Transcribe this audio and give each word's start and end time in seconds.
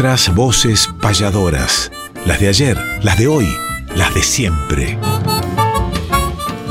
Nuestras 0.00 0.34
voces 0.34 0.88
payadoras, 1.02 1.92
las 2.24 2.40
de 2.40 2.48
ayer, 2.48 2.78
las 3.02 3.18
de 3.18 3.28
hoy, 3.28 3.46
las 3.94 4.14
de 4.14 4.22
siempre. 4.22 4.96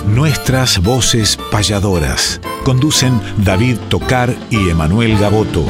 Nuestras 0.07 0.81
voces 0.81 1.37
payadoras. 1.51 2.41
Conducen 2.65 3.21
David 3.37 3.77
Tocar 3.87 4.35
y 4.49 4.71
Emanuel 4.71 5.15
Gaboto. 5.19 5.63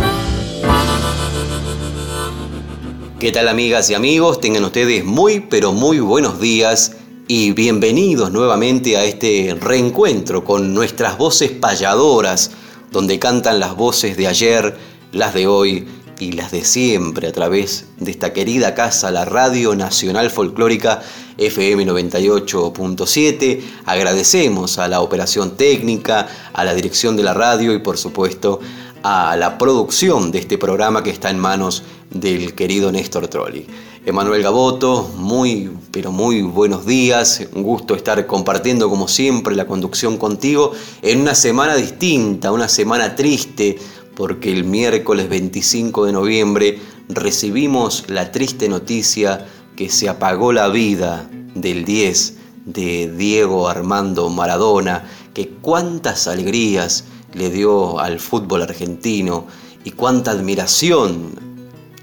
¿Qué 3.20 3.30
tal 3.34 3.50
amigas 3.50 3.90
y 3.90 3.94
amigos? 3.94 4.40
Tengan 4.40 4.64
ustedes 4.64 5.04
muy 5.04 5.42
pero 5.42 5.74
muy 5.74 6.00
buenos 6.00 6.40
días 6.40 6.96
y 7.28 7.52
bienvenidos 7.52 8.32
nuevamente 8.32 8.96
a 8.96 9.04
este 9.04 9.58
reencuentro 9.60 10.46
con 10.46 10.74
nuestras 10.74 11.18
voces 11.18 11.52
payadoras, 11.52 12.52
donde 12.94 13.20
cantan 13.20 13.60
las 13.60 13.76
voces 13.76 14.16
de 14.16 14.28
ayer, 14.28 14.78
las 15.12 15.34
de 15.34 15.46
hoy 15.48 15.86
y 16.20 16.34
las 16.34 16.52
de 16.52 16.66
siempre 16.66 17.28
a 17.28 17.32
través 17.32 17.86
de 17.98 18.12
esta 18.12 18.34
querida 18.34 18.76
casa, 18.76 19.10
la 19.12 19.26
Radio 19.26 19.76
Nacional 19.76 20.30
Folclórica 20.30 21.02
FM 21.38 21.86
98.7. 21.86 23.62
Agradecemos 23.86 24.78
a 24.78 24.88
la 24.88 25.02
operación 25.02 25.56
técnica, 25.56 26.28
a 26.54 26.66
la 26.66 26.74
dirección 26.74 27.16
de 27.16 27.24
la 27.24 27.34
radio 27.34 27.74
y 27.74 27.80
por 27.80 27.98
supuesto 27.98 28.60
a 29.02 29.38
la 29.38 29.58
producción 29.58 30.32
de 30.32 30.40
este 30.40 30.58
programa 30.58 31.04
que 31.04 31.10
está 31.10 31.30
en 31.30 31.40
manos 31.40 31.84
del 32.10 32.54
querido 32.54 32.92
Néstor 32.92 33.28
Trolli. 33.28 33.66
Emanuel 34.06 34.42
Gaboto, 34.42 35.12
muy, 35.18 35.70
pero 35.92 36.12
muy 36.12 36.42
buenos 36.42 36.86
días. 36.86 37.44
Un 37.54 37.64
gusto 37.64 37.96
estar 37.96 38.26
compartiendo 38.26 38.90
como 38.90 39.08
siempre 39.08 39.56
la 39.56 39.68
conducción 39.68 40.18
contigo 40.18 40.72
en 41.02 41.22
una 41.22 41.36
semana 41.36 41.76
distinta, 41.76 42.52
una 42.52 42.68
semana 42.68 43.16
triste, 43.16 43.78
porque 44.20 44.52
el 44.52 44.66
miércoles 44.66 45.30
25 45.30 46.06
de 46.06 46.12
noviembre 46.12 46.80
recibimos 47.08 48.04
la 48.10 48.34
triste 48.34 48.68
noticia 48.68 49.48
que 49.78 49.90
se 49.90 50.10
apagó 50.10 50.52
la 50.52 50.68
vida 50.68 51.30
del 51.56 51.86
10 51.86 52.38
de 52.66 53.14
Diego 53.16 53.70
Armando 53.70 54.30
Maradona, 54.30 55.06
que 55.34 55.48
cuántas 55.48 56.28
alegrías 56.28 57.06
le 57.34 57.50
dio 57.50 58.02
al 58.02 58.20
fútbol 58.20 58.64
argentino 58.64 59.48
y 59.86 59.92
cuánta 59.92 60.32
admiración 60.32 61.32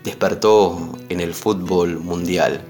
despertó 0.03 0.97
en 1.11 1.21
el 1.21 1.35
fútbol 1.35 2.01
mundial. 2.01 2.63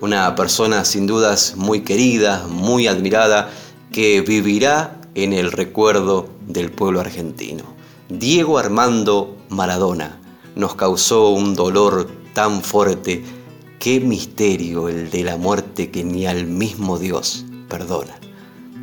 Una 0.00 0.34
persona 0.34 0.84
sin 0.84 1.06
dudas 1.06 1.54
muy 1.56 1.82
querida, 1.82 2.48
muy 2.48 2.88
admirada, 2.88 3.48
que 3.92 4.22
vivirá 4.22 5.00
en 5.14 5.34
el 5.34 5.52
recuerdo 5.52 6.28
del 6.48 6.72
pueblo 6.72 6.98
argentino. 6.98 7.80
Diego 8.18 8.58
Armando 8.58 9.38
Maradona 9.48 10.20
nos 10.54 10.74
causó 10.74 11.30
un 11.30 11.54
dolor 11.54 12.10
tan 12.34 12.60
fuerte. 12.62 13.24
Qué 13.78 14.00
misterio 14.00 14.90
el 14.90 15.10
de 15.10 15.24
la 15.24 15.38
muerte 15.38 15.90
que 15.90 16.04
ni 16.04 16.26
al 16.26 16.46
mismo 16.46 16.98
Dios 16.98 17.46
perdona. 17.70 18.14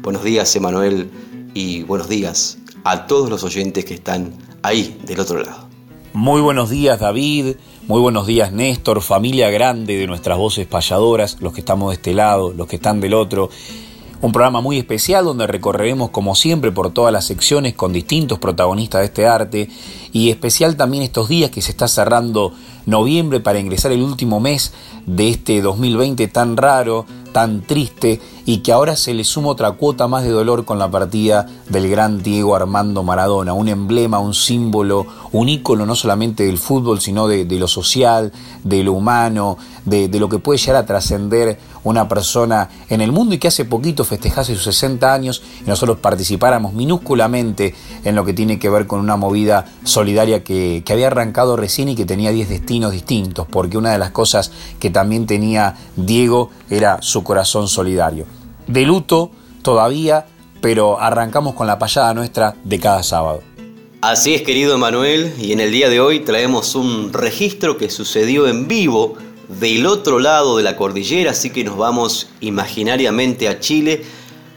Buenos 0.01 0.23
días, 0.23 0.55
Emanuel, 0.55 1.11
y 1.53 1.83
buenos 1.83 2.09
días 2.09 2.57
a 2.83 3.05
todos 3.05 3.29
los 3.29 3.43
oyentes 3.43 3.85
que 3.85 3.93
están 3.93 4.33
ahí 4.63 4.99
del 5.05 5.19
otro 5.19 5.43
lado. 5.43 5.67
Muy 6.13 6.41
buenos 6.41 6.71
días, 6.71 6.99
David. 6.99 7.57
Muy 7.87 8.01
buenos 8.01 8.25
días, 8.25 8.51
Néstor, 8.51 8.99
familia 9.03 9.51
grande 9.51 9.95
de 9.95 10.07
nuestras 10.07 10.39
voces 10.39 10.65
payadoras, 10.65 11.37
los 11.39 11.53
que 11.53 11.59
estamos 11.59 11.91
de 11.91 11.95
este 11.95 12.13
lado, 12.15 12.51
los 12.51 12.67
que 12.67 12.77
están 12.77 12.99
del 12.99 13.13
otro. 13.13 13.51
Un 14.21 14.33
programa 14.33 14.59
muy 14.59 14.77
especial 14.77 15.23
donde 15.23 15.47
recorreremos 15.47 16.09
como 16.09 16.35
siempre 16.35 16.73
por 16.73 16.91
todas 16.91 17.13
las 17.13 17.25
secciones 17.25 17.73
con 17.73 17.93
distintos 17.93 18.37
protagonistas 18.37 18.99
de 18.99 19.05
este 19.05 19.27
arte. 19.27 19.69
Y 20.11 20.29
especial 20.29 20.75
también 20.75 21.03
estos 21.03 21.29
días 21.29 21.51
que 21.51 21.61
se 21.61 21.71
está 21.71 21.87
cerrando 21.87 22.53
noviembre 22.85 23.39
para 23.39 23.59
ingresar 23.59 23.93
el 23.93 24.01
último 24.01 24.41
mes 24.41 24.73
de 25.05 25.29
este 25.29 25.61
2020 25.61 26.27
tan 26.27 26.57
raro, 26.57 27.05
tan 27.31 27.61
triste 27.61 28.19
y 28.49 28.61
que 28.61 28.71
ahora 28.71 28.95
se 28.95 29.13
le 29.13 29.23
suma 29.25 29.49
otra 29.49 29.73
cuota 29.73 30.07
más 30.07 30.23
de 30.23 30.31
dolor 30.31 30.65
con 30.65 30.79
la 30.79 30.89
partida 30.89 31.45
del 31.69 31.87
gran 31.87 32.23
Diego 32.23 32.55
Armando 32.55 33.03
Maradona, 33.03 33.53
un 33.53 33.67
emblema, 33.67 34.17
un 34.17 34.33
símbolo, 34.33 35.05
un 35.33 35.49
ícono 35.49 35.85
no 35.85 35.93
solamente 35.93 36.47
del 36.47 36.57
fútbol, 36.57 36.99
sino 36.99 37.27
de, 37.27 37.45
lo 37.45 37.67
social, 37.67 38.33
de 38.63 38.83
lo 38.83 38.93
humano, 38.93 39.59
de, 39.85 40.09
lo 40.19 40.29
que 40.29 40.39
puede 40.39 40.57
llegar 40.57 40.77
a 40.77 40.87
trascender 40.87 41.59
una 41.83 42.07
persona 42.07 42.71
en 42.89 43.01
el 43.01 43.11
mundo 43.11 43.35
y 43.35 43.37
que 43.37 43.49
hace 43.49 43.65
poquito 43.65 44.03
festejase 44.03 44.55
sus 44.55 44.63
60 44.63 45.13
años 45.13 45.43
y 45.63 45.69
nosotros 45.69 45.99
participáramos 45.99 46.73
minúsculamente 46.73 47.75
en 48.03 48.15
lo 48.15 48.25
que 48.25 48.33
tiene 48.33 48.57
que 48.57 48.71
ver 48.71 48.87
con 48.87 48.99
una 48.99 49.15
movida 49.15 49.65
solidaria 49.83 50.43
que, 50.43 50.81
que 50.83 50.93
había 50.93 51.05
arrancado 51.05 51.55
recién 51.55 51.89
y 51.89 51.95
que 51.95 52.05
tenía 52.05 52.31
10 52.31 52.49
destinos 52.49 52.93
distintos, 52.93 53.45
porque 53.47 53.77
una 53.77 53.91
de 53.91 53.99
las 53.99 54.09
cosas 54.09 54.51
que 54.79 54.89
también 54.89 55.27
tenía 55.27 55.75
Diego 55.95 56.49
era 56.71 56.97
su 57.03 57.23
corazón 57.23 57.67
solidario 57.67 58.38
de 58.69 58.85
luto 58.85 59.31
todavía, 59.63 60.27
pero 60.61 60.99
arrancamos 60.99 61.55
con 61.55 61.65
la 61.65 61.79
payada 61.79 62.13
nuestra 62.13 62.55
de 62.63 62.79
cada 62.79 63.01
sábado. 63.01 63.41
Así 64.01 64.35
es, 64.35 64.43
querido 64.43 64.75
Emanuel, 64.75 65.33
y 65.39 65.51
en 65.51 65.59
el 65.59 65.71
día 65.71 65.89
de 65.89 65.99
hoy 65.99 66.19
traemos 66.19 66.75
un 66.75 67.11
registro 67.11 67.77
que 67.77 67.89
sucedió 67.89 68.47
en 68.47 68.67
vivo 68.67 69.15
del 69.49 69.87
otro 69.87 70.19
lado 70.19 70.55
de 70.55 70.63
la 70.63 70.77
cordillera, 70.77 71.31
así 71.31 71.49
que 71.49 71.63
nos 71.63 71.77
vamos 71.77 72.29
imaginariamente 72.41 73.47
a 73.47 73.59
Chile 73.59 74.03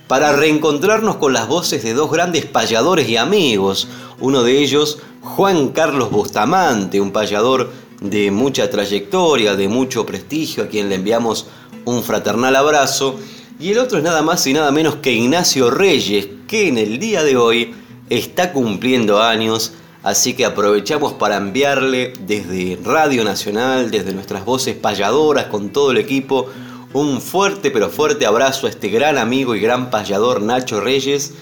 para 0.06 0.32
reencontrarnos 0.32 1.16
con 1.16 1.32
las 1.32 1.48
voces 1.48 1.82
de 1.82 1.94
dos 1.94 2.10
grandes 2.12 2.44
payadores 2.44 3.08
y 3.08 3.16
amigos. 3.16 3.88
Uno 4.20 4.42
de 4.42 4.58
ellos, 4.58 4.98
Juan 5.22 5.68
Carlos 5.68 6.10
Bustamante, 6.10 7.00
un 7.00 7.12
payador 7.12 7.72
de 8.02 8.30
mucha 8.30 8.68
trayectoria, 8.68 9.56
de 9.56 9.68
mucho 9.68 10.04
prestigio, 10.04 10.64
a 10.64 10.66
quien 10.68 10.90
le 10.90 10.96
enviamos 10.96 11.46
un 11.86 12.02
fraternal 12.02 12.54
abrazo. 12.54 13.18
Y 13.62 13.70
el 13.70 13.78
otro 13.78 13.98
es 13.98 14.02
nada 14.02 14.22
más 14.22 14.44
y 14.48 14.52
nada 14.52 14.72
menos 14.72 14.96
que 14.96 15.12
Ignacio 15.12 15.70
Reyes, 15.70 16.26
que 16.48 16.66
en 16.66 16.78
el 16.78 16.98
día 16.98 17.22
de 17.22 17.36
hoy 17.36 17.72
está 18.10 18.52
cumpliendo 18.52 19.22
años, 19.22 19.74
así 20.02 20.34
que 20.34 20.44
aprovechamos 20.44 21.12
para 21.12 21.36
enviarle 21.36 22.12
desde 22.26 22.76
Radio 22.82 23.22
Nacional, 23.22 23.92
desde 23.92 24.14
nuestras 24.14 24.44
voces 24.44 24.74
payadoras, 24.74 25.44
con 25.44 25.70
todo 25.70 25.92
el 25.92 25.98
equipo, 25.98 26.48
un 26.92 27.20
fuerte 27.20 27.70
pero 27.70 27.88
fuerte 27.88 28.26
abrazo 28.26 28.66
a 28.66 28.70
este 28.70 28.88
gran 28.88 29.16
amigo 29.16 29.54
y 29.54 29.60
gran 29.60 29.90
payador 29.90 30.42
Nacho 30.42 30.80
Reyes, 30.80 31.32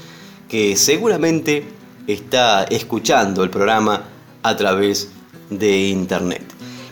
que 0.46 0.76
seguramente 0.76 1.64
está 2.06 2.64
escuchando 2.64 3.42
el 3.44 3.48
programa 3.48 4.04
a 4.42 4.56
través 4.58 5.08
de 5.48 5.88
internet. 5.88 6.42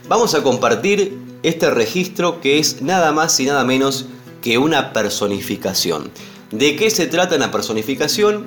Vamos 0.08 0.34
a 0.34 0.42
compartir 0.42 1.18
este 1.42 1.68
registro 1.68 2.40
que 2.40 2.58
es 2.58 2.80
nada 2.80 3.12
más 3.12 3.38
y 3.40 3.44
nada 3.44 3.62
menos 3.64 4.06
que 4.48 4.56
una 4.56 4.94
personificación. 4.94 6.10
¿De 6.50 6.74
qué 6.74 6.88
se 6.88 7.06
trata 7.06 7.36
una 7.36 7.50
personificación? 7.50 8.46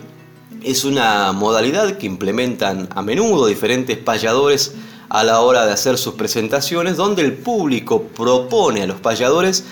Es 0.64 0.84
una 0.84 1.32
modalidad 1.32 2.00
que 2.00 2.08
implementan 2.08 2.90
a 2.96 3.04
menudo 3.04 3.46
diferentes 3.46 4.00
payadores 4.00 4.74
a 5.10 5.24
la 5.24 5.42
hora 5.42 5.64
de 5.64 5.74
hacer 5.74 6.00
sus 6.00 6.16
presentaciones, 6.16 6.98
donde 6.98 7.22
el 7.22 7.34
público 7.34 8.02
propone 8.02 8.82
a 8.82 8.88
los 8.88 9.00
payadores 9.00 9.64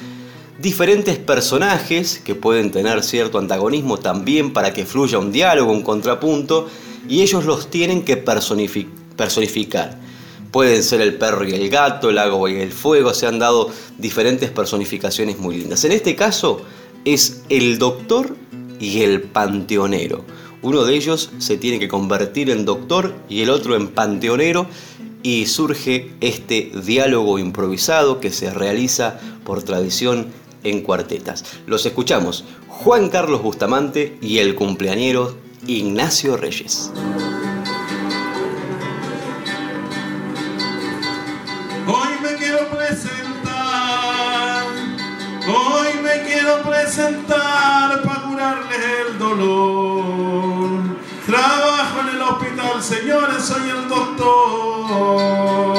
diferentes 0.60 1.18
personajes 1.18 2.22
que 2.24 2.36
pueden 2.36 2.70
tener 2.70 3.04
cierto 3.04 3.40
antagonismo 3.40 3.98
también 3.98 4.54
para 4.54 4.72
que 4.72 4.86
fluya 4.86 5.18
un 5.18 5.32
diálogo, 5.32 5.72
un 5.72 5.82
contrapunto, 5.82 6.70
y 7.08 7.24
ellos 7.24 7.46
los 7.46 7.72
tienen 7.72 8.06
que 8.06 8.18
personificar. 8.18 9.98
Pueden 10.52 10.84
ser 10.84 11.02
el 11.02 11.16
perro 11.16 11.48
y 11.48 11.54
el 11.54 11.70
gato, 11.70 12.10
el 12.10 12.18
agua 12.18 12.50
y 12.50 12.56
el 12.56 12.72
fuego, 12.72 13.14
se 13.14 13.28
han 13.28 13.40
dado 13.40 13.70
diferentes 13.98 14.50
personificaciones 14.50 15.38
muy 15.38 15.58
lindas. 15.58 15.84
En 15.86 15.92
este 15.92 16.16
caso 16.16 16.62
es 17.06 17.44
el 17.50 17.78
doctor 17.78 18.36
y 18.80 19.02
el 19.02 19.22
panteonero. 19.22 20.26
Uno 20.62 20.84
de 20.84 20.96
ellos 20.96 21.32
se 21.38 21.58
tiene 21.58 21.80
que 21.80 21.88
convertir 21.88 22.50
en 22.50 22.66
doctor 22.66 23.14
y 23.30 23.42
el 23.42 23.50
otro 23.50 23.76
en 23.76 23.88
panteonero 23.90 24.68
y 25.24 25.46
surge 25.46 26.12
este 26.22 26.72
diálogo 26.84 27.40
improvisado 27.40 28.20
que 28.20 28.32
se 28.32 28.52
realiza 28.52 29.20
por 29.44 29.64
tradición 29.64 30.28
en 30.64 30.82
cuartetas. 30.82 31.46
Los 31.66 31.86
escuchamos, 31.86 32.44
Juan 32.68 33.10
Carlos 33.10 33.42
Bustamante 33.42 34.18
y 34.22 34.40
el 34.40 34.56
cumpleañero 34.56 35.38
Ignacio 35.68 36.38
Reyes. 36.38 36.92
presentar 46.90 48.02
para 48.02 48.22
curarles 48.22 48.80
el 49.08 49.20
dolor. 49.20 50.82
Trabajo 51.24 52.00
en 52.02 52.08
el 52.16 52.22
hospital, 52.24 52.82
señores, 52.82 53.44
soy 53.44 53.70
el 53.70 53.88
doctor. 53.88 55.78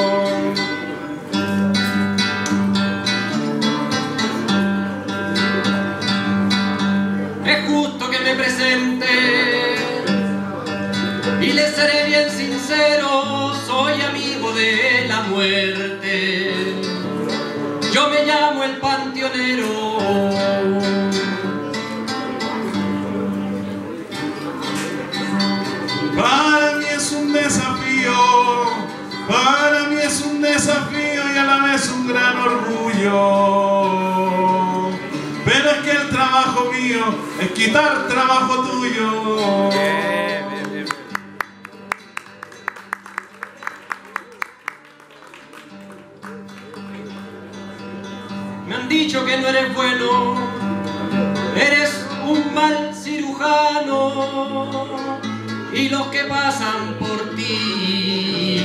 Es 7.45 7.69
justo 7.69 8.09
que 8.09 8.19
me 8.19 8.35
presente 8.35 9.05
y 11.41 11.47
les 11.51 11.75
seré 11.75 12.05
bien 12.05 12.29
sincero, 12.29 13.53
soy 13.67 14.01
amigo 14.01 14.53
de 14.53 15.07
la 15.09 15.23
muerte. 15.23 16.81
Yo 17.91 18.07
me 18.07 18.23
llamo 18.25 18.63
el 18.63 18.77
panteonero. 18.77 19.90
Desafío, 27.33 28.13
para 29.27 29.87
mí 29.89 29.95
es 30.01 30.21
un 30.21 30.41
desafío 30.41 31.33
y 31.33 31.37
a 31.37 31.43
la 31.43 31.63
vez 31.65 31.89
un 31.89 32.07
gran 32.07 32.37
orgullo. 32.37 33.11
Pero 35.43 35.69
es 35.71 35.77
que 35.83 35.91
el 35.91 36.09
trabajo 36.09 36.71
mío 36.71 37.03
es 37.41 37.51
quitar 37.51 38.07
trabajo 38.07 38.63
tuyo. 38.63 39.69
Me 48.67 48.75
han 48.75 48.87
dicho 48.87 49.25
que 49.25 49.37
no 49.37 49.47
eres 49.47 49.73
bueno, 49.73 50.35
eres 51.55 52.05
un 52.25 52.53
mal 52.53 52.93
cirujano 52.95 53.91
y 55.73 55.89
los 55.89 56.07
que 56.07 56.23
pasan 56.25 56.95
por 56.99 57.35
ti, 57.35 58.57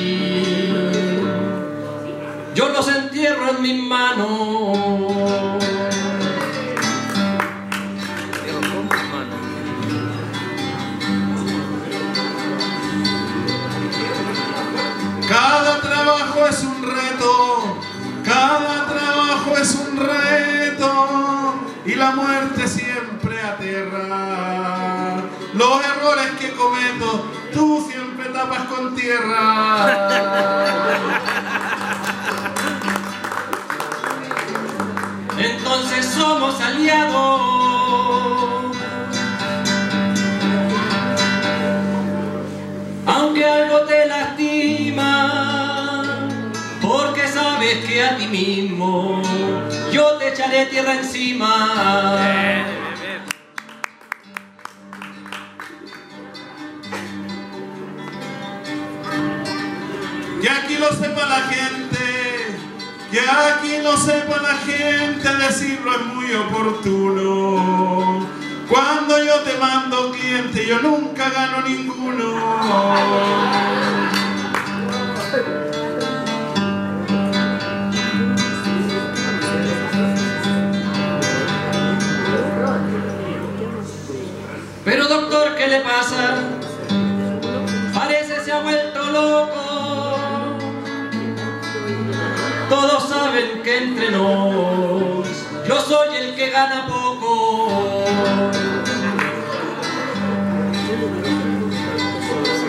yo 2.55 2.69
los 2.71 2.89
entierro 2.89 3.51
en 3.51 3.63
mis 3.63 3.83
manos. 3.83 4.79
Cada 15.29 15.81
trabajo 15.81 16.47
es 16.49 16.63
un 16.63 16.83
reto, 16.83 17.79
cada 18.25 18.87
trabajo 18.87 19.57
es 19.61 19.75
un 19.75 19.97
reto 19.97 21.55
y 21.85 21.95
la 21.95 22.13
muerte 22.13 22.67
siempre 22.69 22.86
tú 27.53 27.87
siempre 27.89 28.27
tapas 28.31 28.67
con 28.67 28.95
tierra. 28.95 29.87
Entonces 35.39 36.07
somos 36.07 36.61
aliados. 36.61 37.41
Aunque 43.07 43.45
algo 43.45 43.81
te 43.81 44.07
lastima, 44.07 45.19
porque 46.81 47.29
sabes 47.29 47.85
que 47.85 48.03
a 48.05 48.17
ti 48.17 48.27
mismo 48.27 49.23
yo 49.93 50.17
te 50.19 50.29
echaré 50.33 50.67
tierra 50.67 50.95
encima. 50.95 52.76
Lo 60.87 60.93
sepa 60.93 61.27
la 61.27 61.41
gente, 61.49 62.59
que 63.11 63.21
aquí 63.21 63.83
lo 63.83 63.97
sepa 63.97 64.41
la 64.41 64.55
gente, 64.59 65.37
decirlo 65.37 65.93
es 65.93 66.07
muy 66.15 66.33
oportuno. 66.33 68.27
Cuando 68.69 69.25
yo 69.25 69.41
te 69.41 69.59
mando 69.59 70.13
cliente, 70.13 70.65
yo 70.65 70.81
nunca 70.81 71.29
gano 71.31 71.63
ninguno. 71.63 72.25
Pero 84.85 85.09
doctor, 85.09 85.57
¿qué 85.57 85.67
le 85.67 85.81
pasa? 85.81 86.56
Todos 92.69 93.09
saben 93.09 93.63
que 93.63 93.79
entre 93.79 94.11
nos 94.11 95.27
yo 95.67 95.81
soy 95.81 96.15
el 96.17 96.37
que 96.37 96.51
gana 96.51 96.87
poco. 96.87 98.05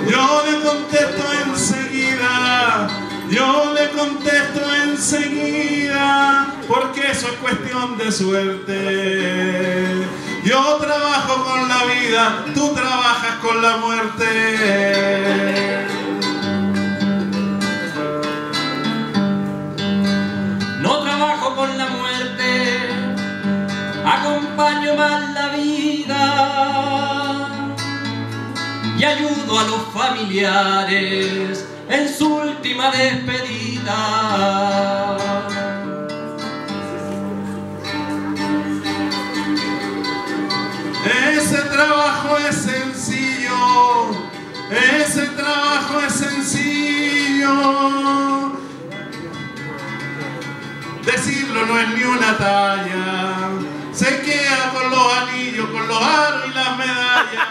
Yo 0.09 0.44
le 0.45 0.59
contesto 0.61 1.23
enseguida, 1.45 2.88
yo 3.29 3.73
le 3.73 3.89
contesto 3.91 4.61
enseguida, 4.83 6.47
porque 6.67 7.11
eso 7.11 7.27
es 7.27 7.33
cuestión 7.33 7.99
de 7.99 8.11
suerte. 8.11 10.07
Yo 10.44 10.77
trabajo 10.77 11.44
con 11.44 11.69
la 11.69 11.83
vida, 11.83 12.45
tú 12.55 12.73
trabajas 12.73 13.35
con 13.41 13.61
la 13.61 13.77
muerte. 13.77 14.27
Acompaño 24.57 24.95
más 24.95 25.33
la 25.33 25.50
vida 25.50 26.24
y 28.98 29.04
ayudo 29.04 29.59
a 29.59 29.63
los 29.63 29.83
familiares 29.94 31.63
en 31.88 32.09
su 32.09 32.33
última 32.33 32.89
despedida. 32.89 33.98
Ese 41.06 41.57
trabajo 41.57 42.38
es 42.50 42.56
sencillo, 42.56 44.09
ese 44.71 45.27
trabajo 45.27 46.01
es 46.06 46.13
sencillo. 46.13 47.54
Decirlo 51.06 51.65
no 51.68 51.80
es 51.80 51.89
ni 51.89 52.04
una 52.04 52.38
talla, 52.38 53.76
se 53.97 54.21
queda 54.21 54.71
con 54.75 54.91
los 54.91 55.13
anillos, 55.13 55.67
con 55.71 55.88
los 55.88 55.99
aros 55.99 56.44
y 56.45 56.53
las 56.53 56.77
medallas. 56.77 57.47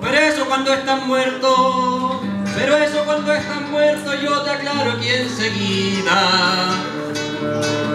Pero 0.00 0.18
eso 0.18 0.46
cuando 0.46 0.72
están 0.72 1.06
muertos, 1.06 2.22
pero 2.54 2.76
eso 2.78 3.04
cuando 3.04 3.34
están 3.34 3.70
muertos 3.70 4.22
yo 4.22 4.40
te 4.40 4.50
aclaro 4.50 4.92
aquí 4.92 5.10
enseguida. 5.10 6.70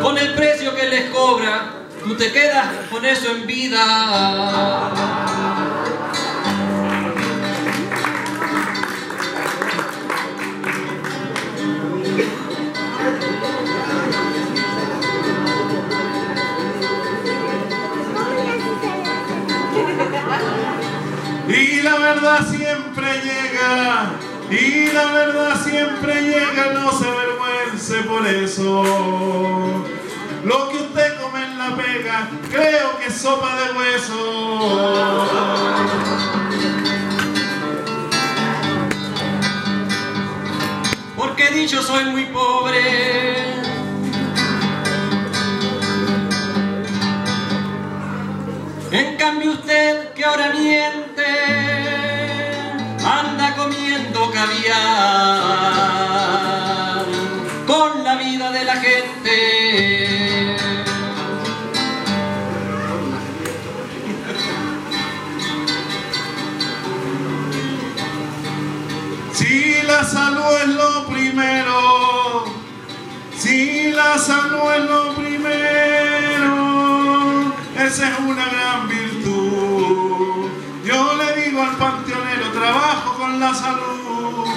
Con 0.03 0.19
el 0.19 0.35
precio 0.35 0.75
que 0.75 0.87
les 0.87 1.09
cobra, 1.09 1.63
tú 2.03 2.15
te 2.15 2.31
quedas 2.31 2.67
con 2.91 3.03
eso 3.05 3.31
en 3.31 3.47
vida. 3.47 4.89
Y 21.49 21.81
la 21.81 21.97
verdad 21.97 22.47
siempre 22.47 23.07
llega, 23.23 24.11
y 24.51 24.91
la 24.93 25.05
verdad 25.11 25.59
siempre 25.63 26.21
llega, 26.21 26.73
no 26.73 26.91
se 26.91 27.07
avergüence 27.07 28.03
por 28.03 28.27
eso. 28.27 28.83
Lo 30.45 30.69
que 30.69 30.77
usted 30.77 31.19
come 31.19 31.43
en 31.43 31.57
la 31.57 31.75
pega, 31.75 32.29
creo 32.51 32.99
que 32.99 33.07
es 33.07 33.15
sopa 33.15 33.55
de 33.61 33.71
hueso. 33.77 34.19
Porque 41.17 41.47
he 41.47 41.51
dicho 41.51 41.81
soy 41.81 42.05
muy 42.05 42.25
pobre. 42.25 43.59
En 48.91 49.17
cambio 49.17 49.51
usted 49.51 50.13
que 50.13 50.25
ahora 50.25 50.49
miente, 50.51 50.58
salud. 83.53 84.47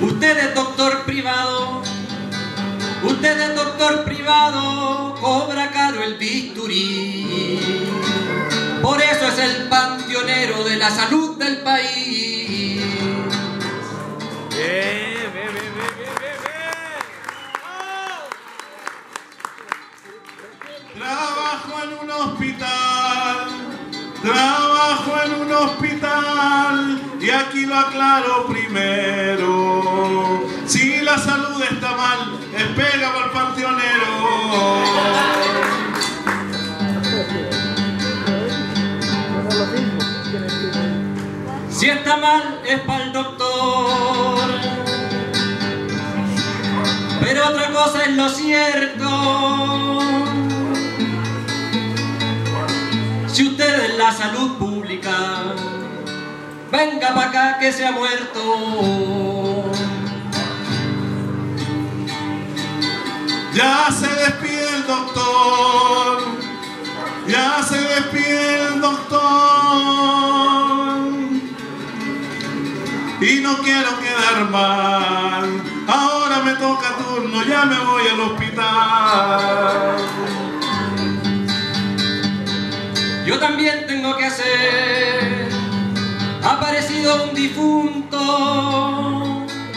Usted 0.00 0.38
es 0.38 0.54
doctor 0.54 1.04
privado 1.04 1.82
Usted 3.04 3.38
es 3.38 3.54
doctor 3.54 4.04
privado, 4.04 5.14
cobra 5.20 5.70
caro 5.70 6.02
el 6.02 6.14
bisturí. 6.14 7.60
Por 8.80 9.00
eso 9.02 9.28
es 9.28 9.38
el 9.40 9.68
panteonero 9.68 10.64
de 10.64 10.76
la 10.76 10.90
salud 10.90 11.36
del 11.36 11.58
país. 11.58 12.23
Trabajo 21.54 21.82
en 21.84 21.92
un 22.02 22.10
hospital, 22.10 23.46
trabajo 24.20 25.12
en 25.24 25.30
un 25.40 25.52
hospital 25.52 27.00
y 27.20 27.30
aquí 27.30 27.66
lo 27.66 27.78
aclaro 27.78 28.46
primero. 28.48 30.42
Si 30.66 30.96
la 31.00 31.16
salud 31.16 31.62
está 31.62 31.92
mal, 31.92 32.40
es 32.56 32.64
pega 32.74 33.12
para 33.12 33.26
el 33.26 33.30
panteonero. 33.30 34.84
Si 41.70 41.88
está 41.88 42.16
mal 42.16 42.62
es 42.66 42.80
para 42.80 43.04
el 43.04 43.12
doctor. 43.12 44.50
Pero 47.20 47.46
otra 47.46 47.70
cosa 47.70 48.02
es 48.02 48.16
lo 48.16 48.28
cierto. 48.28 49.94
Si 53.34 53.48
usted 53.48 53.86
es 53.86 53.98
la 53.98 54.12
salud 54.12 54.58
pública, 54.58 55.10
venga 56.70 57.12
para 57.12 57.30
acá 57.30 57.58
que 57.58 57.72
se 57.72 57.84
ha 57.84 57.90
muerto. 57.90 59.72
Ya 63.52 63.88
se 63.90 64.06
despide 64.06 64.68
el 64.76 64.86
doctor, 64.86 66.22
ya 67.26 67.60
se 67.64 67.76
despide 67.76 68.68
el 68.68 68.80
doctor. 68.80 69.18
Y 73.20 73.40
no 73.40 73.58
quiero 73.58 73.98
quedar 73.98 74.48
mal, 74.48 75.60
ahora 75.88 76.38
me 76.44 76.52
toca 76.52 76.94
turno, 76.98 77.42
ya 77.42 77.64
me 77.64 77.80
voy 77.80 78.02
al 78.12 78.20
hospital. 78.20 80.23
Yo 83.34 83.40
también 83.40 83.84
tengo 83.88 84.16
que 84.16 84.26
hacer. 84.26 85.48
Ha 86.44 86.52
aparecido 86.52 87.24
un 87.24 87.34
difunto 87.34 88.20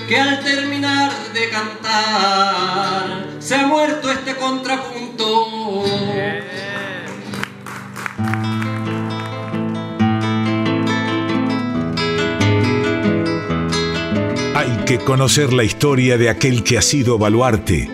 que 0.08 0.16
al 0.16 0.44
terminar 0.44 1.12
de 1.34 1.50
cantar 1.50 3.26
se 3.40 3.56
ha 3.56 3.66
muerto 3.66 4.12
este 4.12 4.36
contrapunto. 4.36 5.86
Hay 14.54 14.78
que 14.86 15.00
conocer 15.00 15.52
la 15.52 15.64
historia 15.64 16.20
de 16.20 16.30
aquel 16.30 16.64
que 16.64 16.78
ha 16.78 16.84
sido 16.84 17.18
baluarte. 17.18 17.90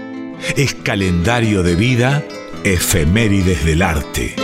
Es 0.58 0.74
calendario 0.74 1.64
de 1.64 1.76
vida, 1.76 2.22
efemérides 2.66 3.64
del 3.64 3.82
arte. 3.82 4.43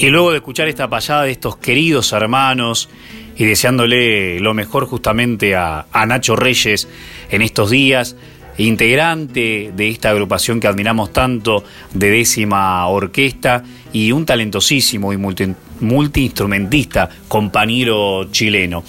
Y 0.00 0.08
luego 0.08 0.30
de 0.30 0.38
escuchar 0.38 0.66
esta 0.66 0.88
payada 0.88 1.24
de 1.24 1.32
estos 1.32 1.58
queridos 1.58 2.12
hermanos 2.12 2.88
y 3.36 3.44
deseándole 3.44 4.40
lo 4.40 4.54
mejor 4.54 4.86
justamente 4.86 5.54
a, 5.54 5.84
Nacho 6.06 6.36
Reyes 6.36 6.88
en 7.30 7.42
estos 7.42 7.68
días, 7.68 8.16
integrante 8.56 9.72
de 9.76 9.88
esta 9.90 10.08
agrupación 10.08 10.58
que 10.58 10.68
admiramos 10.68 11.12
tanto 11.12 11.64
de 11.92 12.10
décima 12.12 12.86
orquesta 12.86 13.62
y 13.92 14.12
un 14.12 14.24
talentosísimo 14.24 15.12
y 15.12 15.18
multi, 15.18 15.52
multiinstrumentista, 15.80 17.10
compañero 17.28 18.30
chileno. 18.32 18.82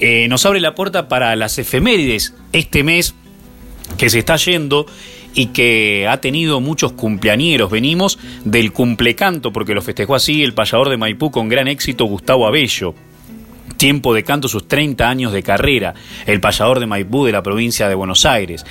Eh, 0.00 0.26
nos 0.28 0.44
abre 0.44 0.58
la 0.58 0.74
puerta 0.74 1.06
para 1.06 1.36
las 1.36 1.56
efemérides 1.56 2.34
este 2.52 2.82
mes 2.82 3.14
que 3.96 4.10
se 4.10 4.18
está 4.18 4.34
yendo 4.38 4.86
y 5.34 5.46
que 5.46 6.06
ha 6.08 6.20
tenido 6.20 6.60
muchos 6.60 6.92
cumpleañeros. 6.92 7.70
Venimos 7.70 8.18
del 8.44 8.72
cumplecanto, 8.72 9.52
porque 9.52 9.74
lo 9.74 9.82
festejó 9.82 10.14
así 10.14 10.42
el 10.42 10.54
payador 10.54 10.88
de 10.88 10.96
Maipú 10.96 11.30
con 11.30 11.48
gran 11.48 11.68
éxito 11.68 12.04
Gustavo 12.04 12.46
Abello. 12.46 12.94
Tiempo 13.82 14.14
de 14.14 14.22
canto 14.22 14.46
sus 14.46 14.68
30 14.68 15.08
años 15.08 15.32
de 15.32 15.42
carrera, 15.42 15.92
el 16.26 16.40
payador 16.40 16.78
de 16.78 16.86
Maipú 16.86 17.24
de 17.26 17.32
la 17.32 17.42
provincia 17.42 17.88
de 17.88 17.96
Buenos 17.96 18.24
Aires. 18.24 18.64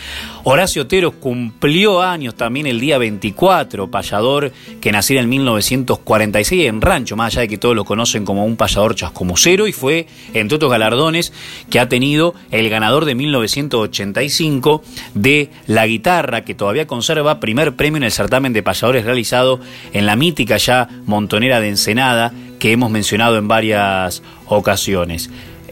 Horacio 0.46 0.84
Otero 0.84 1.12
cumplió 1.12 2.02
años 2.02 2.36
también 2.36 2.66
el 2.66 2.80
día 2.80 2.98
24, 2.98 3.92
payador 3.92 4.54
que 4.80 4.94
nació 4.94 5.20
en 5.20 5.28
1946 5.28 6.66
en 6.66 6.80
Rancho, 6.80 7.18
más 7.18 7.34
allá 7.34 7.42
de 7.42 7.50
que 7.50 7.58
todos 7.58 7.76
lo 7.76 7.84
conocen 7.84 8.24
como 8.24 8.46
un 8.46 8.56
payador 8.56 8.96
chascomusero, 8.96 9.68
y 9.68 9.74
fue, 9.74 10.08
entre 10.34 10.56
otros 10.56 10.72
galardones, 10.72 11.34
que 11.70 11.82
ha 11.82 11.90
tenido 11.90 12.34
el 12.50 12.70
ganador 12.70 13.04
de 13.04 13.14
1985 13.14 14.82
de 15.14 15.50
la 15.68 15.88
guitarra, 15.88 16.46
que 16.46 16.56
todavía 16.56 16.88
conserva 16.88 17.42
primer 17.42 17.76
premio 17.76 17.98
en 17.98 18.04
el 18.04 18.14
certamen 18.14 18.54
de 18.54 18.64
payadores 18.64 19.04
realizado 19.04 19.60
en 19.92 20.06
la 20.06 20.16
mítica 20.16 20.56
ya 20.56 20.88
montonera 21.06 21.60
de 21.60 21.68
Ensenada, 21.68 22.32
que 22.62 22.72
hemos 22.72 22.92
mencionado 22.92 23.40
en 23.40 23.48
varias 23.48 24.22
ocasiones. 24.46 25.32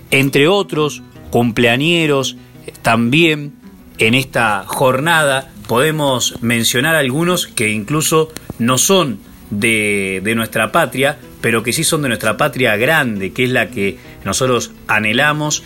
Entre 0.10 0.48
otros, 0.48 1.04
cumpleañeros, 1.30 2.36
también 2.82 3.54
en 4.00 4.16
esta 4.16 4.64
jornada 4.66 5.52
podemos 5.68 6.42
mencionar 6.42 6.96
algunos 6.96 7.46
que 7.46 7.70
incluso 7.70 8.30
no 8.58 8.80
son 8.80 9.20
de, 9.52 10.20
de, 10.24 10.34
nuestra 10.34 10.72
patria, 10.72 11.20
pero 11.42 11.62
que 11.62 11.74
sí 11.74 11.84
son 11.84 12.02
de 12.02 12.08
nuestra 12.08 12.38
patria 12.38 12.76
grande, 12.76 13.34
que 13.34 13.44
es 13.44 13.52
la 13.52 13.70
que 13.70 14.00
nosotros 14.26 14.72
anhelamos 14.88 15.62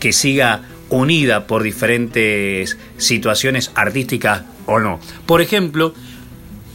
que 0.00 0.12
siga 0.12 0.62
unida 0.88 1.46
por 1.46 1.62
diferentes 1.62 2.78
situaciones 2.96 3.70
artísticas 3.76 4.42
o 4.66 4.80
no. 4.80 4.98
Por 5.24 5.40
ejemplo, 5.40 5.94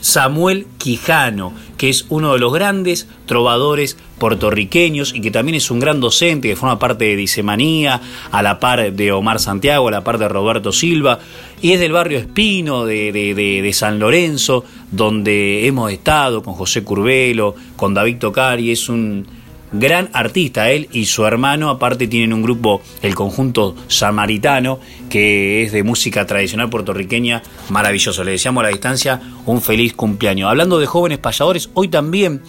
Samuel 0.02 0.68
Quijano, 0.78 1.54
que 1.78 1.90
es 1.90 2.06
uno 2.10 2.34
de 2.34 2.40
los 2.40 2.54
grandes 2.54 3.08
trovadores 3.26 3.98
puertorriqueños 4.18 5.14
y 5.16 5.22
que 5.22 5.32
también 5.32 5.56
es 5.56 5.72
un 5.72 5.80
gran 5.80 6.00
docente 6.00 6.50
que 6.50 6.56
forma 6.56 6.80
parte 6.80 7.06
de 7.06 7.16
Dicemanía, 7.16 8.02
a 8.32 8.42
la 8.42 8.60
par 8.60 8.94
de 8.94 9.12
Omar 9.12 9.40
Santiago, 9.40 9.88
a 9.88 9.92
la 9.92 10.04
par 10.04 10.18
de 10.18 10.28
Roberto 10.28 10.72
Silva, 10.72 11.20
y 11.62 11.72
es 11.72 11.80
del 11.80 11.92
barrio 11.92 12.20
Espino 12.20 12.86
de, 12.86 13.72
San 13.74 14.00
Lorenzo, 14.00 14.66
donde 14.92 15.68
hemos 15.68 15.92
estado 15.92 16.44
con 16.44 16.54
José 16.54 16.84
Curvelo, 16.84 17.56
con 17.76 17.94
David 17.94 18.18
Tocari, 18.18 18.72
es 18.72 18.90
un 18.90 19.26
gran 19.72 20.10
artista 20.14 20.70
él 20.72 20.90
y 20.92 21.06
su 21.06 21.26
hermano, 21.26 21.70
aparte 21.70 22.08
tienen 22.08 22.34
un 22.34 22.42
grupo, 22.42 22.82
el 23.02 23.16
conjunto 23.16 23.76
Samaritano, 23.88 24.80
que 25.10 25.64
es 25.64 25.72
de 25.72 25.84
música 25.84 26.26
tradicional 26.26 26.70
puertorriqueña, 26.70 27.42
maravilloso. 27.70 28.24
Le 28.24 28.32
deseamos 28.32 28.62
a 28.62 28.68
la 28.68 28.70
distancia 28.70 29.22
un 29.46 29.62
feliz 29.62 29.94
cumpleaños. 29.94 30.50
Hablando 30.50 30.80
de 30.80 30.86
jóvenes 30.86 31.20
payadores, 31.20 31.70
hoy 31.74 31.88
también, 31.88 32.42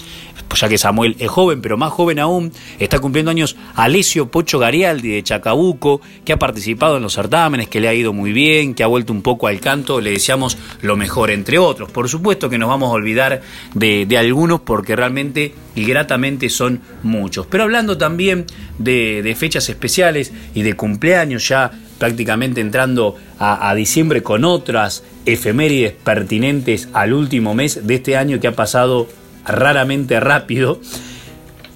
pues 0.49 0.61
ya 0.61 0.69
que 0.69 0.79
Samuel 0.79 1.17
es 1.19 1.29
joven, 1.29 1.62
pero 1.62 1.77
más 1.77 1.93
joven 1.93 2.19
aún, 2.19 2.53
está 2.79 2.99
cumpliendo 2.99 3.31
años 3.31 3.57
Alessio 3.75 4.31
Pocho 4.31 4.59
Garialdi 4.59 5.09
de 5.11 5.23
Chacabuco, 5.23 6.00
que 6.25 6.33
ha 6.33 6.39
participado 6.39 6.97
en 6.97 7.03
los 7.03 7.15
certámenes, 7.15 7.69
que 7.69 7.81
le 7.81 7.89
ha 7.89 7.95
ido 7.95 8.12
muy 8.12 8.33
bien, 8.33 8.75
que 8.75 8.83
ha 8.83 8.87
vuelto 8.87 9.12
un 9.12 9.23
poco 9.23 9.47
al 9.47 9.61
canto, 9.61 10.00
le 10.00 10.11
deseamos 10.11 10.59
lo 10.83 10.97
mejor, 10.97 11.31
entre 11.31 11.59
otros. 11.59 11.91
Por 11.91 12.09
supuesto 12.09 12.50
que 12.50 12.59
nos 12.59 12.69
vamos 12.69 12.91
a 12.91 12.95
olvidar 12.95 13.43
de, 13.75 14.07
de 14.07 14.19
algunos 14.19 14.61
porque 14.61 14.97
realmente 14.97 15.55
y 15.75 15.85
gratamente 15.85 16.50
son 16.50 16.81
muchos. 17.11 17.47
Pero 17.47 17.64
hablando 17.64 17.99
también 17.99 18.47
de, 18.79 19.37
fechas 19.38 19.69
especiales 19.69 20.33
y 20.55 20.62
de 20.62 20.75
cumpleaños, 20.75 21.47
ya 21.49 21.71
prácticamente 21.99 22.62
entrando 22.62 23.17
a, 23.38 23.75
diciembre 23.75 24.23
con 24.23 24.45
otras 24.45 25.05
efemérides 25.26 25.93
pertinentes 25.93 26.88
al 26.95 27.12
último 27.12 27.55
mes 27.55 27.87
de 27.87 27.97
este 27.97 28.17
año 28.17 28.40
que 28.40 28.49
ha 28.49 28.57
pasado 28.57 29.09
raramente 29.45 30.19
rápido. 30.21 30.81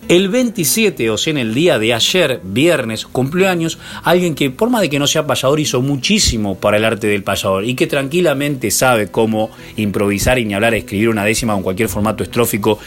El 0.06 0.28
27, 0.28 1.08
o 1.08 1.16
sea, 1.16 1.30
en 1.30 1.38
el 1.38 1.54
día 1.54 1.78
de 1.78 1.94
ayer, 1.94 2.40
viernes, 2.44 3.06
cumplió 3.06 3.48
años 3.48 3.78
alguien 4.02 4.34
que, 4.34 4.50
por 4.50 4.68
más 4.68 4.82
de 4.82 4.90
que 4.90 4.98
no 4.98 5.06
sea 5.06 5.26
payador, 5.26 5.60
hizo 5.60 5.80
muchísimo 5.80 6.56
para 6.58 6.76
el 6.76 6.84
arte 6.84 7.06
del 7.06 7.22
payador 7.22 7.64
y 7.64 7.74
que 7.74 7.86
tranquilamente 7.86 8.70
sabe 8.70 9.10
cómo 9.10 9.50
improvisar 9.76 10.38
y 10.38 10.44
ni 10.44 10.52
hablar, 10.52 10.74
escribir 10.74 11.08
una 11.08 11.24
décima 11.24 11.54
con 11.54 11.62
cualquier 11.62 11.88
formato 11.88 12.22
estrófico. 12.22 12.78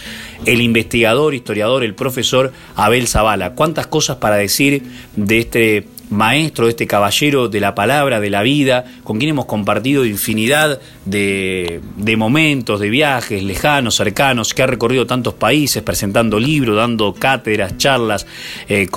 El 0.46 0.62
investigador, 0.62 1.34
historiador, 1.34 1.84
el 1.84 1.96
profesor 1.96 2.54
Abel 2.76 3.08
Zavala. 3.08 3.56
¿Cuántas 3.56 3.88
cosas 3.88 4.18
para 4.18 4.36
decir 4.36 4.84
de 5.16 5.40
este 5.40 5.88
maestro, 6.10 6.68
este 6.68 6.88
caballero 6.88 7.50
de 7.50 7.60
la 7.60 7.76
palabra, 7.76 8.20
de 8.20 8.30
la 8.30 8.42
vida, 8.42 8.86
con 9.04 9.18
quien 9.18 9.32
hemos 9.32 9.46
compartido 9.46 10.06
infinidad 10.06 10.80
de, 11.06 11.82
momentos, 12.18 12.80
de 12.80 12.90
viajes 12.90 13.44
lejanos, 13.44 13.96
cercanos, 13.96 14.54
que 14.54 14.64
ha 14.64 14.68
recorrido 14.68 15.06
tantos 15.06 15.34
países 15.34 15.84
presentando 15.84 16.40
libros, 16.40 16.78
dando 16.78 17.14
cátedras, 17.14 17.78
charlas, 17.78 18.26
eh, 18.70 18.88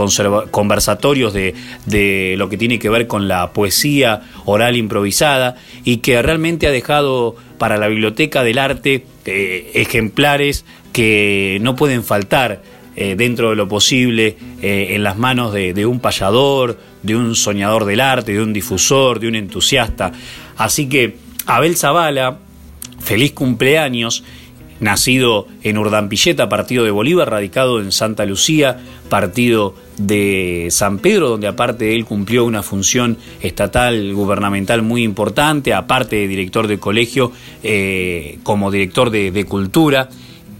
conversatorios 0.51 1.33
de, 1.33 1.55
de 1.87 2.35
lo 2.37 2.49
que 2.49 2.57
tiene 2.57 2.79
que 2.79 2.89
ver 2.89 3.07
con 3.07 3.29
la 3.29 3.53
poesía 3.53 4.23
oral 4.45 4.77
improvisada 4.77 5.57
y 5.85 5.99
que 5.99 6.21
realmente 6.23 6.67
ha 6.67 6.71
dejado 6.71 7.37
para 7.59 7.77
la 7.77 7.89
biblioteca 7.89 8.43
del 8.43 8.59
arte 8.59 9.05
eh, 9.27 9.71
ejemplares 9.75 10.65
que 10.93 11.59
no 11.61 11.77
pueden 11.77 12.03
faltar 12.03 12.63
eh, 12.97 13.15
dentro 13.17 13.51
de 13.51 13.57
lo 13.57 13.69
posible 13.69 14.37
eh, 14.61 14.89
en 14.91 15.05
las 15.05 15.17
manos 15.17 15.53
de, 15.53 15.87
un 15.87 16.01
payador, 16.01 16.79
de 17.03 17.15
un 17.15 17.35
soñador 17.35 17.85
del 17.85 18.01
arte, 18.01 18.33
de 18.33 18.43
un 18.43 18.53
difusor, 18.53 19.21
de 19.21 19.29
un 19.29 19.37
entusiasta. 19.37 20.13
Así 20.57 20.89
que 20.89 21.17
Abel 21.47 21.77
Zavala, 21.77 22.39
feliz 22.99 23.33
cumpleaños, 23.33 24.25
nacido 24.81 25.47
en 25.63 25.79
Urdampilleta, 25.79 26.49
partido 26.49 26.85
de 26.85 26.91
Bolívar, 26.91 27.31
radicado 27.31 27.81
en 27.81 27.93
Santa 27.93 28.25
Lucía, 28.27 28.79
partido 29.09 29.75
de 29.97 30.69
San 30.71 30.99
Pedro, 30.99 31.29
donde 31.29 31.47
aparte 31.47 31.95
él 31.95 32.05
cumplió 32.07 32.45
una 32.45 32.63
función 32.63 33.19
estatal 33.41 34.13
gubernamental 34.15 34.83
muy 34.83 35.05
importante, 35.05 35.75
aparte 35.75 36.17
de 36.17 36.29
director 36.29 36.67
de 36.67 36.79
colegio, 36.79 37.31
eh, 37.63 38.39
como 38.43 38.71
director 38.71 39.11
de 39.11 39.45
cultura 39.45 40.09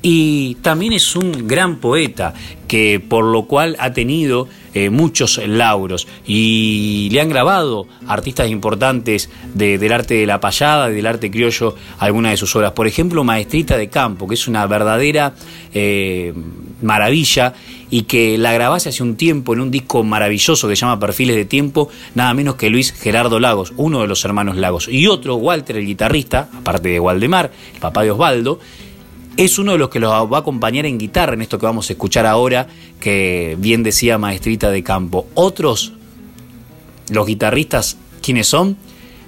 y 0.03 0.57
también 0.57 0.93
es 0.93 1.15
un 1.17 1.47
gran 1.47 1.77
poeta 1.77 2.35
que 2.67 3.03
por 3.07 3.25
lo 3.25 3.47
cual 3.47 3.77
ha 3.81 3.93
tenido 3.93 4.49
eh, 4.73 4.89
muchos 4.89 5.39
lauros 5.45 6.07
y 6.25 7.09
le 7.11 7.21
han 7.21 7.29
grabado 7.29 7.89
artistas 8.07 8.49
importantes 8.49 9.29
del 9.55 9.93
arte 9.93 10.15
de 10.15 10.27
la 10.27 10.39
payada 10.39 10.89
del 10.89 11.07
arte 11.07 11.31
criollo 11.31 11.75
algunas 11.99 12.31
de 12.33 12.37
sus 12.37 12.55
obras. 12.55 12.73
Por 12.73 12.87
ejemplo, 12.87 13.25
Maestrita 13.25 13.77
de 13.77 13.89
Campo, 13.89 14.29
que 14.29 14.35
es 14.35 14.47
una 14.47 14.67
verdadera 14.69 15.35
eh, 15.75 16.33
maravilla 16.83 17.55
y 17.91 18.03
que 18.03 18.39
la 18.39 18.53
grabase 18.53 18.91
hace 18.91 19.03
un 19.03 19.17
tiempo 19.17 19.53
en 19.53 19.61
un 19.61 19.71
disco 19.73 20.05
maravilloso 20.05 20.69
que 20.69 20.77
se 20.77 20.83
llama 20.83 21.01
Perfiles 21.01 21.35
de 21.35 21.45
Tiempo, 21.45 21.89
nada 22.15 22.33
menos 22.35 22.55
que 22.55 22.71
Luis 22.71 22.93
Gerardo 22.93 23.41
Lagos, 23.41 23.73
uno 23.77 24.01
de 24.03 24.07
los 24.07 24.25
hermanos 24.25 24.57
Lagos, 24.57 24.89
y 24.89 25.09
otro, 25.09 25.35
Walter 25.35 25.77
el 25.77 25.87
guitarrista, 25.87 26.49
aparte 26.57 26.89
de 26.91 27.01
Waldemar, 27.01 27.51
el 27.75 27.81
papá 27.81 28.05
de 28.05 28.13
Osvaldo, 28.13 28.61
es 29.37 29.59
uno 29.59 29.73
de 29.73 29.79
los 29.79 29.89
que 29.89 30.01
los 30.01 30.11
va 30.11 30.37
a 30.37 30.41
acompañar 30.41 30.87
en 30.87 30.99
guitarra 30.99 31.35
en 31.35 31.43
esto 31.43 31.59
que 31.59 31.67
vamos 31.67 31.89
a 31.89 31.93
escuchar 31.93 32.27
ahora, 32.27 32.67
que 33.01 33.57
bien 33.59 33.83
decía 33.83 34.19
Maestrita 34.19 34.71
de 34.71 34.83
Campo. 34.83 35.27
Otros, 35.35 35.93
los 37.11 37.27
guitarristas, 37.27 37.97
¿quiénes 38.23 38.47
son? 38.47 38.77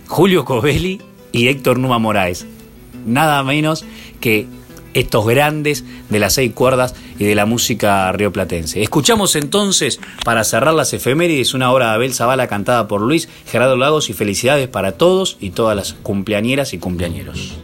Julio 0.07 0.45
Covelli 0.45 1.01
y 1.33 1.49
Héctor 1.49 1.79
Numa 1.79 1.99
Moraes. 1.99 2.47
Nada 3.07 3.43
menos 3.43 3.85
que 4.21 4.47
estos 4.95 5.27
grandes 5.27 5.85
de 6.11 6.19
las 6.19 6.35
seis 6.35 6.53
cuerdas 6.53 6.95
y 7.19 7.25
de 7.25 7.35
la 7.35 7.47
música 7.47 8.11
rioplatense. 8.13 8.83
Escuchamos 8.83 9.37
entonces, 9.37 10.01
para 10.25 10.45
cerrar 10.45 10.75
las 10.75 10.93
efemérides, 10.93 11.55
una 11.55 11.73
obra 11.73 11.89
de 11.89 11.95
Abel 11.95 12.15
Zavala 12.15 12.47
cantada 12.47 12.89
por 12.89 13.01
Luis 13.01 13.29
Gerardo 13.47 13.77
Lagos 13.77 14.11
y 14.11 14.13
felicidades 14.13 14.69
para 14.69 14.93
todos 14.93 15.39
y 15.41 15.51
todas 15.51 15.77
las 15.77 15.95
cumpleañeras 15.95 16.75
y 16.75 16.79
cumpleañeros. 16.79 17.55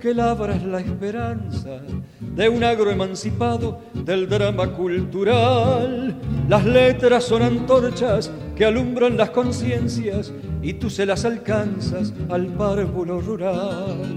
Que 0.00 0.14
labras 0.14 0.62
la 0.64 0.80
esperanza 0.80 1.78
de 2.20 2.48
un 2.48 2.64
agro 2.64 2.90
emancipado 2.90 3.80
del 3.92 4.28
drama 4.28 4.72
cultural. 4.72 6.16
Las 6.48 6.64
letras 6.64 7.24
son 7.24 7.42
antorchas 7.42 8.30
que 8.56 8.64
alumbran 8.64 9.18
las 9.18 9.30
conciencias 9.30 10.32
y 10.62 10.74
tú 10.74 10.88
se 10.88 11.04
las 11.04 11.26
alcanzas 11.26 12.14
al 12.30 12.46
párvulo 12.46 13.20
rural. 13.20 14.16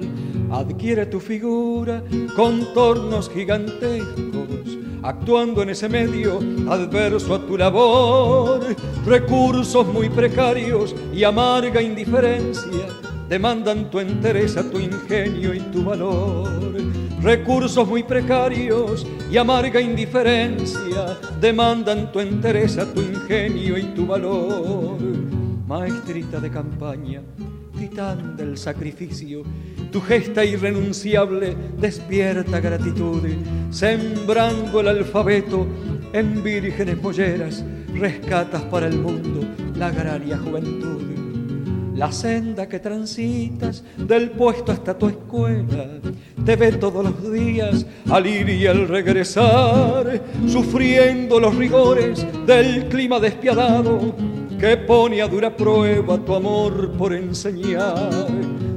Adquiere 0.51 1.05
tu 1.05 1.19
figura 1.19 2.01
contornos 2.35 3.29
gigantescos, 3.29 4.77
actuando 5.01 5.63
en 5.63 5.71
ese 5.71 5.89
medio 5.89 6.39
adverso 6.69 7.35
a 7.35 7.45
tu 7.45 7.57
labor, 7.57 8.61
recursos 9.05 9.85
muy 9.87 10.07
precarios 10.09 10.95
y 11.13 11.25
amarga 11.25 11.81
indiferencia 11.81 13.02
demandan 13.27 13.89
tu 13.89 13.99
entereza, 13.99 14.63
tu 14.63 14.79
ingenio 14.79 15.53
y 15.53 15.59
tu 15.59 15.83
valor. 15.83 16.73
Recursos 17.21 17.87
muy 17.87 18.03
precarios 18.03 19.07
y 19.31 19.37
amarga 19.37 19.79
indiferencia 19.79 21.17
demandan 21.39 22.11
tu 22.11 22.19
entereza, 22.19 22.85
tu 22.85 23.01
ingenio 23.01 23.77
y 23.77 23.83
tu 23.95 24.05
valor. 24.05 24.97
Maestrita 25.65 26.39
de 26.39 26.51
campaña, 26.51 27.21
titán 27.77 28.35
del 28.35 28.57
sacrificio, 28.57 29.43
tu 29.91 30.01
gesta 30.01 30.43
irrenunciable 30.43 31.55
despierta 31.79 32.59
gratitud, 32.59 33.23
sembrando 33.71 34.81
el 34.81 34.89
alfabeto 34.89 35.65
en 36.11 36.43
vírgenes 36.43 37.01
molleras, 37.01 37.63
rescatas 37.93 38.63
para 38.63 38.87
el 38.87 38.99
mundo 38.99 39.47
la 39.75 39.87
agraria 39.87 40.37
juventud 40.37 41.22
la 41.95 42.11
senda 42.11 42.67
que 42.67 42.79
transitas 42.79 43.83
del 43.97 44.31
puesto 44.31 44.71
hasta 44.71 44.97
tu 44.97 45.07
escuela 45.07 45.87
te 46.45 46.55
ve 46.55 46.73
todos 46.73 47.03
los 47.03 47.31
días 47.31 47.85
al 48.09 48.27
ir 48.27 48.49
y 48.49 48.67
al 48.67 48.87
regresar, 48.87 50.21
sufriendo 50.47 51.39
los 51.39 51.55
rigores 51.55 52.25
del 52.45 52.87
clima 52.89 53.19
despiadado 53.19 54.13
que 54.59 54.77
pone 54.77 55.21
a 55.21 55.27
dura 55.27 55.55
prueba 55.55 56.17
tu 56.17 56.35
amor 56.35 56.91
por 56.93 57.13
enseñar. 57.13 58.27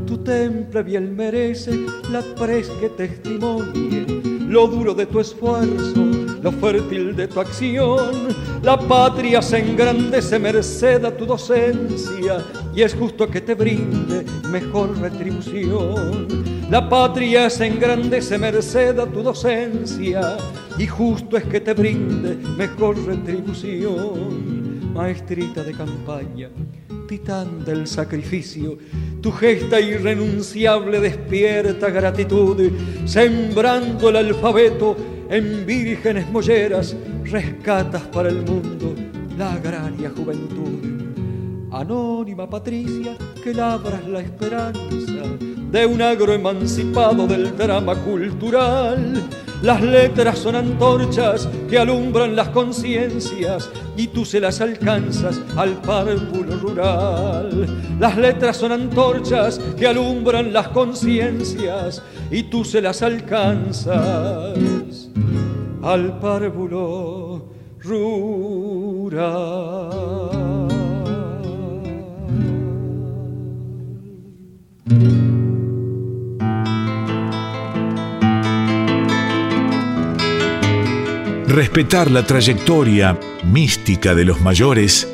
Tu 0.07 0.19
temple 0.19 0.83
bien 0.83 1.17
merece 1.17 1.73
la 2.11 2.23
pres 2.37 2.69
que 2.81 2.89
testimonie 2.91 4.05
lo 4.49 4.67
duro 4.69 4.95
de 4.95 5.07
tu 5.07 5.21
esfuerzo, 5.21 6.26
lo 6.47 6.53
fértil 6.53 7.17
de 7.17 7.27
tu 7.27 7.41
acción. 7.41 8.29
La 8.63 8.79
patria 8.79 9.43
se 9.43 9.59
engrandece 9.59 10.39
merced 10.39 11.05
a 11.05 11.11
tu 11.11 11.27
docencia 11.27 12.39
y 12.73 12.83
es 12.83 12.95
justo 12.95 13.29
que 13.29 13.41
te 13.41 13.55
brinde 13.57 14.25
mejor 14.49 14.97
retribución. 14.97 16.45
La 16.71 16.89
patria 16.89 17.51
se 17.51 17.67
engrandece 17.67 18.39
merced 18.39 18.97
a 19.01 19.07
tu 19.07 19.25
docencia 19.25 20.37
y 20.79 20.87
justo 20.87 21.37
es 21.37 21.43
que 21.45 21.61
te 21.61 21.75
brinde 21.75 22.37
mejor 22.57 22.97
retribución. 23.05 24.95
Maestrita 24.95 25.65
de 25.65 25.73
campaña, 25.73 26.49
titán 27.07 27.65
del 27.65 27.87
sacrificio, 27.87 28.79
tu 29.21 29.31
gesta 29.33 29.81
irrenunciable 29.81 31.01
despierta 31.01 31.91
gratitud, 31.91 32.71
sembrando 33.05 34.09
el 34.09 34.17
alfabeto 34.17 34.97
en 35.29 35.65
vírgenes 35.67 36.29
molleras, 36.31 36.97
rescatas 37.25 38.03
para 38.03 38.29
el 38.29 38.43
mundo 38.43 38.95
la 39.37 39.53
agraria 39.53 40.11
juventud. 40.11 40.96
Anónima 41.81 42.49
Patricia, 42.49 43.17
que 43.43 43.55
labras 43.55 44.07
la 44.07 44.21
esperanza 44.21 45.23
de 45.71 45.87
un 45.87 46.01
agro 46.01 46.33
emancipado 46.33 47.27
del 47.27 47.57
drama 47.57 47.95
cultural 47.97 49.25
las 49.63 49.81
letras 49.83 50.39
son 50.39 50.55
antorchas 50.55 51.49
que 51.69 51.77
alumbran 51.79 52.37
las 52.37 52.51
conciencias 52.51 53.71
y 53.97 54.09
tú 54.09 54.27
se 54.27 54.39
las 54.39 54.61
alcanzas 54.61 55.41
al 55.57 55.81
párvulo 55.81 56.59
rural. 56.59 57.67
Las 57.99 58.19
letras 58.19 58.59
son 58.59 58.73
antorchas 58.73 59.59
que 59.79 59.87
alumbran 59.87 60.53
las 60.53 60.69
conciencias 60.69 62.03
y 62.31 62.43
tú 62.45 62.65
se 62.65 62.83
las 62.83 63.03
alcanzas 63.03 65.09
al 65.83 66.19
párvulo 66.21 67.47
rural. 67.81 69.17
Respetar 81.49 82.11
la 82.11 82.27
trayectoria 82.27 83.21
mística 83.45 84.17
de 84.17 84.25
los 84.25 84.41
mayores 84.41 85.07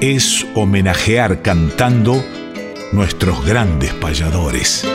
es 0.00 0.46
homenajear 0.54 1.42
cantando 1.42 2.24
nuestros 2.92 3.44
grandes 3.44 3.92
payadores. 3.92 4.86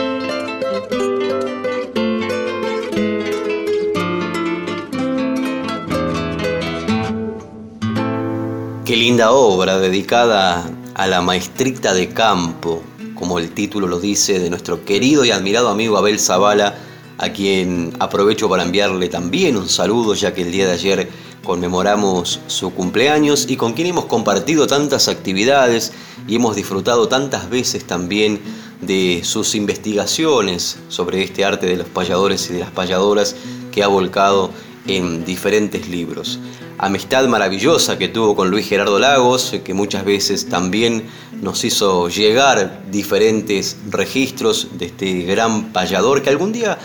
Qué 8.84 8.96
linda 8.96 9.30
obra 9.30 9.78
dedicada 9.78 10.68
a 10.94 11.06
la 11.06 11.22
maestrita 11.22 11.94
de 11.94 12.08
campo, 12.08 12.82
como 13.14 13.38
el 13.38 13.52
título 13.52 13.86
lo 13.86 14.00
dice, 14.00 14.40
de 14.40 14.50
nuestro 14.50 14.84
querido 14.84 15.24
y 15.24 15.30
admirado 15.30 15.68
amigo 15.68 15.96
Abel 15.96 16.18
Zavala, 16.18 16.74
a 17.18 17.30
quien 17.30 17.92
aprovecho 17.98 18.48
para 18.48 18.62
enviarle 18.62 19.08
también 19.08 19.56
un 19.56 19.68
saludo, 19.68 20.14
ya 20.14 20.34
que 20.34 20.42
el 20.42 20.52
día 20.52 20.66
de 20.66 20.72
ayer 20.72 21.08
conmemoramos 21.42 22.40
su 22.46 22.72
cumpleaños 22.72 23.46
y 23.48 23.56
con 23.56 23.72
quien 23.72 23.88
hemos 23.88 24.06
compartido 24.06 24.66
tantas 24.66 25.08
actividades 25.08 25.92
y 26.28 26.36
hemos 26.36 26.56
disfrutado 26.56 27.08
tantas 27.08 27.50
veces 27.50 27.84
también 27.84 28.40
de 28.80 29.22
sus 29.24 29.54
investigaciones 29.54 30.78
sobre 30.88 31.22
este 31.22 31.44
arte 31.44 31.66
de 31.66 31.76
los 31.76 31.88
payadores 31.88 32.48
y 32.50 32.54
de 32.54 32.60
las 32.60 32.70
payadoras 32.70 33.36
que 33.70 33.82
ha 33.82 33.88
volcado 33.88 34.50
en 34.86 35.24
diferentes 35.24 35.88
libros. 35.88 36.40
Amistad 36.78 37.28
maravillosa 37.28 37.96
que 37.96 38.08
tuvo 38.08 38.34
con 38.34 38.50
Luis 38.50 38.68
Gerardo 38.68 38.98
Lagos, 38.98 39.54
que 39.64 39.74
muchas 39.74 40.04
veces 40.04 40.48
también 40.48 41.04
nos 41.40 41.64
hizo 41.64 42.08
llegar 42.08 42.82
diferentes 42.90 43.76
registros 43.88 44.68
de 44.78 44.86
este 44.86 45.22
gran 45.22 45.72
payador 45.72 46.22
que 46.22 46.30
algún 46.30 46.52
día 46.52 46.78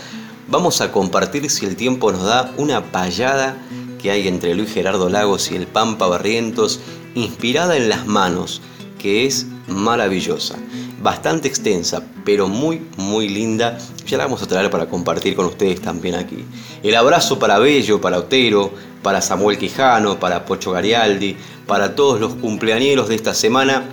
vamos 0.48 0.80
a 0.80 0.92
compartir 0.92 1.50
si 1.50 1.66
el 1.66 1.76
tiempo 1.76 2.10
nos 2.12 2.24
da 2.24 2.52
una 2.56 2.90
payada 2.90 3.56
que 4.00 4.10
hay 4.10 4.28
entre 4.28 4.54
Luis 4.54 4.72
Gerardo 4.72 5.08
Lagos 5.08 5.50
y 5.50 5.56
el 5.56 5.66
Pampa 5.66 6.06
Barrientos, 6.06 6.80
inspirada 7.14 7.76
en 7.76 7.88
las 7.88 8.06
manos, 8.06 8.60
que 8.98 9.26
es 9.26 9.46
maravillosa 9.66 10.56
bastante 11.02 11.48
extensa, 11.48 12.02
pero 12.24 12.48
muy, 12.48 12.82
muy 12.96 13.28
linda. 13.28 13.78
Ya 14.06 14.18
la 14.18 14.24
vamos 14.24 14.42
a 14.42 14.46
traer 14.46 14.70
para 14.70 14.86
compartir 14.86 15.34
con 15.34 15.46
ustedes 15.46 15.80
también 15.80 16.14
aquí. 16.14 16.44
El 16.82 16.94
abrazo 16.94 17.38
para 17.38 17.58
Bello, 17.58 18.00
para 18.00 18.18
Otero, 18.18 18.72
para 19.02 19.20
Samuel 19.20 19.58
Quijano, 19.58 20.18
para 20.18 20.44
Pocho 20.44 20.72
Garialdi, 20.72 21.36
para 21.66 21.94
todos 21.94 22.20
los 22.20 22.34
cumpleañeros 22.34 23.08
de 23.08 23.14
esta 23.14 23.34
semana. 23.34 23.84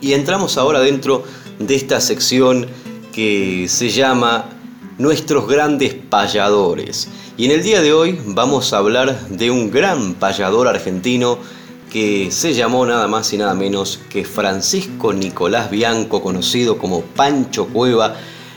Y 0.00 0.12
entramos 0.12 0.58
ahora 0.58 0.80
dentro 0.80 1.24
de 1.58 1.74
esta 1.74 2.00
sección 2.00 2.66
que 3.12 3.66
se 3.68 3.90
llama 3.90 4.46
Nuestros 4.96 5.48
grandes 5.48 5.92
payadores. 5.92 7.08
Y 7.36 7.46
en 7.46 7.50
el 7.50 7.64
día 7.64 7.82
de 7.82 7.92
hoy 7.92 8.16
vamos 8.26 8.72
a 8.72 8.78
hablar 8.78 9.28
de 9.28 9.50
un 9.50 9.72
gran 9.72 10.14
payador 10.14 10.68
argentino 10.68 11.38
que 11.92 12.30
se 12.30 12.54
llamó 12.54 12.86
nada 12.86 13.08
más 13.08 13.32
y 13.32 13.38
nada 13.38 13.54
menos 13.54 13.98
que 14.08 14.24
Francisco 14.24 15.12
Nicolás 15.12 15.68
Bianco, 15.68 16.22
conocido 16.22 16.78
como 16.78 17.00
Pancho 17.00 17.66
Cueva, 17.66 18.14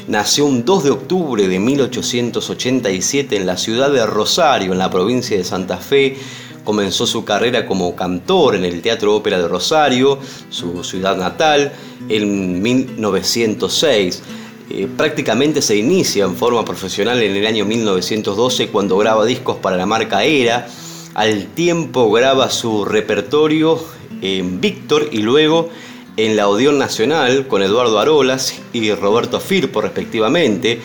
nació 0.07 0.45
un 0.45 0.63
2 0.63 0.83
de 0.83 0.91
octubre 0.91 1.47
de 1.47 1.57
1887 1.57 3.35
en 3.35 3.47
la 3.47 3.57
ciudad 3.57 3.91
de 3.91 4.05
Rosario, 4.05 4.73
en 4.73 4.77
la 4.77 4.91
provincia 4.91 5.35
de 5.35 5.43
Santa 5.43 5.77
Fe. 5.77 6.17
Comenzó 6.63 7.07
su 7.07 7.25
carrera 7.25 7.65
como 7.65 7.95
cantor 7.95 8.55
en 8.55 8.65
el 8.65 8.83
Teatro 8.83 9.15
Ópera 9.15 9.39
de 9.39 9.47
Rosario, 9.47 10.19
su 10.51 10.83
ciudad 10.83 11.17
natal, 11.17 11.71
en 12.09 12.61
1906. 12.61 14.21
Eh, 14.69 14.87
prácticamente 14.97 15.61
se 15.61 15.77
inicia 15.77 16.25
en 16.25 16.35
forma 16.35 16.65
profesional 16.65 17.21
en 17.23 17.35
el 17.35 17.45
año 17.45 17.63
1912 17.63 18.67
cuando 18.67 18.97
graba 18.97 19.25
discos 19.25 19.57
para 19.57 19.77
la 19.77 19.85
marca 19.85 20.25
Era 20.25 20.67
al 21.13 21.47
tiempo 21.47 22.11
graba 22.11 22.49
su 22.49 22.83
repertorio 22.83 23.79
en 24.21 24.59
Víctor 24.59 25.09
y 25.11 25.19
luego 25.19 25.69
en 26.17 26.35
la 26.35 26.49
Odeón 26.49 26.77
Nacional 26.77 27.47
con 27.47 27.63
Eduardo 27.63 27.97
Arolas 27.97 28.55
y 28.73 28.91
Roberto 28.91 29.39
Firpo 29.39 29.81
respectivamente. 29.81 30.79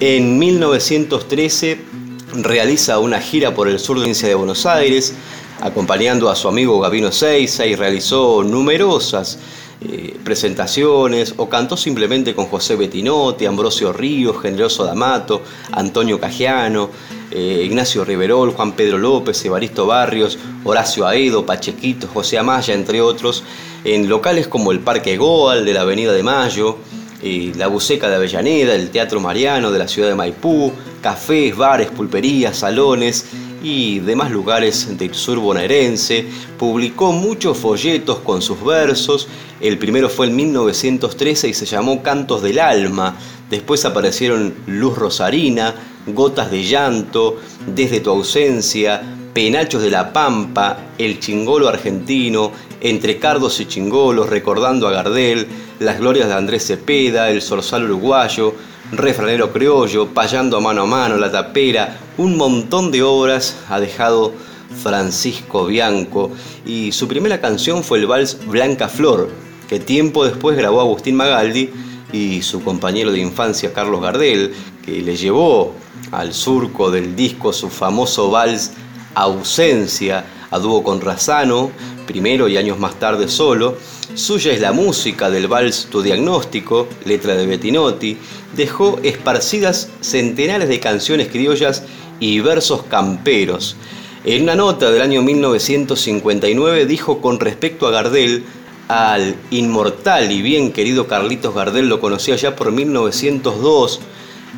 En 0.00 0.38
1913 0.38 1.78
realiza 2.34 2.98
una 2.98 3.20
gira 3.20 3.54
por 3.54 3.68
el 3.68 3.78
sur 3.78 3.96
de 3.96 4.00
la 4.00 4.04
provincia 4.04 4.28
de 4.28 4.34
Buenos 4.34 4.66
Aires, 4.66 5.14
acompañando 5.60 6.30
a 6.30 6.34
su 6.34 6.48
amigo 6.48 6.80
Gabino 6.80 7.12
Seiza 7.12 7.66
y 7.66 7.74
realizó 7.74 8.42
numerosas 8.42 9.38
eh, 9.80 10.16
presentaciones 10.24 11.34
o 11.36 11.48
cantó 11.48 11.76
simplemente 11.76 12.34
con 12.34 12.46
José 12.46 12.74
Bettinotti, 12.76 13.46
Ambrosio 13.46 13.92
Ríos, 13.92 14.40
Generoso 14.40 14.84
D'Amato, 14.84 15.42
Antonio 15.72 16.18
Cajiano. 16.18 16.90
Eh, 17.30 17.62
Ignacio 17.66 18.06
Riverol, 18.06 18.52
Juan 18.52 18.72
Pedro 18.72 18.96
López, 18.96 19.44
Evaristo 19.44 19.86
Barrios, 19.86 20.38
Horacio 20.64 21.06
Aedo, 21.06 21.44
Pachequito, 21.44 22.08
José 22.08 22.38
Amaya, 22.38 22.72
entre 22.72 23.02
otros, 23.02 23.44
en 23.84 24.08
locales 24.08 24.48
como 24.48 24.72
el 24.72 24.80
Parque 24.80 25.18
Goal 25.18 25.66
de 25.66 25.74
la 25.74 25.82
Avenida 25.82 26.12
de 26.12 26.22
Mayo, 26.22 26.78
eh, 27.22 27.52
la 27.54 27.66
Buceca 27.66 28.08
de 28.08 28.14
Avellaneda, 28.14 28.74
el 28.74 28.88
Teatro 28.88 29.20
Mariano 29.20 29.70
de 29.70 29.78
la 29.78 29.88
ciudad 29.88 30.08
de 30.08 30.14
Maipú, 30.14 30.72
cafés, 31.02 31.54
bares, 31.54 31.90
pulperías, 31.90 32.56
salones 32.56 33.26
y 33.62 33.98
demás 34.00 34.30
lugares 34.30 34.98
del 34.98 35.14
sur 35.14 35.38
bonaerense. 35.38 36.26
Publicó 36.58 37.12
muchos 37.12 37.58
folletos 37.58 38.18
con 38.18 38.42
sus 38.42 38.62
versos. 38.64 39.28
El 39.60 39.78
primero 39.78 40.08
fue 40.08 40.26
en 40.26 40.36
1913 40.36 41.48
y 41.48 41.54
se 41.54 41.66
llamó 41.66 42.02
Cantos 42.02 42.42
del 42.42 42.58
Alma. 42.58 43.16
Después 43.50 43.84
aparecieron 43.84 44.54
Luz 44.66 44.96
Rosarina, 44.96 45.74
Gotas 46.06 46.50
de 46.50 46.64
llanto, 46.64 47.36
Desde 47.66 48.00
tu 48.00 48.10
ausencia, 48.10 49.02
Penachos 49.32 49.82
de 49.82 49.90
la 49.90 50.12
Pampa, 50.12 50.92
El 50.98 51.18
chingolo 51.20 51.68
argentino, 51.68 52.52
Entre 52.80 53.18
cardos 53.18 53.60
y 53.60 53.66
chingolos, 53.66 54.28
recordando 54.28 54.86
a 54.86 54.92
Gardel, 54.92 55.46
Las 55.80 55.98
glorias 55.98 56.28
de 56.28 56.34
Andrés 56.34 56.66
Cepeda, 56.66 57.30
El 57.30 57.42
zorzal 57.42 57.84
uruguayo, 57.84 58.54
Refranero 58.92 59.52
criollo, 59.52 60.08
Payando 60.14 60.56
a 60.56 60.60
mano 60.60 60.82
a 60.82 60.86
mano, 60.86 61.18
La 61.18 61.30
tapera, 61.30 61.98
un 62.16 62.38
montón 62.38 62.90
de 62.90 63.02
obras 63.02 63.58
ha 63.68 63.80
dejado 63.80 64.32
Francisco 64.82 65.66
Bianco. 65.66 66.30
Y 66.64 66.92
su 66.92 67.06
primera 67.06 67.38
canción 67.38 67.84
fue 67.84 67.98
el 67.98 68.06
vals 68.06 68.38
Blanca 68.46 68.88
Flor, 68.88 69.28
que 69.68 69.78
tiempo 69.78 70.24
después 70.24 70.56
grabó 70.56 70.80
Agustín 70.80 71.16
Magaldi 71.16 71.68
y 72.12 72.40
su 72.40 72.64
compañero 72.64 73.12
de 73.12 73.18
infancia 73.18 73.74
Carlos 73.74 74.00
Gardel, 74.00 74.54
que 74.82 75.02
le 75.02 75.16
llevó 75.16 75.74
al 76.10 76.32
surco 76.32 76.90
del 76.90 77.14
disco 77.14 77.52
su 77.52 77.68
famoso 77.68 78.30
vals 78.30 78.72
Ausencia, 79.14 80.24
a 80.50 80.58
dúo 80.58 80.82
con 80.82 81.02
Razano, 81.02 81.70
primero 82.08 82.48
y 82.48 82.56
años 82.56 82.80
más 82.80 82.98
tarde 82.98 83.28
solo. 83.28 83.76
Suya 84.14 84.52
es 84.52 84.60
la 84.60 84.72
música 84.72 85.30
del 85.30 85.46
vals 85.46 85.86
Tu 85.90 86.02
Diagnóstico, 86.02 86.88
letra 87.04 87.36
de 87.36 87.46
Bettinotti. 87.46 88.16
Dejó 88.56 88.98
esparcidas 89.04 89.90
centenares 90.00 90.68
de 90.68 90.80
canciones 90.80 91.28
criollas 91.28 91.84
y 92.18 92.40
versos 92.40 92.82
camperos. 92.84 93.76
En 94.24 94.42
una 94.42 94.56
nota 94.56 94.90
del 94.90 95.02
año 95.02 95.22
1959 95.22 96.86
dijo 96.86 97.20
con 97.20 97.38
respecto 97.38 97.86
a 97.86 97.92
Gardel, 97.92 98.42
al 98.88 99.36
inmortal 99.50 100.32
y 100.32 100.40
bien 100.40 100.72
querido 100.72 101.06
Carlitos 101.06 101.54
Gardel 101.54 101.90
lo 101.90 102.00
conocía 102.00 102.36
ya 102.36 102.56
por 102.56 102.72
1902, 102.72 104.00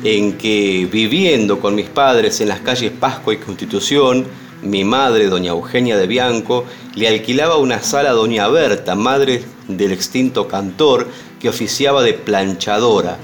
en 0.05 0.37
que 0.37 0.87
viviendo 0.89 1.59
con 1.59 1.75
mis 1.75 1.89
padres 1.89 2.39
en 2.39 2.47
las 2.47 2.61
calles 2.61 2.91
Pascua 2.97 3.33
y 3.33 3.37
Constitución, 3.37 4.25
mi 4.61 4.83
madre, 4.83 5.27
doña 5.27 5.51
Eugenia 5.51 5.97
de 5.97 6.07
Bianco, 6.07 6.65
le 6.95 7.07
alquilaba 7.07 7.57
una 7.57 7.81
sala 7.81 8.11
a 8.11 8.13
doña 8.13 8.47
Berta, 8.47 8.95
madre 8.95 9.43
del 9.67 9.91
extinto 9.91 10.47
cantor, 10.47 11.07
que 11.39 11.49
oficiaba 11.49 12.03
de 12.03 12.13
planchadora. 12.13 13.17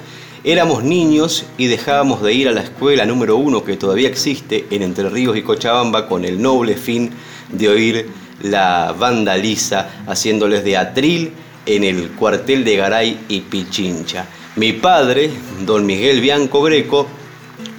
Éramos 0.43 0.83
niños 0.83 1.45
y 1.57 1.67
dejábamos 1.67 2.21
de 2.21 2.33
ir 2.33 2.47
a 2.47 2.53
la 2.53 2.61
escuela 2.61 3.05
número 3.05 3.37
uno 3.37 3.63
que 3.63 3.77
todavía 3.77 4.07
existe 4.07 4.65
en 4.71 4.81
Entre 4.81 5.09
Ríos 5.09 5.35
y 5.37 5.41
Cochabamba 5.41 6.07
con 6.07 6.25
el 6.25 6.41
noble 6.41 6.75
fin 6.75 7.11
de 7.51 7.69
oír 7.69 8.09
la 8.41 8.95
banda 8.97 9.35
lisa 9.35 10.03
haciéndoles 10.07 10.63
de 10.63 10.77
atril 10.77 11.31
en 11.65 11.83
el 11.83 12.11
cuartel 12.11 12.63
de 12.63 12.77
Garay 12.77 13.19
y 13.27 13.41
Pichincha. 13.41 14.25
Mi 14.55 14.73
padre, 14.73 15.29
don 15.65 15.85
Miguel 15.85 16.21
Bianco 16.21 16.61
Greco, 16.61 17.07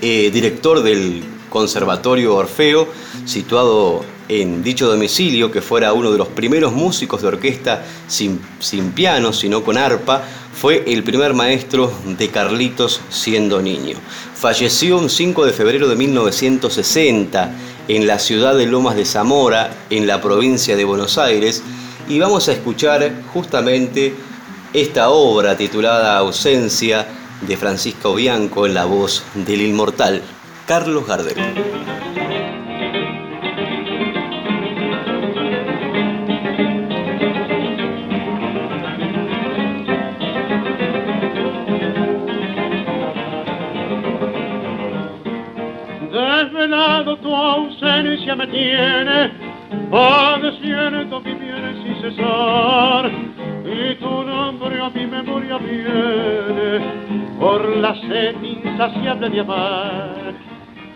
eh, 0.03 0.31
director 0.33 0.83
del 0.83 1.38
Conservatorio 1.49 2.35
Orfeo, 2.35 2.89
situado 3.25 4.05
en 4.29 4.63
dicho 4.63 4.87
domicilio, 4.87 5.51
que 5.51 5.63
fuera 5.63 5.93
uno 5.93 6.13
de 6.13 6.19
los 6.19 6.29
primeros 6.29 6.73
músicos 6.73 7.23
de 7.23 7.29
orquesta 7.29 7.85
sin, 8.07 8.41
sin 8.61 8.93
piano, 8.93 9.33
sino 9.33 9.63
con 9.63 9.79
arpa, 9.79 10.23
fue 10.55 10.85
el 10.87 11.03
primer 11.03 11.35
maestro 11.35 11.93
de 12.05 12.29
Carlitos 12.29 13.01
siendo 13.11 13.63
niño. 13.63 13.97
Falleció 14.35 14.99
un 14.99 15.09
5 15.09 15.47
de 15.47 15.53
febrero 15.53 15.89
de 15.89 15.97
1960 15.97 17.53
en 17.89 18.07
la 18.07 18.19
ciudad 18.19 18.57
de 18.57 18.67
Lomas 18.67 18.97
de 18.97 19.05
Zamora, 19.05 19.71
en 19.89 20.07
la 20.07 20.21
provincia 20.21 20.77
de 20.77 20.85
Buenos 20.85 21.17
Aires, 21.17 21.63
y 22.09 22.19
vamos 22.19 22.49
a 22.49 22.53
escuchar 22.53 23.23
justamente 23.33 24.15
esta 24.73 25.11
obra 25.11 25.57
titulada 25.57 26.19
Ausencia 26.19 27.07
de 27.47 27.57
Francisco 27.57 28.15
Bianco 28.15 28.67
en 28.67 28.75
la 28.75 28.85
voz 28.85 29.23
del 29.35 29.63
inmortal 29.63 30.23
Carlos 30.69 31.07
Gardel. 31.07 31.35
Desvelado 46.13 47.17
tu 47.17 47.35
ausencia 47.35 48.37
me 48.37 48.47
tiene, 48.49 49.31
padeciendo 49.91 51.21
mi 51.23 51.33
bien 51.33 51.83
sin 51.83 52.03
cesar 52.03 53.11
y 53.65 53.95
tu 53.95 54.23
nombre 54.23 54.83
a 54.83 54.91
mi 54.91 55.07
memoria 55.07 55.57
viene 55.57 57.39
por 57.41 57.67
la 57.79 57.95
sed 58.03 58.37
insaciable 58.43 59.31
de 59.31 59.41
amar. 59.41 60.28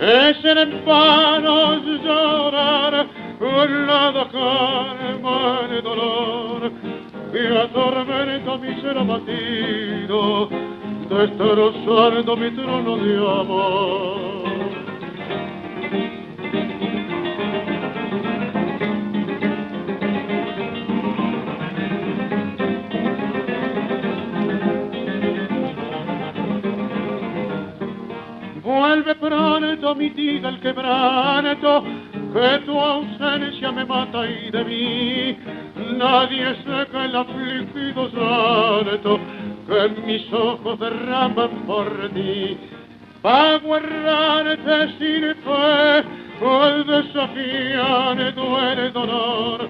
Es 0.02 0.44
en 0.44 0.84
vano 0.84 1.76
llorar 1.76 3.06
la 3.38 4.28
calma 4.32 5.60
el 5.70 5.80
dolor 5.80 6.72
que 7.32 7.56
atormenta 7.56 8.56
mi 8.56 8.80
ser 8.80 8.98
abatido, 8.98 10.48
destrozando 11.08 12.36
mi 12.36 12.50
trono 12.50 12.96
de 12.96 13.14
amor. 13.14 14.31
Vuelve 28.82 29.14
pronto, 29.14 29.94
mi 29.94 30.10
tida 30.10 30.48
el 30.48 30.58
quebranto, 30.58 31.84
que 32.32 32.58
tu 32.66 32.76
ausencia 32.80 33.70
me 33.70 33.84
mata 33.84 34.28
y 34.28 34.50
de 34.50 34.64
mí 34.64 35.38
nadie 35.96 36.56
seca 36.64 37.04
el 37.04 37.14
afligido 37.14 38.10
santo 38.10 39.20
que 39.68 39.88
mis 40.04 40.32
ojos 40.32 40.80
derraman 40.80 41.50
por 41.64 42.10
ti. 42.12 42.58
Pago 43.22 43.76
errarte 43.76 44.88
sin 44.98 45.32
fe, 45.44 46.04
al 46.44 46.84
desafiar 46.84 48.34
duele 48.34 48.90
dolor, 48.90 49.68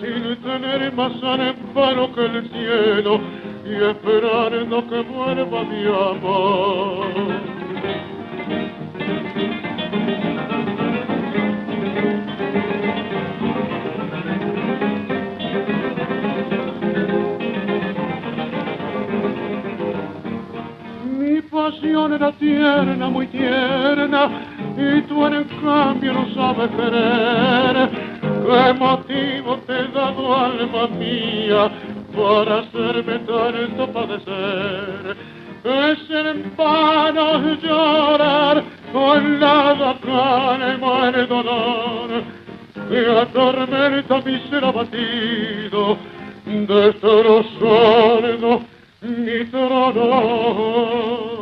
sin 0.00 0.36
tener 0.42 0.92
más 0.94 1.12
amparo 1.22 2.12
que 2.12 2.24
el 2.24 2.50
cielo 2.50 3.20
y 3.64 3.74
esperando 3.88 4.84
que 4.88 5.00
vuelva 5.02 5.62
mi 5.62 5.84
amor. 5.84 7.51
Pasión 21.82 22.12
era 22.12 22.30
tierna, 22.32 23.08
muy 23.08 23.26
tierna, 23.26 24.30
y 24.76 25.00
tú 25.02 25.26
en 25.26 25.44
cambio 25.62 26.12
no 26.12 26.34
sabes 26.34 26.70
querer. 26.70 27.90
¿Qué 28.20 28.72
motivo 28.78 29.56
te 29.66 29.72
he 29.72 29.88
dado, 29.88 30.36
alma 30.36 30.86
mía, 30.88 31.70
para 32.14 32.58
hacerme 32.60 33.18
tanto 33.20 33.88
padecer? 33.92 35.16
Es 35.64 36.10
en 36.10 36.52
vano 36.56 37.56
llorar 37.56 38.62
con 38.92 39.40
la 39.40 39.96
calma 40.02 41.08
el 41.08 41.28
dolor 41.28 42.22
que 42.88 43.20
atormenta 43.20 44.20
mi 44.22 44.40
ser 44.50 44.64
abatido, 44.64 45.96
destrozando 46.46 48.62
mi 49.02 49.44
trono. 49.46 51.41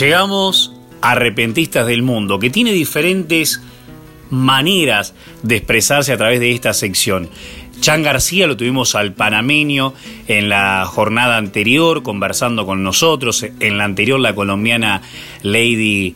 Llegamos 0.00 0.72
a 1.02 1.14
Repentistas 1.14 1.86
del 1.86 2.00
Mundo, 2.00 2.38
que 2.38 2.48
tiene 2.48 2.72
diferentes 2.72 3.60
maneras 4.30 5.12
de 5.42 5.56
expresarse 5.56 6.10
a 6.10 6.16
través 6.16 6.40
de 6.40 6.52
esta 6.52 6.72
sección. 6.72 7.28
Chan 7.80 8.02
García 8.02 8.46
lo 8.46 8.56
tuvimos 8.56 8.94
al 8.94 9.12
panameño 9.14 9.94
en 10.28 10.48
la 10.48 10.84
jornada 10.84 11.38
anterior 11.38 12.02
conversando 12.02 12.66
con 12.66 12.82
nosotros, 12.82 13.44
en 13.58 13.78
la 13.78 13.84
anterior 13.84 14.20
la 14.20 14.34
colombiana 14.34 15.02
Lady 15.42 16.14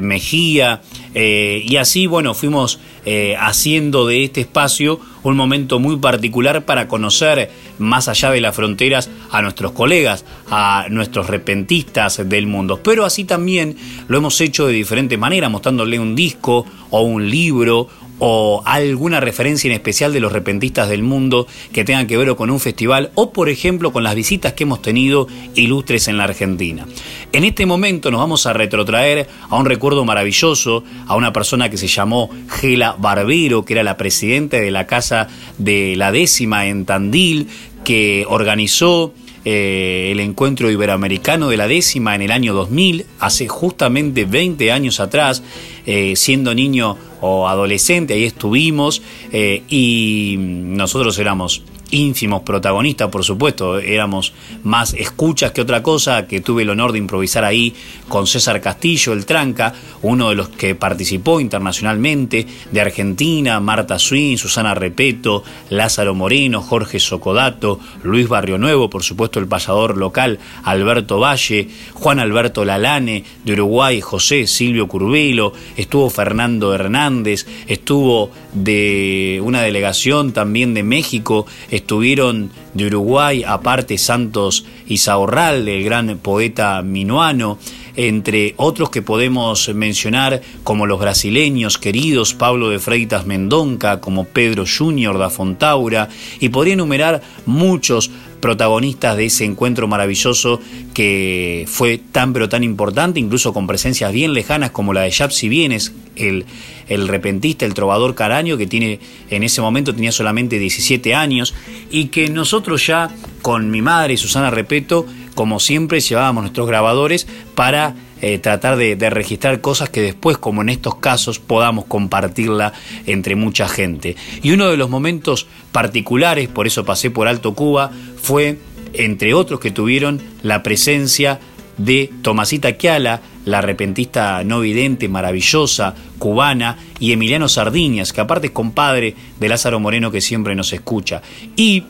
Mejía, 0.00 0.80
eh, 1.14 1.62
y 1.66 1.76
así, 1.76 2.06
bueno, 2.06 2.32
fuimos 2.32 2.80
eh, 3.04 3.36
haciendo 3.38 4.06
de 4.06 4.24
este 4.24 4.40
espacio 4.40 5.00
un 5.22 5.36
momento 5.36 5.78
muy 5.78 5.96
particular 5.96 6.64
para 6.64 6.88
conocer 6.88 7.50
más 7.78 8.08
allá 8.08 8.30
de 8.30 8.40
las 8.40 8.56
fronteras 8.56 9.10
a 9.30 9.42
nuestros 9.42 9.72
colegas, 9.72 10.24
a 10.50 10.86
nuestros 10.88 11.26
repentistas 11.26 12.26
del 12.28 12.46
mundo. 12.46 12.80
Pero 12.82 13.04
así 13.04 13.24
también 13.24 13.76
lo 14.08 14.16
hemos 14.16 14.40
hecho 14.40 14.66
de 14.66 14.72
diferente 14.72 15.16
manera, 15.16 15.48
mostrándole 15.48 15.98
un 15.98 16.14
disco 16.14 16.64
o 16.90 17.02
un 17.02 17.30
libro 17.30 17.88
o 18.18 18.62
alguna 18.64 19.20
referencia 19.20 19.68
en 19.68 19.74
especial 19.74 20.12
de 20.12 20.20
los 20.20 20.32
repentistas 20.32 20.88
del 20.88 21.02
mundo 21.02 21.46
que 21.72 21.84
tengan 21.84 22.06
que 22.06 22.16
ver 22.16 22.34
con 22.36 22.50
un 22.50 22.60
festival 22.60 23.10
o 23.14 23.32
por 23.32 23.48
ejemplo 23.48 23.92
con 23.92 24.04
las 24.04 24.14
visitas 24.14 24.52
que 24.52 24.64
hemos 24.64 24.82
tenido 24.82 25.26
ilustres 25.54 26.08
en 26.08 26.18
la 26.18 26.24
Argentina. 26.24 26.86
En 27.32 27.44
este 27.44 27.66
momento 27.66 28.10
nos 28.10 28.20
vamos 28.20 28.46
a 28.46 28.52
retrotraer 28.52 29.28
a 29.48 29.56
un 29.56 29.66
recuerdo 29.66 30.04
maravilloso, 30.04 30.84
a 31.06 31.16
una 31.16 31.32
persona 31.32 31.70
que 31.70 31.76
se 31.76 31.88
llamó 31.88 32.30
Gela 32.48 32.94
Barbero, 32.98 33.64
que 33.64 33.72
era 33.72 33.82
la 33.82 33.96
presidenta 33.96 34.58
de 34.58 34.70
la 34.70 34.86
Casa 34.86 35.28
de 35.58 35.94
la 35.96 36.12
Décima 36.12 36.66
en 36.66 36.84
Tandil, 36.84 37.48
que 37.84 38.24
organizó 38.28 39.14
eh, 39.44 40.10
el 40.12 40.20
encuentro 40.20 40.70
iberoamericano 40.70 41.48
de 41.48 41.56
la 41.56 41.66
décima 41.66 42.14
en 42.14 42.22
el 42.22 42.30
año 42.30 42.54
2000, 42.54 43.06
hace 43.18 43.48
justamente 43.48 44.24
20 44.24 44.70
años 44.70 45.00
atrás, 45.00 45.42
eh, 45.86 46.14
siendo 46.16 46.54
niño 46.54 46.96
o 47.20 47.48
adolescente, 47.48 48.14
ahí 48.14 48.24
estuvimos 48.24 49.02
eh, 49.32 49.62
y 49.68 50.36
nosotros 50.38 51.18
éramos 51.18 51.62
ínfimos 51.92 52.42
protagonistas, 52.42 53.08
por 53.08 53.22
supuesto, 53.22 53.78
éramos 53.78 54.32
más 54.64 54.94
escuchas 54.94 55.52
que 55.52 55.60
otra 55.60 55.82
cosa, 55.82 56.26
que 56.26 56.40
tuve 56.40 56.62
el 56.62 56.70
honor 56.70 56.90
de 56.92 56.98
improvisar 56.98 57.44
ahí 57.44 57.74
con 58.08 58.26
César 58.26 58.60
Castillo, 58.60 59.12
el 59.12 59.26
Tranca, 59.26 59.74
uno 60.02 60.30
de 60.30 60.34
los 60.34 60.48
que 60.48 60.74
participó 60.74 61.38
internacionalmente, 61.38 62.46
de 62.70 62.80
Argentina, 62.80 63.60
Marta 63.60 63.98
Swin, 63.98 64.38
Susana 64.38 64.74
Repeto, 64.74 65.44
Lázaro 65.70 66.14
Moreno, 66.14 66.62
Jorge 66.62 66.98
Socodato, 66.98 67.78
Luis 68.02 68.26
Barrio 68.26 68.58
Nuevo, 68.58 68.90
por 68.90 69.02
supuesto 69.02 69.38
el 69.38 69.46
pasador 69.46 69.96
local, 69.98 70.38
Alberto 70.64 71.20
Valle, 71.20 71.68
Juan 71.92 72.18
Alberto 72.18 72.64
Lalane, 72.64 73.24
de 73.44 73.52
Uruguay, 73.52 74.00
José 74.00 74.46
Silvio 74.46 74.88
Curvelo, 74.88 75.52
estuvo 75.76 76.08
Fernando 76.08 76.74
Hernández, 76.74 77.46
estuvo 77.66 78.30
de 78.52 79.40
una 79.44 79.62
delegación 79.62 80.32
también 80.32 80.74
de 80.74 80.82
México, 80.82 81.46
estuvieron 81.70 82.50
de 82.74 82.86
Uruguay, 82.86 83.44
aparte 83.46 83.98
Santos 83.98 84.64
Isaurral, 84.86 85.68
el 85.68 85.84
gran 85.84 86.18
poeta 86.18 86.82
minuano, 86.82 87.58
entre 87.96 88.54
otros 88.56 88.90
que 88.90 89.02
podemos 89.02 89.68
mencionar 89.74 90.40
como 90.64 90.86
los 90.86 90.98
brasileños 91.00 91.78
queridos 91.78 92.34
Pablo 92.34 92.70
de 92.70 92.78
Freitas 92.78 93.26
Mendonca, 93.26 94.00
como 94.00 94.24
Pedro 94.24 94.64
Junior 94.66 95.18
da 95.18 95.30
Fontaura, 95.30 96.08
y 96.40 96.48
podría 96.48 96.74
enumerar 96.74 97.22
muchos 97.46 98.10
protagonistas 98.42 99.16
de 99.16 99.26
ese 99.26 99.44
encuentro 99.44 99.86
maravilloso 99.86 100.60
que 100.94 101.64
fue 101.68 101.98
tan 101.98 102.32
pero 102.32 102.48
tan 102.48 102.64
importante, 102.64 103.20
incluso 103.20 103.54
con 103.54 103.68
presencias 103.68 104.12
bien 104.12 104.34
lejanas 104.34 104.72
como 104.72 104.92
la 104.92 105.02
de 105.02 105.10
Yapsi 105.10 105.48
Bienes, 105.48 105.94
el, 106.16 106.44
el 106.88 107.06
repentista, 107.06 107.64
el 107.64 107.72
trovador 107.72 108.16
caraño, 108.16 108.58
que 108.58 108.66
tiene 108.66 108.98
en 109.30 109.44
ese 109.44 109.62
momento 109.62 109.94
tenía 109.94 110.10
solamente 110.10 110.58
17 110.58 111.14
años, 111.14 111.54
y 111.88 112.06
que 112.06 112.28
nosotros 112.28 112.84
ya 112.84 113.10
con 113.42 113.70
mi 113.70 113.80
madre, 113.80 114.16
Susana 114.16 114.50
Repeto, 114.50 115.06
como 115.36 115.60
siempre 115.60 116.00
llevábamos 116.00 116.42
nuestros 116.42 116.66
grabadores 116.66 117.28
para 117.54 117.94
eh, 118.24 118.38
tratar 118.38 118.76
de, 118.76 119.10
registrar 119.10 119.60
cosas 119.60 119.90
que 119.90 120.00
después, 120.00 120.38
como 120.38 120.62
en 120.62 120.68
estos 120.68 120.94
casos, 120.94 121.40
podamos 121.40 121.86
compartirla 121.86 122.72
entre 123.04 123.34
mucha 123.34 123.66
gente. 123.66 124.14
Y 124.44 124.52
uno 124.52 124.68
de 124.68 124.76
los 124.76 124.88
momentos 124.88 125.48
particulares, 125.72 126.46
por 126.46 126.68
eso 126.68 126.84
pasé 126.84 127.10
por 127.10 127.26
Alto 127.26 127.54
Cuba, 127.54 127.90
fue, 128.22 128.60
entre 128.92 129.34
otros 129.34 129.58
que 129.58 129.72
tuvieron, 129.72 130.22
la 130.42 130.62
presencia 130.62 131.40
de 131.78 132.12
Tomasita 132.22 132.74
Kiala, 132.74 133.22
la 133.44 133.60
repentista 133.60 134.44
no 134.44 134.60
vidente, 134.60 135.08
maravillosa, 135.08 135.96
cubana, 136.20 136.78
y 137.00 137.10
Emiliano 137.10 137.48
Sardiñas, 137.48 138.12
que 138.12 138.20
aparte 138.20 138.46
es 138.46 138.52
compadre 138.52 139.16
de 139.40 139.48
Lázaro 139.48 139.80
Moreno 139.80 140.12
que 140.12 140.20
siempre 140.20 140.54
nos 140.54 140.72
escucha. 140.72 141.22
Y 141.56 141.82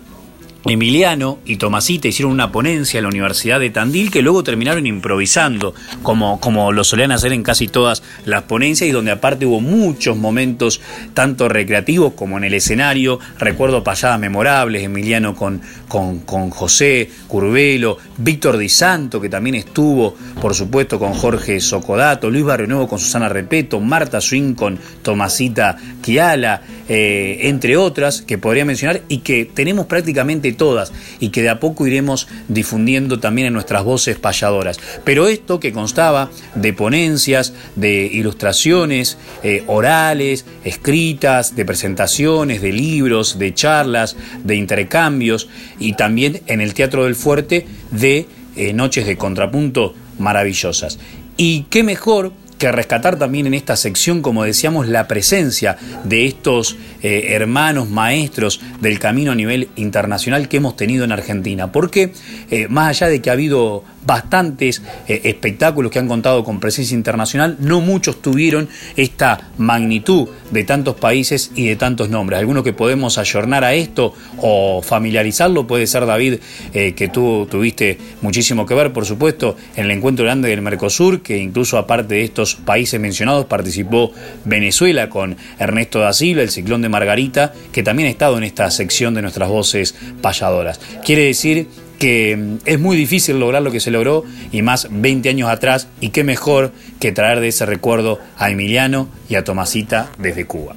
Emiliano 0.64 1.38
y 1.44 1.57
Tomasita 1.57 2.09
hicieron 2.09 2.33
una 2.33 2.53
ponencia 2.53 2.98
en 2.98 3.05
la 3.05 3.09
Universidad 3.09 3.59
de 3.59 3.70
Tandil 3.70 4.11
que 4.11 4.22
luego 4.22 4.44
terminaron 4.44 4.87
improvisando, 4.87 5.75
como, 6.03 6.38
como 6.40 6.70
lo 6.72 6.85
solían 6.85 7.11
hacer 7.11 7.33
en 7.33 7.42
casi 7.42 7.66
todas 7.66 8.03
las 8.25 8.42
ponencias, 8.42 8.88
y 8.88 8.92
donde 8.92 9.11
aparte 9.11 9.44
hubo 9.44 9.61
muchos 9.61 10.16
momentos, 10.16 10.81
tanto 11.14 11.48
recreativos 11.48 12.12
como 12.14 12.38
en 12.38 12.44
el 12.44 12.55
escenario. 12.55 13.18
Recuerdo 13.38 13.83
payadas 13.83 14.20
memorables, 14.20 14.85
Emiliano 14.85 15.35
con, 15.35 15.61
con, 15.88 16.20
con 16.20 16.51
José 16.51 17.11
Curvelo, 17.27 17.98
Víctor 18.18 18.57
Di 18.57 18.68
Santo, 18.68 19.20
que 19.20 19.29
también 19.29 19.57
estuvo, 19.57 20.14
por 20.40 20.55
supuesto, 20.55 20.98
con 20.98 21.12
Jorge 21.12 21.61
Socodato, 21.61 22.31
Luis 22.31 22.44
Barrio 22.44 22.68
Nuevo 22.68 22.88
con 22.88 22.98
Susana 22.98 23.29
Repeto, 23.29 23.81
Marta 23.81 24.20
Swing 24.20 24.55
con 24.55 24.79
Tomasita 25.03 25.77
Kiala, 26.03 26.62
eh, 26.88 27.38
entre 27.42 27.77
otras 27.77 28.22
que 28.22 28.38
podría 28.38 28.64
mencionar 28.64 29.03
y 29.09 29.18
que 29.18 29.44
tenemos 29.44 29.87
prácticamente 29.87 30.51
todas 30.52 30.92
y 31.20 31.30
que 31.30 31.42
de 31.42 31.50
a 31.50 31.60
poco 31.60 31.86
iremos 31.86 32.28
difundiendo 32.48 33.20
también 33.20 33.48
en 33.48 33.52
nuestras 33.54 33.84
voces 33.84 34.18
payadoras. 34.18 34.78
Pero 35.04 35.28
esto 35.28 35.60
que 35.60 35.72
constaba 35.72 36.30
de 36.54 36.72
ponencias, 36.72 37.54
de 37.76 38.06
ilustraciones 38.06 39.18
eh, 39.42 39.64
orales, 39.66 40.44
escritas, 40.64 41.56
de 41.56 41.64
presentaciones, 41.64 42.62
de 42.62 42.72
libros, 42.72 43.38
de 43.38 43.54
charlas, 43.54 44.16
de 44.44 44.56
intercambios 44.56 45.48
y 45.78 45.94
también 45.94 46.42
en 46.46 46.60
el 46.60 46.74
Teatro 46.74 47.04
del 47.04 47.14
Fuerte 47.14 47.66
de 47.90 48.26
eh, 48.56 48.72
noches 48.72 49.06
de 49.06 49.16
contrapunto 49.16 49.94
maravillosas. 50.18 50.98
Y 51.36 51.62
qué 51.70 51.82
mejor 51.82 52.32
que 52.62 52.70
rescatar 52.70 53.18
también 53.18 53.48
en 53.48 53.55
esta 53.55 53.75
sección, 53.75 54.22
como 54.22 54.44
decíamos, 54.44 54.87
la 54.87 55.09
presencia 55.09 55.77
de 56.05 56.27
estos 56.27 56.77
eh, 57.03 57.31
hermanos 57.31 57.90
maestros 57.90 58.61
del 58.81 59.01
camino 59.01 59.33
a 59.33 59.35
nivel 59.35 59.70
internacional 59.75 60.48
que 60.48 60.59
hemos 60.59 60.77
tenido 60.77 61.05
en 61.05 61.11
Argentina. 61.11 61.72
Porque 61.72 62.12
eh, 62.53 62.68
más 62.68 62.90
allá 62.90 63.09
de 63.09 63.20
que 63.20 63.31
ha 63.31 63.33
habido 63.33 63.83
bastantes 64.04 64.82
eh, 65.08 65.20
espectáculos 65.24 65.90
que 65.90 65.98
han 65.98 66.08
contado 66.08 66.44
con 66.44 66.60
presencia 66.60 66.94
internacional, 66.94 67.56
no 67.60 67.80
muchos 67.80 68.20
tuvieron 68.20 68.68
esta 68.96 69.50
magnitud 69.58 70.28
de 70.50 70.64
tantos 70.64 70.96
países 70.96 71.50
y 71.54 71.66
de 71.66 71.76
tantos 71.76 72.08
nombres. 72.08 72.38
Alguno 72.38 72.62
que 72.62 72.72
podemos 72.72 73.18
ayornar 73.18 73.64
a 73.64 73.74
esto 73.74 74.14
o 74.38 74.82
familiarizarlo 74.82 75.66
puede 75.66 75.86
ser 75.86 76.06
David, 76.06 76.36
eh, 76.74 76.92
que 76.94 77.08
tú 77.08 77.46
tuviste 77.50 77.98
muchísimo 78.20 78.66
que 78.66 78.74
ver, 78.74 78.92
por 78.92 79.06
supuesto, 79.06 79.56
en 79.76 79.86
el 79.86 79.90
encuentro 79.92 80.24
grande 80.24 80.48
del 80.48 80.62
Mercosur, 80.62 81.22
que 81.22 81.38
incluso 81.38 81.78
aparte 81.78 82.14
de 82.14 82.24
estos 82.24 82.54
países 82.54 83.00
mencionados 83.00 83.46
participó 83.46 84.12
Venezuela 84.44 85.08
con 85.08 85.36
Ernesto 85.58 86.00
da 86.00 86.12
Silva, 86.12 86.42
el 86.42 86.50
ciclón 86.50 86.82
de 86.82 86.88
Margarita, 86.88 87.52
que 87.72 87.82
también 87.82 88.08
ha 88.08 88.10
estado 88.10 88.38
en 88.38 88.44
esta 88.44 88.70
sección 88.70 89.14
de 89.14 89.22
nuestras 89.22 89.48
voces 89.48 89.94
payadoras. 90.20 90.80
Quiere 91.04 91.24
decir 91.24 91.68
que 92.02 92.36
mm, 92.36 92.56
es 92.64 92.80
muy 92.80 92.96
difícil 92.96 93.38
lograr 93.38 93.62
lo 93.62 93.70
que 93.70 93.78
se 93.78 93.92
logró 93.92 94.24
y 94.50 94.62
más 94.62 94.88
20 94.90 95.28
años 95.28 95.48
atrás 95.48 95.86
y 96.00 96.08
qué 96.08 96.24
mejor 96.24 96.72
que 96.98 97.12
traer 97.12 97.38
de 97.38 97.46
ese 97.46 97.64
recuerdo 97.64 98.18
a 98.36 98.50
Emiliano 98.50 99.08
y 99.28 99.36
a 99.36 99.44
Tomasita 99.44 100.10
desde 100.18 100.44
Cuba. 100.44 100.74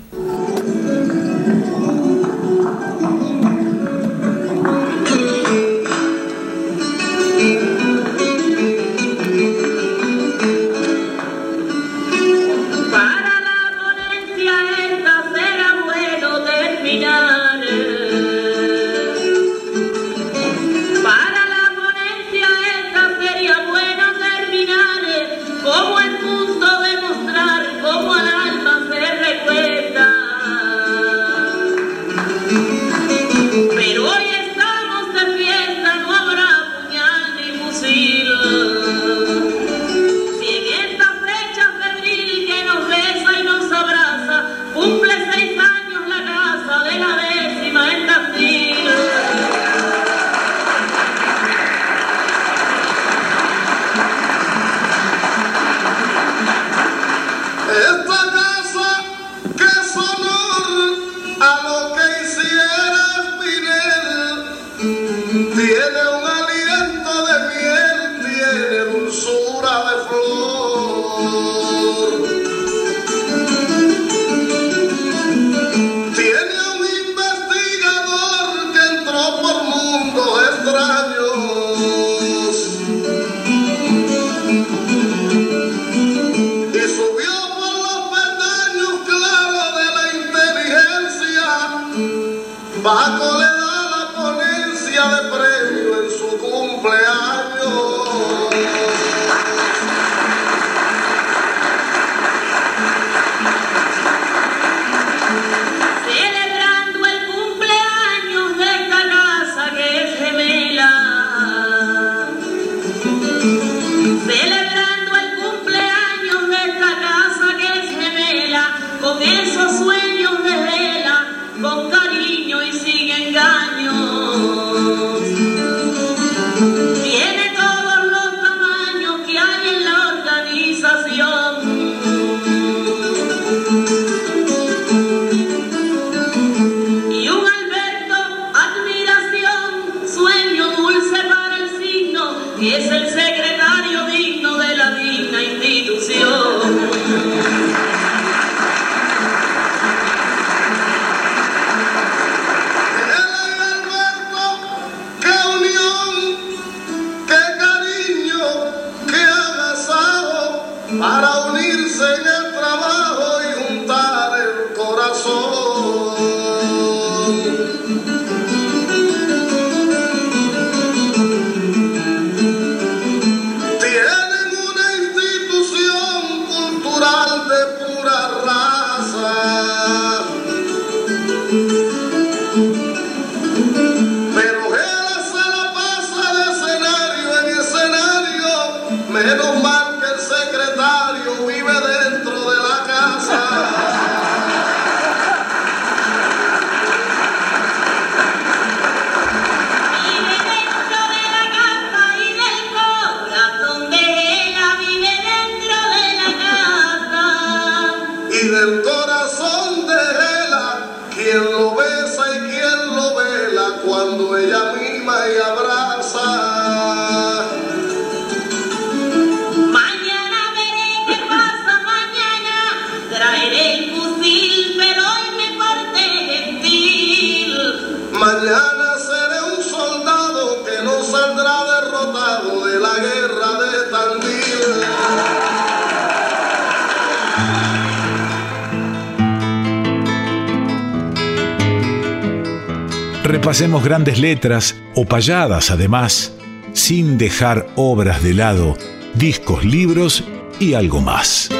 Repasemos 243.45 243.83
grandes 243.83 244.17
letras 244.17 244.75
o 244.95 245.05
payadas 245.05 245.69
además, 245.69 246.33
sin 246.73 247.19
dejar 247.19 247.67
obras 247.75 248.23
de 248.23 248.33
lado, 248.33 248.75
discos, 249.13 249.63
libros 249.63 250.23
y 250.59 250.73
algo 250.73 250.99
más. 250.99 251.51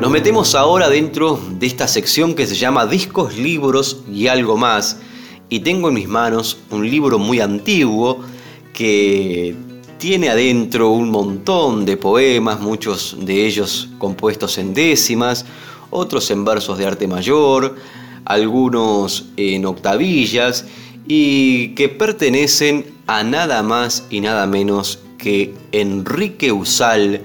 Nos 0.00 0.10
metemos 0.10 0.54
ahora 0.54 0.88
dentro 0.88 1.38
de 1.58 1.66
esta 1.66 1.86
sección 1.86 2.34
que 2.34 2.46
se 2.46 2.54
llama 2.54 2.86
Discos, 2.86 3.36
Libros 3.36 4.02
y 4.10 4.28
algo 4.28 4.56
más. 4.56 5.02
Y 5.50 5.60
tengo 5.60 5.88
en 5.88 5.96
mis 5.96 6.08
manos 6.08 6.60
un 6.70 6.88
libro 6.88 7.18
muy 7.18 7.40
antiguo 7.40 8.24
que 8.72 9.54
tiene 10.00 10.30
adentro 10.30 10.88
un 10.88 11.10
montón 11.10 11.84
de 11.84 11.98
poemas, 11.98 12.58
muchos 12.58 13.18
de 13.20 13.46
ellos 13.46 13.90
compuestos 13.98 14.56
en 14.56 14.72
décimas, 14.72 15.44
otros 15.90 16.30
en 16.30 16.42
versos 16.42 16.78
de 16.78 16.86
arte 16.86 17.06
mayor, 17.06 17.76
algunos 18.24 19.26
en 19.36 19.66
octavillas 19.66 20.64
y 21.06 21.74
que 21.74 21.90
pertenecen 21.90 22.86
a 23.06 23.22
nada 23.22 23.62
más 23.62 24.06
y 24.08 24.22
nada 24.22 24.46
menos 24.46 25.00
que 25.18 25.52
Enrique 25.70 26.50
Usal 26.50 27.20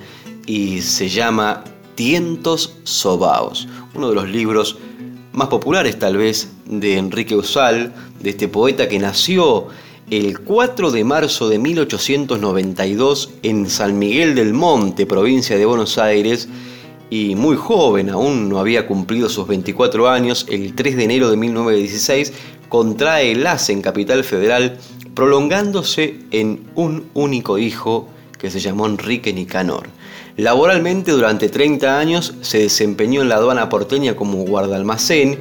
y 0.45 0.81
se 0.81 1.07
llama 1.07 1.63
Tientos 1.95 2.75
Sobaos, 2.83 3.69
uno 3.93 4.09
de 4.09 4.15
los 4.15 4.27
libros 4.27 4.77
más 5.31 5.47
populares 5.47 5.97
tal 5.97 6.17
vez 6.17 6.51
de 6.65 6.97
Enrique 6.97 7.37
Usal, 7.37 7.93
de 8.19 8.31
este 8.31 8.49
poeta 8.49 8.89
que 8.89 8.99
nació 8.99 9.69
el 10.11 10.39
4 10.39 10.91
de 10.91 11.03
marzo 11.03 11.49
de 11.49 11.57
1892 11.57 13.31
en 13.41 13.69
San 13.69 13.97
Miguel 13.97 14.35
del 14.35 14.53
Monte, 14.53 15.07
provincia 15.07 15.57
de 15.57 15.65
Buenos 15.65 15.97
Aires, 15.97 16.47
y 17.09 17.35
muy 17.35 17.55
joven, 17.55 18.09
aún 18.09 18.49
no 18.49 18.59
había 18.59 18.87
cumplido 18.87 19.29
sus 19.29 19.47
24 19.47 20.07
años, 20.07 20.45
el 20.49 20.75
3 20.75 20.97
de 20.97 21.03
enero 21.03 21.29
de 21.29 21.37
1916 21.37 22.33
contrae 22.69 23.31
el 23.31 23.45
ACE 23.47 23.73
en 23.73 23.81
Capital 23.81 24.23
Federal, 24.23 24.77
prolongándose 25.15 26.19
en 26.31 26.67
un 26.75 27.05
único 27.13 27.57
hijo 27.57 28.07
que 28.37 28.51
se 28.51 28.59
llamó 28.59 28.85
Enrique 28.85 29.33
Nicanor. 29.33 29.87
Laboralmente 30.37 31.13
durante 31.13 31.49
30 31.49 31.97
años 31.97 32.33
se 32.41 32.59
desempeñó 32.59 33.21
en 33.21 33.29
la 33.29 33.35
aduana 33.35 33.69
porteña 33.69 34.15
como 34.15 34.43
guardalmacén 34.43 35.39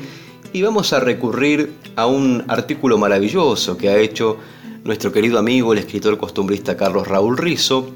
y 0.53 0.63
vamos 0.63 0.93
a 0.93 1.01
recurrir 1.01 1.73
a 1.97 2.07
un 2.07 2.45
artículo 2.47 2.97
maravilloso 2.97 3.77
que 3.77 3.89
ha 3.89 3.99
hecho 3.99 4.39
nuestro 4.85 5.11
querido 5.11 5.39
amigo, 5.39 5.73
el 5.73 5.79
escritor 5.79 6.19
costumbrista 6.19 6.77
Carlos 6.77 7.09
Raúl 7.09 7.39
Rizo, 7.39 7.91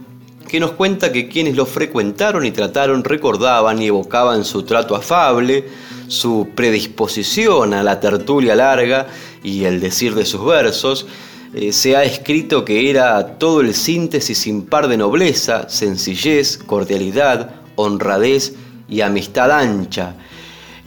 que 0.48 0.58
nos 0.58 0.70
cuenta 0.70 1.12
que 1.12 1.28
quienes 1.28 1.54
lo 1.54 1.66
frecuentaron 1.66 2.46
y 2.46 2.50
trataron 2.50 3.04
recordaban 3.04 3.82
y 3.82 3.86
evocaban 3.88 4.42
su 4.42 4.62
trato 4.62 4.96
afable, 4.96 5.66
su 6.06 6.48
predisposición 6.54 7.74
a 7.74 7.82
la 7.82 8.00
tertulia 8.00 8.56
larga 8.56 9.06
y 9.44 9.64
el 9.64 9.80
decir 9.80 10.14
de 10.14 10.24
sus 10.24 10.42
versos, 10.46 11.06
eh, 11.52 11.72
se 11.72 11.94
ha 11.94 12.04
escrito 12.04 12.64
que 12.64 12.88
era 12.88 13.36
todo 13.36 13.60
el 13.60 13.74
síntesis 13.74 14.38
sin 14.38 14.62
par 14.62 14.88
de 14.88 14.96
nobleza, 14.96 15.68
sencillez, 15.68 16.56
cordialidad, 16.56 17.56
honradez 17.76 18.54
y 18.88 19.02
amistad 19.02 19.50
ancha. 19.50 20.14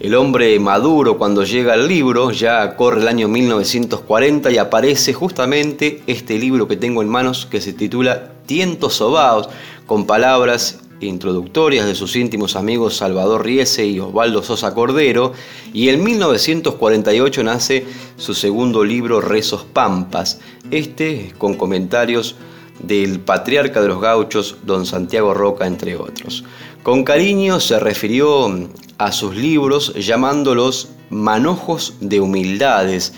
El 0.02 0.16
hombre 0.16 0.60
maduro 0.60 1.20
cuando 1.20 1.44
llega 1.44 1.74
al 1.74 1.88
libro, 1.88 2.32
ya 2.32 2.76
corre 2.76 3.02
el 3.02 3.08
año 3.08 3.28
1940 3.28 4.50
y 4.50 4.58
aparece 4.58 5.14
justamente 5.14 6.02
este 6.08 6.40
libro 6.40 6.68
que 6.68 6.76
tengo 6.76 7.04
en 7.04 7.08
manos 7.08 7.46
que 7.46 7.62
se 7.62 7.72
titula 7.72 8.32
Tientos 8.48 8.96
Sobaos, 8.96 9.48
con 9.86 10.08
palabras 10.08 10.80
introductorias 11.02 11.86
de 11.86 11.94
sus 11.94 12.16
íntimos 12.16 12.56
amigos 12.56 12.98
Salvador 12.98 13.46
Riese 13.46 13.86
y 13.86 14.00
Osvaldo 14.00 14.42
Sosa 14.42 14.74
Cordero, 14.74 15.34
y 15.72 15.90
en 15.90 16.04
1948 16.04 17.44
nace 17.44 17.86
su 18.18 18.34
segundo 18.34 18.84
libro 18.84 19.22
Rezos 19.22 19.66
Pampas, 19.72 20.40
este 20.72 21.32
con 21.38 21.54
comentarios 21.54 22.38
del 22.80 23.20
patriarca 23.20 23.84
de 23.84 23.90
los 23.90 24.02
gauchos, 24.02 24.58
don 24.64 24.88
Santiago 24.88 25.36
Roca, 25.36 25.68
entre 25.68 25.96
otros. 25.96 26.44
Con 26.82 27.04
cariño 27.04 27.60
se 27.60 27.80
refirió 27.80 28.50
a 29.02 29.12
sus 29.12 29.36
libros 29.36 29.96
llamándolos 29.96 30.90
manojos 31.10 31.96
de 32.02 32.20
humildades, 32.20 33.14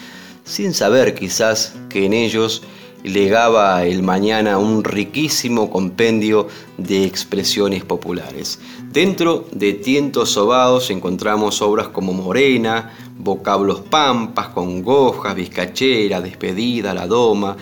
sin 0.46 0.74
saber 0.74 1.14
quizás 1.14 1.76
que 1.90 2.06
en 2.06 2.14
ellos 2.14 2.64
legaba 3.04 3.84
el 3.84 4.02
mañana 4.02 4.58
un 4.58 4.86
riquísimo 4.86 5.70
compendio 5.70 6.48
de 6.78 7.04
expresiones 7.04 7.84
populares. 7.84 8.62
Dentro 8.94 9.46
de 9.52 9.74
Tientos 9.74 10.30
Sobados 10.30 10.90
encontramos 10.90 11.62
obras 11.62 11.90
como 11.90 12.14
Morena, 12.14 12.94
vocablos 13.20 13.82
pampas, 13.82 14.48
congojas, 14.50 15.36
vizcachera, 15.36 16.22
despedida, 16.22 16.94
la 16.94 17.08
doma, 17.08 17.58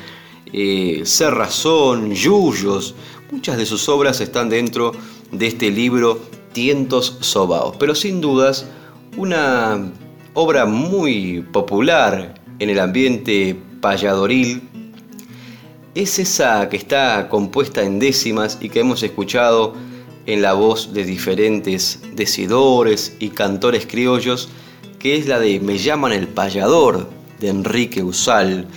eh, 0.54 1.02
cerrazón, 1.06 2.14
yuyos. 2.14 2.94
Muchas 3.32 3.58
de 3.58 3.66
sus 3.66 3.90
obras 3.90 4.22
están 4.22 4.48
dentro 4.48 4.92
de 5.32 5.48
este 5.48 5.72
libro 5.72 6.20
Tientos 6.54 7.18
Sobaos, 7.22 7.76
pero 7.78 7.96
sin 7.96 8.22
dudas 8.22 8.66
una 9.18 9.92
obra 10.34 10.66
muy 10.66 11.46
popular 11.52 12.34
en 12.60 12.70
el 12.70 12.80
ambiente 12.80 13.56
payadoril 13.82 14.62
es 15.94 16.20
esa 16.20 16.70
que 16.70 16.78
está 16.78 17.28
compuesta 17.28 17.84
en 17.84 18.00
décimas 18.00 18.58
y 18.62 18.70
que 18.70 18.80
hemos 18.80 19.04
escuchado 19.04 19.74
en 20.26 20.42
la 20.42 20.54
voz 20.54 20.94
de 20.94 21.04
diferentes 21.04 22.00
decidores 22.14 23.18
y 23.20 23.30
cantores 23.30 23.86
criollos, 23.86 24.50
que 25.00 25.18
es 25.18 25.28
la 25.28 25.40
de 25.40 25.60
Me 25.60 25.78
llaman 25.78 26.14
el 26.14 26.28
payador 26.28 27.10
de 27.40 27.50
Enrique 27.50 28.04
Usal, 28.04 28.68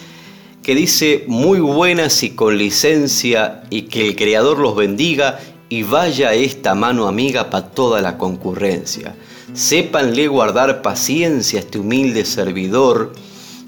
que 0.62 0.74
dice 0.74 1.24
muy 1.28 1.60
buenas 1.60 2.22
y 2.22 2.30
con 2.30 2.56
licencia 2.56 3.62
y 3.70 3.82
que 3.82 4.08
el 4.08 4.16
Creador 4.16 4.58
los 4.58 4.74
bendiga 4.74 5.38
y 5.68 5.82
vaya 5.82 6.34
esta 6.34 6.74
mano 6.74 7.06
amiga 7.06 7.50
para 7.50 7.70
toda 7.70 8.00
la 8.00 8.18
concurrencia. 8.18 9.14
Sépanle 9.52 10.28
guardar 10.28 10.82
paciencia 10.82 11.58
a 11.58 11.62
este 11.62 11.78
humilde 11.78 12.24
servidor, 12.24 13.12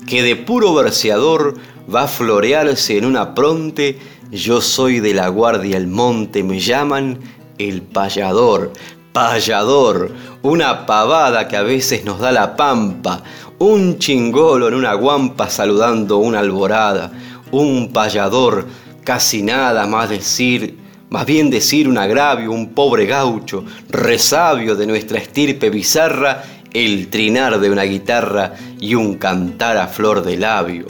que 0.06 0.22
de 0.22 0.36
puro 0.36 0.74
verseador 0.74 1.54
va 1.92 2.02
a 2.02 2.08
florearse 2.08 2.98
en 2.98 3.04
una 3.04 3.34
pronte, 3.34 3.98
yo 4.30 4.60
soy 4.60 5.00
de 5.00 5.14
la 5.14 5.28
guardia 5.28 5.76
el 5.76 5.86
monte, 5.86 6.42
me 6.42 6.58
llaman 6.58 7.20
el 7.58 7.82
payador, 7.82 8.72
payador, 9.12 10.12
una 10.42 10.86
pavada 10.86 11.48
que 11.48 11.56
a 11.56 11.62
veces 11.62 12.04
nos 12.04 12.20
da 12.20 12.32
la 12.32 12.56
pampa, 12.56 13.22
un 13.58 13.98
chingolo 13.98 14.68
en 14.68 14.74
una 14.74 14.94
guampa 14.94 15.48
saludando 15.48 16.18
una 16.18 16.40
alborada, 16.40 17.12
un 17.52 17.92
payador, 17.92 18.66
casi 19.04 19.42
nada 19.42 19.86
más 19.86 20.10
decir, 20.10 20.85
más 21.10 21.26
bien 21.26 21.50
decir 21.50 21.88
un 21.88 21.98
agravio, 21.98 22.52
un 22.52 22.70
pobre 22.70 23.06
gaucho, 23.06 23.64
resabio 23.88 24.74
de 24.76 24.86
nuestra 24.86 25.18
estirpe 25.18 25.70
bizarra, 25.70 26.42
el 26.72 27.08
trinar 27.08 27.58
de 27.58 27.70
una 27.70 27.84
guitarra 27.84 28.54
y 28.80 28.94
un 28.94 29.14
cantar 29.14 29.76
a 29.78 29.86
flor 29.86 30.22
de 30.24 30.36
labio. 30.36 30.86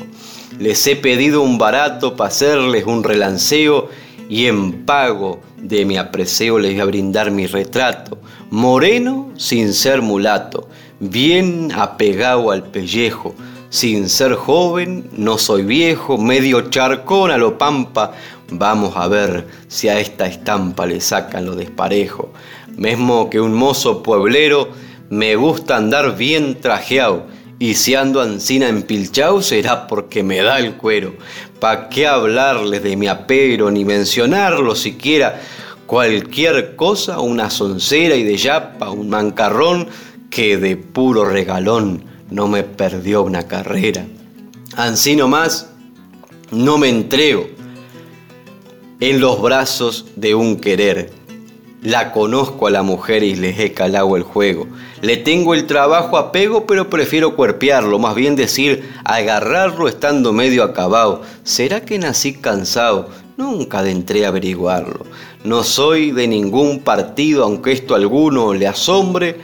Les 0.58 0.86
he 0.86 0.96
pedido 0.96 1.42
un 1.42 1.58
barato 1.58 2.16
para 2.16 2.28
hacerles 2.28 2.84
un 2.86 3.04
relanceo 3.04 3.88
y 4.28 4.46
en 4.46 4.84
pago 4.84 5.40
de 5.56 5.84
mi 5.84 5.96
apreseo 5.96 6.58
les 6.58 6.72
voy 6.72 6.80
a 6.80 6.86
brindar 6.86 7.30
mi 7.30 7.46
retrato. 7.46 8.18
Moreno 8.50 9.32
sin 9.36 9.72
ser 9.72 10.02
mulato, 10.02 10.68
bien 10.98 11.70
apegado 11.72 12.50
al 12.50 12.64
pellejo, 12.64 13.34
sin 13.68 14.08
ser 14.08 14.34
joven, 14.34 15.08
no 15.12 15.38
soy 15.38 15.62
viejo, 15.62 16.18
medio 16.18 16.70
charcón 16.70 17.30
a 17.30 17.36
lo 17.36 17.58
pampa. 17.58 18.12
Vamos 18.50 18.96
a 18.96 19.08
ver 19.08 19.46
si 19.68 19.88
a 19.88 19.98
esta 19.98 20.26
estampa 20.26 20.86
le 20.86 21.00
sacan 21.00 21.46
lo 21.46 21.56
desparejo. 21.56 22.32
Mesmo 22.76 23.28
que 23.28 23.40
un 23.40 23.54
mozo 23.54 24.02
pueblero 24.02 24.68
me 25.10 25.36
gusta 25.36 25.76
andar 25.76 26.16
bien 26.16 26.60
trajeado 26.60 27.26
y 27.58 27.74
si 27.74 27.94
ando 27.94 28.20
ancina 28.20 28.68
empilchao 28.68 29.42
será 29.42 29.86
porque 29.86 30.22
me 30.22 30.42
da 30.42 30.58
el 30.58 30.74
cuero. 30.74 31.14
¿Pa' 31.60 31.88
qué 31.88 32.06
hablarles 32.06 32.82
de 32.82 32.96
mi 32.96 33.08
apero 33.08 33.70
ni 33.70 33.84
mencionarlo 33.84 34.74
siquiera? 34.74 35.40
Cualquier 35.86 36.76
cosa, 36.76 37.20
una 37.20 37.48
soncera 37.48 38.16
y 38.16 38.24
de 38.24 38.36
yapa, 38.36 38.90
un 38.90 39.08
mancarrón 39.08 39.88
que 40.28 40.58
de 40.58 40.76
puro 40.76 41.24
regalón 41.24 42.15
no 42.30 42.48
me 42.48 42.62
perdió 42.62 43.22
una 43.22 43.46
carrera. 43.46 44.06
Ansí 44.76 45.16
nomás, 45.16 45.70
no 46.50 46.78
me 46.78 46.88
entrego 46.88 47.46
en 49.00 49.20
los 49.20 49.40
brazos 49.42 50.06
de 50.16 50.34
un 50.34 50.56
querer. 50.56 51.10
La 51.82 52.10
conozco 52.12 52.66
a 52.66 52.70
la 52.70 52.82
mujer 52.82 53.22
y 53.22 53.36
les 53.36 53.58
he 53.60 53.72
calado 53.72 54.16
el 54.16 54.22
juego. 54.22 54.66
Le 55.02 55.18
tengo 55.18 55.54
el 55.54 55.66
trabajo 55.66 56.16
a 56.16 56.32
pego, 56.32 56.66
pero 56.66 56.90
prefiero 56.90 57.36
cuerpearlo, 57.36 57.98
más 57.98 58.14
bien 58.14 58.34
decir 58.34 58.90
agarrarlo 59.04 59.86
estando 59.86 60.32
medio 60.32 60.64
acabado. 60.64 61.22
¿Será 61.44 61.82
que 61.82 61.98
nací 61.98 62.32
cansado? 62.34 63.10
Nunca 63.36 63.80
adentré 63.80 64.24
a 64.24 64.28
averiguarlo. 64.28 65.04
No 65.44 65.62
soy 65.62 66.10
de 66.10 66.26
ningún 66.26 66.80
partido, 66.80 67.44
aunque 67.44 67.72
esto 67.72 67.94
alguno 67.94 68.54
le 68.54 68.66
asombre. 68.66 69.36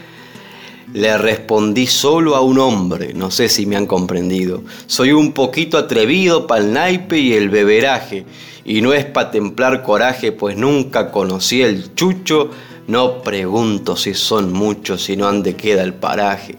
Le 0.93 1.17
respondí 1.17 1.87
solo 1.87 2.37
a 2.37 2.41
un 2.41 2.59
hombre, 2.59 3.15
no 3.15 3.31
sé 3.31 3.49
si 3.49 3.67
me 3.67 3.77
han 3.77 3.87
comprendido. 3.87 4.63
Soy 4.87 5.13
un 5.13 5.33
poquito 5.33 5.79
atrevido 5.79 6.47
pa'l 6.47 6.73
naipe 6.73 7.19
y 7.19 7.33
el 7.33 7.49
beberaje, 7.49 8.25
y 8.65 8.81
no 8.83 8.93
es 8.93 9.05
pa' 9.05 9.31
templar 9.31 9.83
coraje, 9.83 10.33
pues 10.33 10.57
nunca 10.57 11.11
conocí 11.11 11.63
el 11.63 11.95
chucho 11.95 12.51
no 12.87 13.23
pregunto 13.23 13.97
si 13.97 14.13
son 14.13 14.53
muchos, 14.53 15.05
si 15.05 15.17
no 15.17 15.29
ande 15.29 15.55
queda 15.55 15.83
el 15.83 15.95
paraje. 15.95 16.57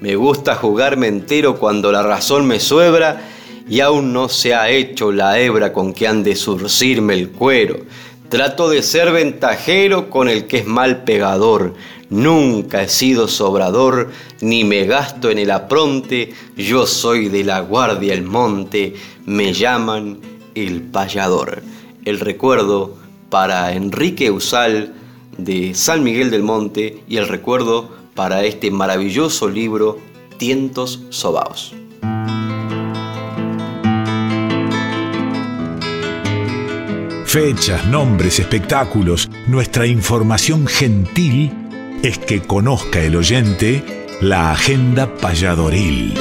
Me 0.00 0.16
gusta 0.16 0.56
jugarme 0.56 1.06
entero 1.06 1.58
cuando 1.58 1.92
la 1.92 2.02
razón 2.02 2.46
me 2.46 2.58
suebra 2.58 3.20
y 3.68 3.78
aún 3.78 4.12
no 4.12 4.28
se 4.28 4.52
ha 4.52 4.68
hecho 4.68 5.12
la 5.12 5.38
hebra 5.38 5.72
con 5.72 5.92
que 5.92 6.08
han 6.08 6.24
de 6.24 6.34
surcirme 6.34 7.14
el 7.14 7.30
cuero. 7.30 7.78
Trato 8.30 8.70
de 8.70 8.84
ser 8.84 9.10
ventajero 9.10 10.08
con 10.08 10.28
el 10.28 10.46
que 10.46 10.58
es 10.58 10.66
mal 10.66 11.02
pegador. 11.02 11.74
Nunca 12.10 12.80
he 12.80 12.88
sido 12.88 13.26
sobrador, 13.26 14.12
ni 14.40 14.62
me 14.62 14.84
gasto 14.86 15.30
en 15.30 15.38
el 15.38 15.50
apronte. 15.50 16.32
Yo 16.56 16.86
soy 16.86 17.28
de 17.28 17.42
la 17.42 17.58
guardia 17.58 18.14
el 18.14 18.22
monte, 18.22 18.94
me 19.26 19.52
llaman 19.52 20.20
el 20.54 20.80
payador. 20.80 21.60
El 22.04 22.20
recuerdo 22.20 22.96
para 23.30 23.72
Enrique 23.72 24.30
Usal, 24.30 24.94
de 25.36 25.74
San 25.74 26.04
Miguel 26.04 26.30
del 26.30 26.44
Monte 26.44 27.02
y 27.08 27.16
el 27.16 27.26
recuerdo 27.26 27.90
para 28.14 28.44
este 28.44 28.70
maravilloso 28.70 29.48
libro 29.48 29.98
Tientos 30.38 31.00
Sobaos. 31.10 31.74
Fechas, 37.30 37.86
nombres, 37.86 38.40
espectáculos, 38.40 39.30
nuestra 39.46 39.86
información 39.86 40.66
gentil 40.66 41.52
es 42.02 42.18
que 42.18 42.40
conozca 42.40 42.98
el 43.04 43.14
oyente 43.14 43.84
la 44.20 44.50
agenda 44.50 45.14
payadoril. 45.14 46.12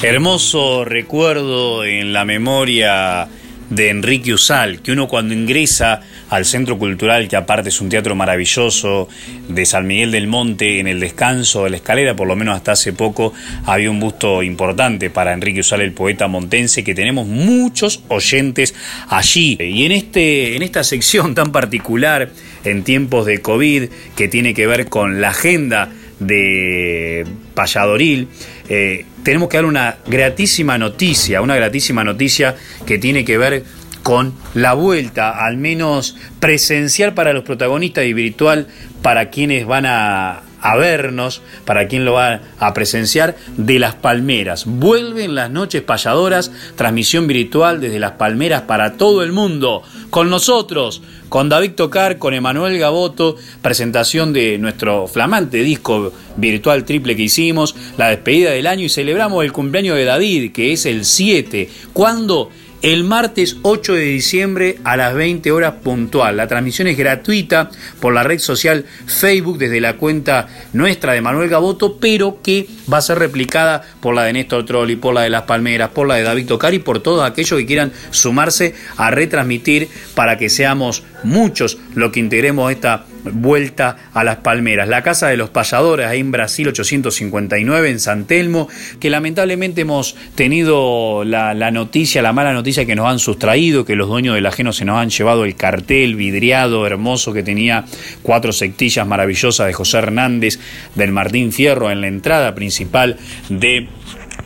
Hermoso 0.00 0.84
recuerdo 0.84 1.84
en 1.84 2.12
la 2.12 2.24
memoria 2.24 3.26
de 3.68 3.88
Enrique 3.88 4.32
Usal, 4.32 4.80
que 4.80 4.92
uno 4.92 5.08
cuando 5.08 5.34
ingresa 5.34 6.02
al 6.32 6.46
Centro 6.46 6.78
Cultural, 6.78 7.28
que 7.28 7.36
aparte 7.36 7.68
es 7.68 7.78
un 7.82 7.90
teatro 7.90 8.14
maravilloso, 8.14 9.06
de 9.50 9.66
San 9.66 9.86
Miguel 9.86 10.12
del 10.12 10.28
Monte, 10.28 10.80
en 10.80 10.86
el 10.86 10.98
descanso 10.98 11.64
de 11.64 11.70
la 11.70 11.76
escalera, 11.76 12.16
por 12.16 12.26
lo 12.26 12.36
menos 12.36 12.56
hasta 12.56 12.72
hace 12.72 12.94
poco, 12.94 13.34
había 13.66 13.90
un 13.90 14.00
busto 14.00 14.42
importante 14.42 15.10
para 15.10 15.34
Enrique 15.34 15.60
Usal, 15.60 15.82
el 15.82 15.92
poeta 15.92 16.28
montense, 16.28 16.82
que 16.84 16.94
tenemos 16.94 17.26
muchos 17.26 18.02
oyentes 18.08 18.74
allí. 19.10 19.58
Y 19.60 19.84
en, 19.84 19.92
este, 19.92 20.56
en 20.56 20.62
esta 20.62 20.84
sección 20.84 21.34
tan 21.34 21.52
particular, 21.52 22.30
en 22.64 22.82
tiempos 22.82 23.26
de 23.26 23.42
COVID, 23.42 23.90
que 24.16 24.28
tiene 24.28 24.54
que 24.54 24.66
ver 24.66 24.88
con 24.88 25.20
la 25.20 25.28
agenda 25.28 25.90
de 26.18 27.26
Payadoril, 27.52 28.28
eh, 28.70 29.04
tenemos 29.22 29.50
que 29.50 29.58
dar 29.58 29.66
una 29.66 29.98
gratísima 30.06 30.78
noticia, 30.78 31.42
una 31.42 31.56
gratísima 31.56 32.04
noticia 32.04 32.56
que 32.86 32.96
tiene 32.96 33.22
que 33.22 33.36
ver 33.36 33.64
con 34.02 34.32
la 34.54 34.74
vuelta, 34.74 35.44
al 35.44 35.56
menos 35.56 36.16
presencial 36.40 37.14
para 37.14 37.32
los 37.32 37.44
protagonistas 37.44 38.04
y 38.04 38.12
virtual 38.12 38.66
para 39.02 39.30
quienes 39.30 39.66
van 39.66 39.86
a, 39.86 40.42
a 40.62 40.76
vernos, 40.76 41.42
para 41.64 41.88
quien 41.88 42.04
lo 42.04 42.14
va 42.14 42.40
a 42.58 42.72
presenciar, 42.72 43.36
de 43.56 43.80
Las 43.80 43.96
Palmeras. 43.96 44.64
Vuelven 44.64 45.34
las 45.34 45.50
noches 45.50 45.82
payadoras, 45.82 46.52
transmisión 46.76 47.26
virtual 47.26 47.80
desde 47.80 47.98
Las 47.98 48.12
Palmeras 48.12 48.62
para 48.62 48.96
todo 48.96 49.24
el 49.24 49.32
mundo. 49.32 49.82
Con 50.10 50.30
nosotros, 50.30 51.02
con 51.28 51.48
David 51.48 51.72
Tocar, 51.72 52.18
con 52.18 52.32
Emanuel 52.32 52.78
Gaboto, 52.78 53.36
presentación 53.60 54.32
de 54.32 54.56
nuestro 54.58 55.08
flamante 55.08 55.58
disco 55.58 56.12
virtual 56.36 56.84
triple 56.84 57.16
que 57.16 57.22
hicimos, 57.22 57.74
la 57.98 58.08
despedida 58.08 58.52
del 58.52 58.68
año 58.68 58.84
y 58.84 58.88
celebramos 58.88 59.44
el 59.44 59.52
cumpleaños 59.52 59.96
de 59.96 60.04
David, 60.04 60.52
que 60.52 60.72
es 60.72 60.86
el 60.86 61.04
7. 61.04 61.68
¿Cuándo? 61.92 62.50
El 62.82 63.04
martes 63.04 63.56
8 63.62 63.94
de 63.94 64.02
diciembre 64.02 64.78
a 64.82 64.96
las 64.96 65.14
20 65.14 65.52
horas 65.52 65.74
puntual. 65.82 66.36
La 66.36 66.48
transmisión 66.48 66.88
es 66.88 66.98
gratuita 66.98 67.70
por 68.00 68.12
la 68.12 68.24
red 68.24 68.40
social 68.40 68.84
Facebook 69.06 69.58
desde 69.58 69.80
la 69.80 69.96
cuenta 69.96 70.48
nuestra 70.72 71.12
de 71.12 71.20
Manuel 71.20 71.48
Gaboto, 71.48 71.98
pero 71.98 72.42
que 72.42 72.66
va 72.92 72.98
a 72.98 73.02
ser 73.02 73.18
replicada 73.18 73.82
por 74.00 74.14
la 74.14 74.24
de 74.24 74.32
Néstor 74.32 74.66
Trolli, 74.66 74.96
por 74.96 75.14
la 75.14 75.22
de 75.22 75.30
Las 75.30 75.42
Palmeras, 75.42 75.90
por 75.90 76.08
la 76.08 76.16
de 76.16 76.24
David 76.24 76.46
Tocari, 76.46 76.80
por 76.80 77.00
todos 77.00 77.24
aquellos 77.24 77.58
que 77.58 77.66
quieran 77.66 77.92
sumarse 78.10 78.74
a 78.96 79.10
retransmitir 79.10 79.88
para 80.14 80.36
que 80.36 80.48
seamos 80.48 81.04
muchos 81.22 81.78
los 81.94 82.10
que 82.10 82.20
integremos 82.20 82.72
esta 82.72 83.06
vuelta 83.24 83.96
a 84.12 84.24
las 84.24 84.36
palmeras. 84.36 84.88
La 84.88 85.02
Casa 85.02 85.28
de 85.28 85.36
los 85.36 85.50
Payadores, 85.50 86.06
ahí 86.06 86.20
en 86.20 86.32
Brasil 86.32 86.68
859, 86.68 87.90
en 87.90 88.00
San 88.00 88.24
Telmo, 88.24 88.68
que 89.00 89.10
lamentablemente 89.10 89.82
hemos 89.82 90.16
tenido 90.34 91.24
la, 91.24 91.54
noticia, 91.70 92.22
la 92.22 92.32
mala 92.32 92.52
noticia 92.52 92.84
que 92.84 92.94
nos 92.94 93.06
han 93.06 93.18
sustraído, 93.18 93.84
que 93.84 93.96
los 93.96 94.08
dueños 94.08 94.34
del 94.34 94.46
ajeno 94.46 94.72
se 94.72 94.84
nos 94.84 94.98
han 94.98 95.10
llevado 95.10 95.44
el 95.44 95.54
cartel 95.54 96.16
vidriado, 96.16 96.86
hermoso, 96.86 97.32
que 97.32 97.42
tenía 97.42 97.84
cuatro 98.22 98.52
sectillas 98.52 99.06
maravillosas 99.06 99.66
de 99.66 99.72
José 99.72 99.98
Hernández 99.98 100.58
del 100.94 101.12
Martín 101.12 101.52
Fierro 101.52 101.90
en 101.90 102.00
la 102.00 102.08
entrada 102.08 102.54
principal 102.54 103.18
de 103.48 103.88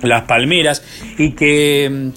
las 0.02 0.22
palmeras 0.22 0.82
y 1.18 1.30
que 1.32 1.90
mm, 1.90 2.08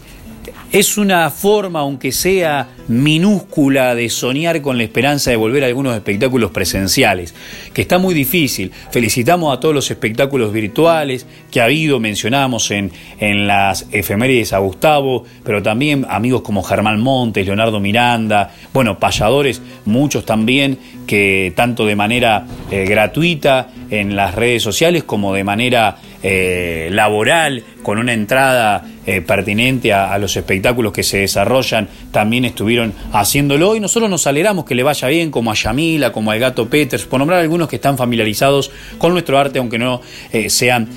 es 0.72 0.97
una 0.97 1.30
forma, 1.30 1.80
aunque 1.80 2.12
sea 2.12 2.68
minúscula, 2.89 3.95
de 3.95 4.09
soñar 4.09 4.61
con 4.61 4.77
la 4.77 4.83
esperanza 4.83 5.29
de 5.29 5.37
volver 5.37 5.63
a 5.63 5.67
algunos 5.67 5.95
espectáculos 5.95 6.51
presenciales, 6.51 7.33
que 7.73 7.81
está 7.81 7.97
muy 7.99 8.13
difícil. 8.13 8.71
Felicitamos 8.91 9.55
a 9.55 9.59
todos 9.59 9.73
los 9.73 9.89
espectáculos 9.89 10.51
virtuales 10.51 11.25
que 11.51 11.61
ha 11.61 11.65
habido, 11.65 11.99
mencionamos 11.99 12.71
en, 12.71 12.91
en 13.19 13.47
las 13.47 13.87
efemérides 13.91 14.53
a 14.53 14.57
Gustavo, 14.57 15.23
pero 15.43 15.63
también 15.63 16.05
amigos 16.09 16.41
como 16.41 16.63
Germán 16.63 16.99
Montes, 16.99 17.45
Leonardo 17.45 17.79
Miranda, 17.79 18.51
bueno, 18.73 18.99
payadores, 18.99 19.61
muchos 19.85 20.25
también, 20.25 20.77
que 21.05 21.53
tanto 21.55 21.85
de 21.85 21.95
manera 21.95 22.45
eh, 22.71 22.85
gratuita 22.85 23.69
en 23.89 24.15
las 24.15 24.35
redes 24.35 24.63
sociales 24.63 25.03
como 25.03 25.33
de 25.33 25.43
manera 25.43 25.97
eh, 26.22 26.89
laboral, 26.91 27.63
con 27.82 27.97
una 27.97 28.11
entrada 28.11 28.84
eh, 29.05 29.22
pertinente 29.22 29.93
a, 29.93 30.17
los 30.17 30.36
espectáculos 30.36 30.91
que 30.91 31.01
se 31.01 31.20
desarrollan, 31.20 31.88
también 32.11 32.43
estuvieron 32.43 32.93
haciéndolo 33.13 33.74
y 33.76 33.80
nosotros 33.80 34.09
nos 34.09 34.28
alegramos 34.28 34.65
que 34.65 34.76
le 34.76 34.84
vaya 34.84 35.07
bien, 35.07 35.32
como 35.32 35.49
a 35.49 35.53
Yamila, 35.53 36.11
como 36.11 36.32
al 36.32 36.39
gato 36.39 36.70
Peters, 36.70 37.05
por 37.05 37.20
nombrar 37.20 37.39
algunos 37.39 37.70
que 37.70 37.78
están 37.78 37.97
familiarizados 37.97 38.70
con 38.97 39.13
nuestro 39.13 39.38
arte, 39.38 39.59
aunque 39.59 39.80
no 39.80 40.01
eh, 40.34 40.49
sean 40.49 40.89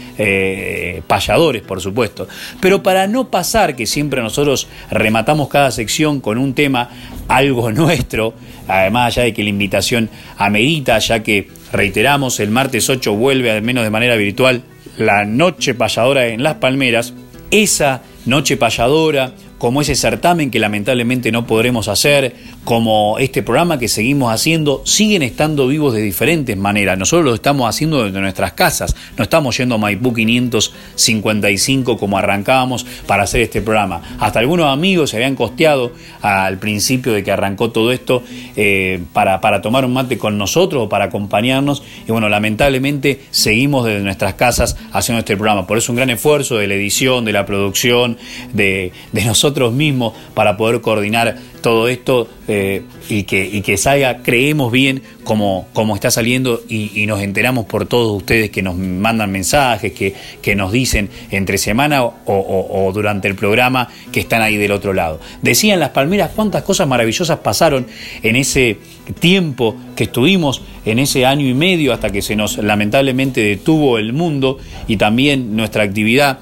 payadores, 1.07 1.63
por 1.63 1.81
supuesto. 1.81 2.27
Pero 2.61 2.83
para 2.83 3.07
no 3.07 3.31
pasar, 3.31 3.77
que 3.77 3.87
siempre 3.87 4.23
nosotros 4.23 4.67
rematamos 4.91 5.49
cada 5.49 5.71
sección 5.71 6.21
con 6.21 6.37
un 6.37 6.55
tema, 6.55 6.91
algo 7.29 7.71
nuestro, 7.73 8.35
además 8.67 9.15
ya 9.15 9.23
de 9.23 9.33
que 9.33 9.45
la 9.45 9.51
invitación 9.51 10.11
amerita, 10.37 10.99
ya 10.99 11.23
que 11.23 11.49
reiteramos, 11.73 12.41
el 12.41 12.51
martes 12.51 12.91
8 12.91 13.15
vuelve, 13.15 13.53
al 13.53 13.63
menos 13.63 13.85
de 13.85 13.91
manera 13.91 14.17
virtual, 14.17 14.63
la 14.97 15.25
noche 15.25 15.75
payadora 15.75 16.27
en 16.27 16.43
Las 16.43 16.55
Palmeras, 16.57 17.15
esa 17.51 18.03
noche 18.27 18.57
payadora 18.57 19.33
como 19.63 19.81
ese 19.81 19.95
certamen 19.95 20.51
que 20.51 20.59
lamentablemente 20.59 21.31
no 21.31 21.47
podremos 21.47 21.87
hacer, 21.87 22.35
como 22.65 23.21
este 23.21 23.45
programa 23.45 23.79
que 23.79 23.87
seguimos 23.87 24.35
haciendo, 24.35 24.83
siguen 24.85 25.23
estando 25.23 25.69
vivos 25.69 25.95
de 25.95 26.03
diferentes 26.03 26.57
maneras. 26.57 26.99
Nosotros 26.99 27.25
lo 27.25 27.33
estamos 27.33 27.69
haciendo 27.69 28.03
desde 28.03 28.21
nuestras 28.21 28.55
casas, 28.55 28.97
no 29.17 29.23
estamos 29.23 29.57
yendo 29.57 29.77
a 29.77 29.79
Maipú 29.79 30.13
555 30.13 31.97
como 31.97 32.19
arrancábamos 32.19 32.85
para 33.07 33.23
hacer 33.23 33.41
este 33.41 33.63
programa. 33.63 34.03
Hasta 34.19 34.41
algunos 34.41 34.67
amigos 34.67 35.11
se 35.11 35.19
habían 35.19 35.37
costeado 35.37 35.93
al 36.23 36.59
principio 36.59 37.13
de 37.13 37.23
que 37.23 37.31
arrancó 37.31 37.71
todo 37.71 37.93
esto 37.93 38.25
eh, 38.57 39.01
para, 39.13 39.41
para 39.41 39.63
tomar 39.63 39.85
un 39.85 39.93
mate 39.93 40.19
con 40.19 40.39
nosotros 40.39 40.87
o 40.87 40.89
para 40.89 41.05
acompañarnos. 41.05 41.85
Y 42.09 42.11
bueno, 42.11 42.29
lamentablemente 42.29 43.21
seguimos 43.31 43.87
desde 43.87 44.01
nuestras 44.01 44.35
casas 44.35 44.77
haciendo 44.91 45.21
este 45.21 45.37
programa. 45.37 45.69
Por 45.69 45.79
eso 45.79 45.93
un 45.93 45.97
gran 45.99 46.11
esfuerzo 46.11 46.57
de 46.57 46.67
la 46.67 46.75
edición, 46.75 47.25
de 47.25 47.33
la 47.33 47.47
producción, 47.47 48.19
de, 48.53 48.91
de 49.13 49.25
nosotros 49.25 49.52
mismos 49.73 50.15
para 50.35 50.57
poder 50.57 50.81
coordinar 50.81 51.37
todo 51.63 51.89
esto 51.89 52.29
eh, 52.49 52.83
y, 53.09 53.23
que, 53.23 53.47
y 53.47 53.63
que 53.63 53.77
salga, 53.77 54.19
creemos 54.23 54.71
bien 54.71 55.03
como, 55.25 55.69
como 55.73 55.95
está 55.95 56.11
saliendo 56.11 56.61
y, 56.69 57.07
nos 57.07 57.21
enteramos 57.21 57.67
por 57.67 57.87
todos 57.87 58.17
ustedes 58.17 58.51
que 58.51 58.63
nos 58.63 58.77
mandan 58.77 59.31
mensajes, 59.31 59.93
que, 59.93 60.15
que 60.41 60.55
nos 60.55 60.73
dicen 60.73 61.09
entre 61.31 61.59
semana 61.59 62.05
o, 62.05 62.91
durante 62.95 63.29
el 63.29 63.35
programa 63.35 63.89
que 64.11 64.21
están 64.21 64.43
ahí 64.43 64.57
del 64.57 64.73
otro 64.73 64.93
lado. 64.93 65.21
Decían 65.43 65.81
las 65.81 65.91
palmeras 65.91 66.31
cuántas 66.35 66.63
cosas 66.63 66.89
maravillosas 66.89 67.39
pasaron 67.39 67.87
en 68.23 68.37
ese 68.37 68.79
tiempo 69.21 69.77
que 69.97 70.05
estuvimos, 70.05 70.63
en 70.85 70.99
ese 70.99 71.27
año 71.27 71.47
y 71.47 71.55
medio 71.55 71.93
hasta 71.93 72.11
que 72.11 72.23
se 72.23 72.37
nos 72.37 72.59
lamentablemente 72.59 73.41
detuvo 73.41 73.99
el 73.99 74.13
mundo 74.13 74.59
y 74.89 74.97
también 74.97 75.57
nuestra 75.57 75.83
actividad 75.83 76.41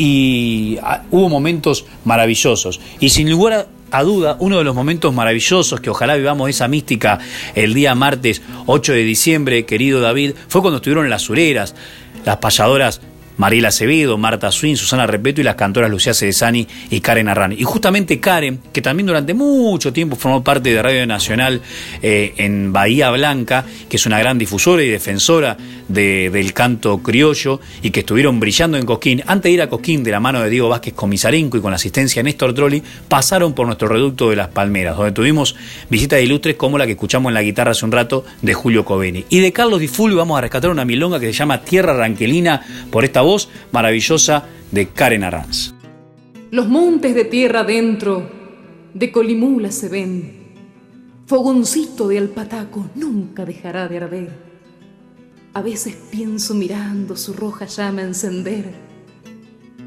y 0.00 0.78
ah, 0.82 1.02
hubo 1.10 1.28
momentos 1.28 1.84
maravillosos. 2.06 2.80
Y 3.00 3.10
sin 3.10 3.30
lugar 3.30 3.68
a 3.90 4.02
duda, 4.02 4.36
uno 4.40 4.56
de 4.56 4.64
los 4.64 4.74
momentos 4.74 5.12
maravillosos 5.12 5.78
que 5.78 5.90
ojalá 5.90 6.14
vivamos 6.14 6.48
esa 6.48 6.68
mística 6.68 7.18
el 7.54 7.74
día 7.74 7.94
martes 7.94 8.40
8 8.64 8.92
de 8.94 9.02
diciembre, 9.02 9.66
querido 9.66 10.00
David, 10.00 10.32
fue 10.48 10.62
cuando 10.62 10.76
estuvieron 10.78 11.10
las 11.10 11.20
sureras, 11.20 11.74
las 12.24 12.38
payadoras 12.38 13.02
Mariela 13.40 13.68
Acevedo, 13.68 14.18
Marta 14.18 14.52
Swin, 14.52 14.76
Susana 14.76 15.06
Repeto 15.06 15.40
y 15.40 15.44
las 15.44 15.54
cantoras 15.54 15.90
Lucía 15.90 16.12
Cedesani 16.12 16.68
y 16.90 17.00
Karen 17.00 17.26
Arrani. 17.26 17.56
Y 17.58 17.64
justamente 17.64 18.20
Karen, 18.20 18.60
que 18.70 18.82
también 18.82 19.06
durante 19.06 19.32
mucho 19.32 19.94
tiempo 19.94 20.14
formó 20.14 20.44
parte 20.44 20.74
de 20.74 20.82
Radio 20.82 21.06
Nacional 21.06 21.62
eh, 22.02 22.34
en 22.36 22.70
Bahía 22.70 23.10
Blanca, 23.10 23.64
que 23.88 23.96
es 23.96 24.04
una 24.04 24.18
gran 24.18 24.36
difusora 24.36 24.82
y 24.82 24.90
defensora 24.90 25.56
del 25.88 26.52
canto 26.52 26.98
criollo 26.98 27.60
y 27.82 27.90
que 27.90 28.00
estuvieron 28.00 28.38
brillando 28.40 28.76
en 28.76 28.84
Cosquín, 28.84 29.22
antes 29.26 29.44
de 29.44 29.52
ir 29.52 29.62
a 29.62 29.70
Cosquín 29.70 30.04
de 30.04 30.10
la 30.10 30.20
mano 30.20 30.42
de 30.42 30.50
Diego 30.50 30.68
Vázquez 30.68 30.92
Comisarenco 30.92 31.56
y 31.56 31.62
con 31.62 31.72
asistencia 31.72 32.20
de 32.20 32.24
Néstor 32.24 32.52
Trolli, 32.52 32.82
pasaron 33.08 33.54
por 33.54 33.64
nuestro 33.64 33.88
reducto 33.88 34.28
de 34.28 34.36
Las 34.36 34.48
Palmeras, 34.48 34.98
donde 34.98 35.12
tuvimos 35.12 35.56
visitas 35.88 36.20
ilustres 36.20 36.56
como 36.56 36.76
la 36.76 36.84
que 36.84 36.92
escuchamos 36.92 37.30
en 37.30 37.34
la 37.34 37.42
guitarra 37.42 37.70
hace 37.70 37.86
un 37.86 37.92
rato 37.92 38.26
de 38.42 38.52
Julio 38.52 38.84
Coveni. 38.84 39.24
Y 39.30 39.38
de 39.40 39.50
Carlos 39.50 39.80
Di 39.80 39.88
Fulvio 39.88 40.18
vamos 40.18 40.36
a 40.36 40.42
rescatar 40.42 40.70
una 40.70 40.84
milonga 40.84 41.18
que 41.18 41.26
se 41.26 41.32
llama 41.32 41.62
Tierra 41.62 41.94
Ranquelina 41.94 42.60
por 42.90 43.04
esta 43.04 43.22
voz 43.22 43.29
maravillosa 43.72 44.44
de 44.70 44.86
Karen 44.88 45.24
Arranz. 45.24 45.74
Los 46.50 46.68
montes 46.68 47.14
de 47.14 47.24
tierra 47.24 47.60
adentro 47.60 48.28
de 48.92 49.12
Colimula 49.12 49.70
se 49.70 49.88
ven. 49.88 50.40
Fogoncito 51.26 52.08
de 52.08 52.18
alpataco 52.18 52.90
nunca 52.96 53.44
dejará 53.44 53.88
de 53.88 53.96
arder. 53.98 54.50
A 55.52 55.62
veces 55.62 55.96
pienso 56.10 56.54
mirando 56.54 57.16
su 57.16 57.32
roja 57.32 57.66
llama 57.66 58.02
encender. 58.02 58.72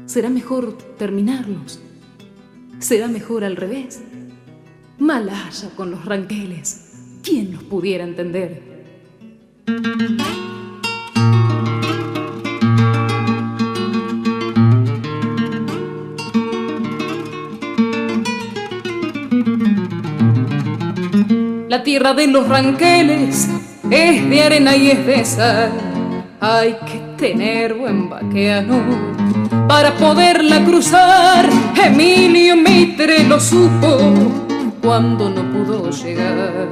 Será 0.06 0.30
mejor 0.30 0.78
terminarlos. 0.98 1.80
Será 2.78 3.08
mejor 3.08 3.44
al 3.44 3.56
revés. 3.56 4.00
Malaya 4.98 5.70
con 5.76 5.90
los 5.90 6.04
ranqueles. 6.04 6.92
¿Quién 7.22 7.52
nos 7.52 7.62
pudiera 7.62 8.04
entender? 8.04 8.74
Tierra 21.84 22.14
de 22.14 22.26
los 22.26 22.48
ranqueles 22.48 23.46
es 23.90 24.30
de 24.30 24.42
arena 24.42 24.74
y 24.74 24.90
es 24.90 25.06
de 25.06 25.24
sal. 25.24 25.70
Hay 26.40 26.76
que 26.86 26.98
tener 27.18 27.74
buen 27.74 28.08
vaqueano 28.08 28.82
para 29.68 29.94
poderla 29.94 30.64
cruzar. 30.64 31.46
Emilio 31.76 32.56
Mitre 32.56 33.24
lo 33.24 33.38
supo 33.38 33.98
cuando 34.82 35.28
no 35.28 35.42
pudo 35.52 35.90
llegar. 35.90 36.68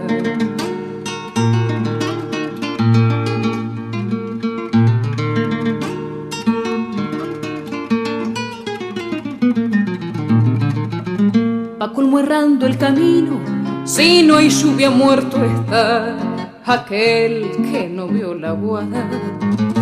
Va 11.81 11.93
colmo 11.93 12.19
errando 12.19 12.67
el 12.67 12.79
camino 12.79 13.52
si 13.93 14.23
no 14.23 14.37
hay 14.39 14.49
lluvia 14.49 14.89
muerto 14.89 15.37
está 15.45 16.17
aquel 16.65 17.51
que 17.71 17.91
no 17.91 18.09
vio 18.09 18.33
la 18.35 18.53
guada. 18.53 19.07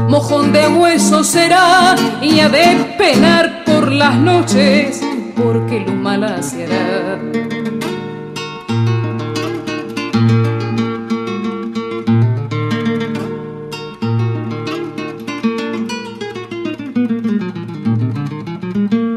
Mojón 0.08 0.52
de 0.52 0.66
hueso 0.66 1.22
será 1.22 1.94
y 2.20 2.40
ha 2.40 2.48
de 2.48 2.92
penar 2.98 3.62
por 3.64 3.92
las 3.92 4.16
noches 4.16 5.00
porque 5.36 5.84
lo 5.86 5.92
mal 5.92 6.42
se 6.42 6.64
hará. 6.64 7.20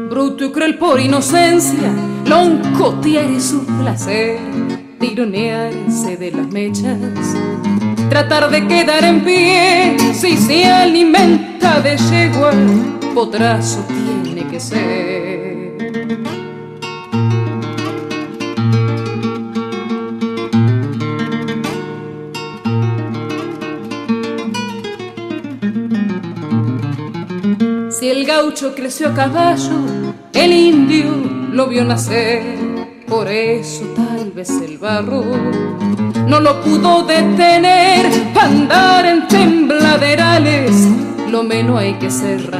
Bruto 0.08 0.44
y 0.44 0.52
cruel 0.52 0.78
por 0.78 1.00
inocencia, 1.00 1.90
lonco 2.26 2.94
tiene 3.00 3.40
su 3.40 3.66
placer 3.66 4.53
tironearse 5.14 6.16
de 6.16 6.32
las 6.32 6.48
mechas, 6.48 6.98
tratar 8.10 8.50
de 8.50 8.66
quedar 8.66 9.04
en 9.04 9.22
pie, 9.22 9.96
si 10.12 10.36
se 10.36 10.64
alimenta 10.64 11.80
de 11.80 11.96
yegua, 11.96 12.50
potrazo 13.14 13.84
tiene 14.24 14.44
que 14.48 14.58
ser. 14.58 15.74
Si 27.88 28.08
el 28.08 28.26
gaucho 28.26 28.74
creció 28.74 29.10
a 29.10 29.14
caballo, 29.14 29.78
el 30.32 30.52
indio 30.52 31.12
lo 31.52 31.68
vio 31.68 31.84
nacer 31.84 32.73
por 33.14 33.28
eso 33.28 33.84
tal 33.94 34.32
vez 34.32 34.50
el 34.50 34.76
barro 34.76 35.22
no 36.26 36.40
lo 36.40 36.60
pudo 36.62 37.04
detener 37.04 38.06
para 38.34 38.46
andar 38.46 39.06
en 39.06 39.28
tembladerales, 39.28 40.88
lo 41.30 41.44
menos 41.44 41.78
hay 41.78 41.94
que 41.94 42.10
ser. 42.10 42.50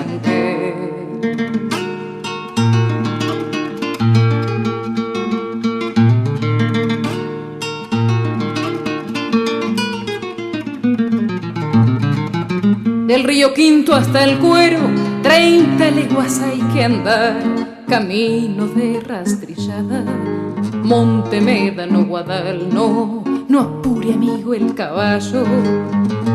Del 13.08 13.24
río 13.24 13.52
Quinto 13.54 13.92
hasta 13.92 14.22
el 14.22 14.38
Cuero, 14.38 14.78
treinta 15.22 15.90
leguas 15.90 16.40
hay 16.40 16.60
que 16.72 16.84
andar, 16.84 17.42
camino 17.88 18.68
de 18.68 19.00
rastrillada 19.00 20.33
Monte 20.84 21.40
Médano, 21.40 22.04
Guadal, 22.04 22.68
no, 22.72 23.24
no 23.48 23.60
apure 23.60 24.12
amigo 24.12 24.54
el 24.54 24.74
caballo, 24.74 25.42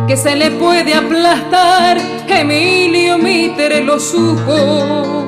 que 0.08 0.18
se 0.18 0.36
le 0.36 0.52
puede 0.52 0.94
aplastar, 0.94 1.98
Emilio 2.42 3.18
Mitre 3.18 3.84
lo 3.84 4.00
supo, 4.00 5.28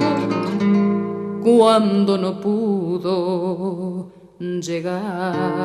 cuando 1.43 2.17
no 2.17 2.39
pudo 2.39 4.11
llegar. 4.39 5.61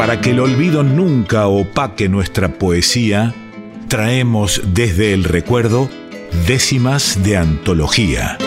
Para 0.00 0.18
que 0.18 0.30
el 0.30 0.40
olvido 0.40 0.82
nunca 0.82 1.46
opaque 1.46 2.08
nuestra 2.08 2.54
poesía, 2.54 3.34
traemos 3.86 4.62
desde 4.72 5.12
el 5.12 5.24
recuerdo 5.24 5.90
décimas 6.46 7.22
de 7.22 7.36
antología. 7.36 8.38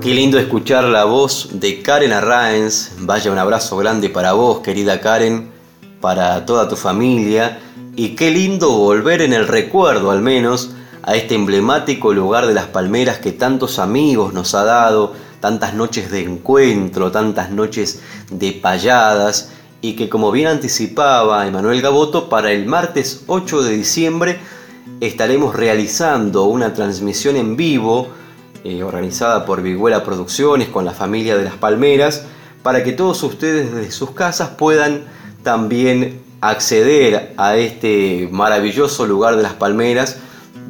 Qué 0.00 0.12
lindo 0.12 0.40
escuchar 0.40 0.82
la 0.82 1.04
voz 1.04 1.50
de 1.52 1.82
Karen 1.82 2.10
Arraens. 2.10 2.96
Vaya 2.98 3.30
un 3.30 3.38
abrazo 3.38 3.76
grande 3.76 4.10
para 4.10 4.32
vos, 4.32 4.58
querida 4.58 5.00
Karen, 5.00 5.52
para 6.00 6.44
toda 6.44 6.68
tu 6.68 6.74
familia. 6.74 7.60
Y 7.94 8.16
qué 8.16 8.32
lindo 8.32 8.72
volver 8.72 9.22
en 9.22 9.34
el 9.34 9.46
recuerdo, 9.46 10.10
al 10.10 10.20
menos, 10.20 10.74
a 11.02 11.16
este 11.16 11.34
emblemático 11.34 12.12
lugar 12.12 12.46
de 12.46 12.54
las 12.54 12.66
palmeras 12.66 13.18
que 13.18 13.32
tantos 13.32 13.78
amigos 13.78 14.32
nos 14.32 14.54
ha 14.54 14.64
dado, 14.64 15.14
tantas 15.40 15.74
noches 15.74 16.10
de 16.10 16.20
encuentro, 16.20 17.10
tantas 17.10 17.50
noches 17.50 18.00
de 18.30 18.52
payadas 18.52 19.52
y 19.80 19.94
que 19.94 20.08
como 20.08 20.30
bien 20.30 20.46
anticipaba 20.46 21.46
Emanuel 21.46 21.82
Gaboto, 21.82 22.28
para 22.28 22.52
el 22.52 22.66
martes 22.66 23.24
8 23.26 23.62
de 23.62 23.76
diciembre 23.76 24.38
estaremos 25.00 25.56
realizando 25.56 26.44
una 26.44 26.72
transmisión 26.72 27.34
en 27.36 27.56
vivo 27.56 28.08
eh, 28.62 28.84
organizada 28.84 29.44
por 29.44 29.60
Viguela 29.60 30.04
Producciones 30.04 30.68
con 30.68 30.84
la 30.84 30.92
familia 30.92 31.36
de 31.36 31.44
las 31.44 31.54
Palmeras 31.54 32.26
para 32.62 32.84
que 32.84 32.92
todos 32.92 33.20
ustedes 33.24 33.74
desde 33.74 33.90
sus 33.90 34.12
casas 34.12 34.50
puedan 34.50 35.02
también 35.42 36.20
acceder 36.40 37.34
a 37.36 37.56
este 37.56 38.28
maravilloso 38.30 39.04
lugar 39.06 39.34
de 39.34 39.42
las 39.42 39.54
Palmeras 39.54 40.18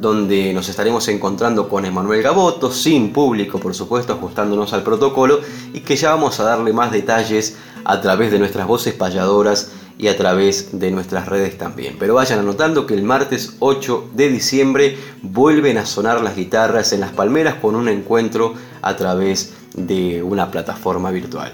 donde 0.03 0.51
nos 0.51 0.67
estaremos 0.67 1.07
encontrando 1.07 1.69
con 1.69 1.85
Emanuel 1.85 2.21
Gaboto, 2.21 2.73
sin 2.73 3.13
público 3.13 3.57
por 3.57 3.73
supuesto, 3.73 4.11
ajustándonos 4.11 4.73
al 4.73 4.83
protocolo 4.83 5.39
y 5.73 5.79
que 5.79 5.95
ya 5.95 6.09
vamos 6.09 6.41
a 6.41 6.43
darle 6.43 6.73
más 6.73 6.91
detalles 6.91 7.55
a 7.85 8.01
través 8.01 8.29
de 8.29 8.37
nuestras 8.37 8.67
voces 8.67 8.93
payadoras 8.93 9.71
y 9.97 10.09
a 10.09 10.17
través 10.17 10.77
de 10.77 10.91
nuestras 10.91 11.29
redes 11.29 11.57
también. 11.57 11.95
Pero 11.97 12.15
vayan 12.15 12.39
anotando 12.39 12.85
que 12.85 12.95
el 12.95 13.03
martes 13.03 13.55
8 13.59 14.09
de 14.13 14.27
diciembre 14.27 14.97
vuelven 15.21 15.77
a 15.77 15.85
sonar 15.85 16.21
las 16.21 16.35
guitarras 16.35 16.91
en 16.91 16.99
las 16.99 17.13
palmeras 17.13 17.55
con 17.55 17.73
un 17.73 17.87
encuentro 17.87 18.55
a 18.81 18.97
través 18.97 19.53
de 19.73 20.21
una 20.21 20.51
plataforma 20.51 21.11
virtual. 21.11 21.53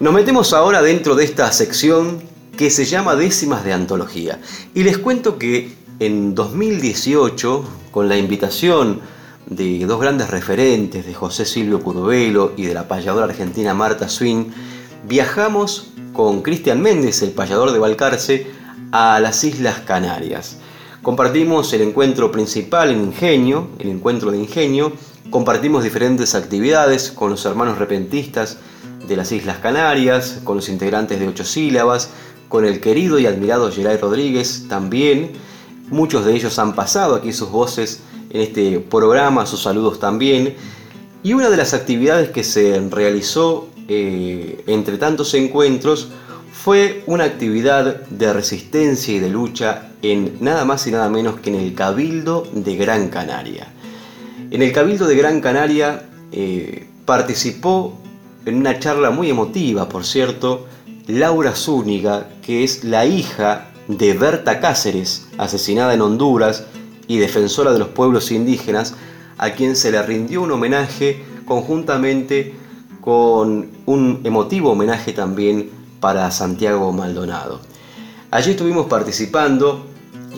Nos 0.00 0.12
metemos 0.12 0.52
ahora 0.54 0.82
dentro 0.82 1.14
de 1.14 1.24
esta 1.24 1.52
sección 1.52 2.20
que 2.60 2.68
se 2.68 2.84
llama 2.84 3.16
Décimas 3.16 3.64
de 3.64 3.72
Antología. 3.72 4.40
Y 4.74 4.82
les 4.82 4.98
cuento 4.98 5.38
que 5.38 5.79
en 6.00 6.34
2018, 6.34 7.62
con 7.90 8.08
la 8.08 8.16
invitación 8.16 9.00
de 9.46 9.84
dos 9.84 10.00
grandes 10.00 10.30
referentes, 10.30 11.04
de 11.04 11.12
José 11.12 11.44
Silvio 11.44 11.82
Curvelo 11.82 12.52
y 12.56 12.64
de 12.64 12.72
la 12.72 12.88
payadora 12.88 13.26
argentina 13.26 13.74
Marta 13.74 14.08
Swin, 14.08 14.52
viajamos 15.06 15.92
con 16.14 16.40
Cristian 16.40 16.80
Méndez, 16.80 17.22
el 17.22 17.32
payador 17.32 17.72
de 17.72 17.78
Balcarce, 17.78 18.46
a 18.92 19.20
las 19.20 19.44
Islas 19.44 19.80
Canarias. 19.80 20.56
Compartimos 21.02 21.72
el 21.74 21.82
encuentro 21.82 22.32
principal 22.32 22.90
en 22.90 23.04
Ingenio, 23.04 23.68
el 23.78 23.90
encuentro 23.90 24.30
de 24.30 24.38
Ingenio, 24.38 24.92
compartimos 25.28 25.84
diferentes 25.84 26.34
actividades 26.34 27.10
con 27.12 27.30
los 27.30 27.44
hermanos 27.44 27.78
repentistas 27.78 28.56
de 29.06 29.16
las 29.16 29.32
Islas 29.32 29.58
Canarias, 29.58 30.40
con 30.44 30.56
los 30.56 30.70
integrantes 30.70 31.20
de 31.20 31.28
Ocho 31.28 31.44
Sílabas, 31.44 32.10
con 32.48 32.64
el 32.64 32.80
querido 32.80 33.18
y 33.18 33.26
admirado 33.26 33.70
Geray 33.70 33.98
Rodríguez 33.98 34.66
también, 34.66 35.32
Muchos 35.90 36.24
de 36.24 36.34
ellos 36.34 36.58
han 36.58 36.74
pasado 36.74 37.16
aquí 37.16 37.32
sus 37.32 37.50
voces 37.50 38.00
en 38.30 38.42
este 38.42 38.78
programa, 38.80 39.44
sus 39.46 39.62
saludos 39.62 39.98
también. 39.98 40.54
Y 41.22 41.32
una 41.32 41.50
de 41.50 41.56
las 41.56 41.74
actividades 41.74 42.30
que 42.30 42.44
se 42.44 42.80
realizó 42.90 43.68
eh, 43.88 44.62
entre 44.66 44.98
tantos 44.98 45.34
encuentros 45.34 46.08
fue 46.52 47.02
una 47.06 47.24
actividad 47.24 48.02
de 48.06 48.32
resistencia 48.32 49.14
y 49.14 49.18
de 49.18 49.30
lucha 49.30 49.90
en 50.02 50.36
nada 50.40 50.64
más 50.64 50.86
y 50.86 50.92
nada 50.92 51.08
menos 51.08 51.40
que 51.40 51.50
en 51.50 51.56
el 51.56 51.74
Cabildo 51.74 52.46
de 52.52 52.76
Gran 52.76 53.08
Canaria. 53.08 53.68
En 54.50 54.62
el 54.62 54.72
Cabildo 54.72 55.06
de 55.06 55.16
Gran 55.16 55.40
Canaria 55.40 56.08
eh, 56.32 56.86
participó 57.04 57.98
en 58.46 58.56
una 58.56 58.78
charla 58.78 59.10
muy 59.10 59.30
emotiva, 59.30 59.88
por 59.88 60.04
cierto, 60.04 60.66
Laura 61.06 61.54
Zúñiga, 61.54 62.28
que 62.42 62.62
es 62.62 62.84
la 62.84 63.06
hija 63.06 63.69
de 63.98 64.14
Berta 64.14 64.60
Cáceres, 64.60 65.26
asesinada 65.36 65.94
en 65.94 66.00
Honduras 66.00 66.64
y 67.08 67.18
defensora 67.18 67.72
de 67.72 67.80
los 67.80 67.88
pueblos 67.88 68.30
indígenas, 68.30 68.94
a 69.36 69.50
quien 69.50 69.74
se 69.74 69.90
le 69.90 70.00
rindió 70.02 70.42
un 70.42 70.52
homenaje 70.52 71.24
conjuntamente 71.44 72.54
con 73.00 73.68
un 73.86 74.20
emotivo 74.22 74.70
homenaje 74.70 75.12
también 75.12 75.70
para 75.98 76.30
Santiago 76.30 76.92
Maldonado. 76.92 77.60
Allí 78.30 78.52
estuvimos 78.52 78.86
participando 78.86 79.86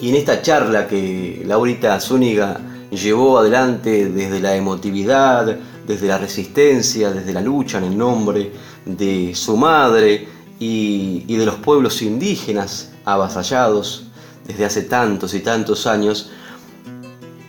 y 0.00 0.09
en 0.09 0.14
esta 0.14 0.40
charla 0.40 0.86
que 0.88 1.42
Laurita 1.44 2.00
Zúñiga 2.00 2.59
llevó 2.90 3.38
adelante 3.38 4.09
desde 4.09 4.40
la 4.40 4.57
emotividad, 4.57 5.59
desde 5.86 6.07
la 6.07 6.16
resistencia, 6.16 7.11
desde 7.11 7.34
la 7.34 7.42
lucha 7.42 7.78
en 7.78 7.84
el 7.84 7.98
nombre 7.98 8.50
de 8.86 9.34
su 9.34 9.59
madre 9.59 10.26
y, 10.59 11.24
y 11.26 11.36
de 11.36 11.44
los 11.44 11.57
pueblos 11.57 12.00
indígenas 12.00 12.91
avasallados 13.05 14.05
desde 14.46 14.64
hace 14.64 14.82
tantos 14.82 15.34
y 15.34 15.40
tantos 15.40 15.86
años, 15.86 16.30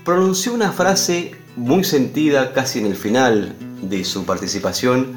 pronunció 0.03 0.53
una 0.53 0.71
frase 0.71 1.35
muy 1.55 1.83
sentida 1.83 2.53
casi 2.53 2.79
en 2.79 2.87
el 2.87 2.95
final 2.95 3.55
de 3.81 4.03
su 4.03 4.25
participación, 4.25 5.13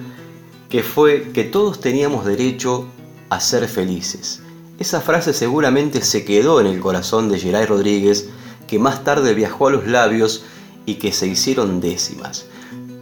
que 0.68 0.82
fue 0.82 1.30
que 1.32 1.44
todos 1.44 1.80
teníamos 1.80 2.24
derecho 2.24 2.86
a 3.30 3.40
ser 3.40 3.68
felices. 3.68 4.42
Esa 4.78 5.00
frase 5.00 5.32
seguramente 5.32 6.02
se 6.02 6.24
quedó 6.24 6.60
en 6.60 6.66
el 6.66 6.80
corazón 6.80 7.30
de 7.30 7.38
Geray 7.38 7.66
Rodríguez, 7.66 8.28
que 8.66 8.78
más 8.78 9.04
tarde 9.04 9.34
viajó 9.34 9.68
a 9.68 9.70
los 9.70 9.86
labios 9.86 10.44
y 10.84 10.96
que 10.96 11.12
se 11.12 11.26
hicieron 11.26 11.80
décimas. 11.80 12.46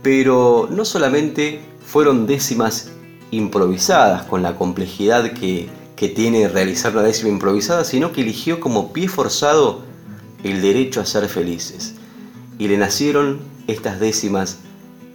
Pero 0.02 0.68
no 0.70 0.84
solamente 0.84 1.60
fueron 1.84 2.26
décimas 2.26 2.90
improvisadas 3.30 4.24
con 4.24 4.42
la 4.42 4.56
complejidad 4.56 5.32
que 5.32 5.68
que 5.96 6.08
tiene 6.08 6.48
realizar 6.48 6.92
una 6.92 7.02
décima 7.02 7.30
improvisada, 7.30 7.84
sino 7.84 8.12
que 8.12 8.22
eligió 8.22 8.60
como 8.60 8.92
pie 8.92 9.08
forzado 9.08 9.82
el 10.42 10.60
derecho 10.60 11.00
a 11.00 11.06
ser 11.06 11.28
felices. 11.28 11.94
Y 12.58 12.68
le 12.68 12.76
nacieron 12.76 13.40
estas 13.66 14.00
décimas 14.00 14.58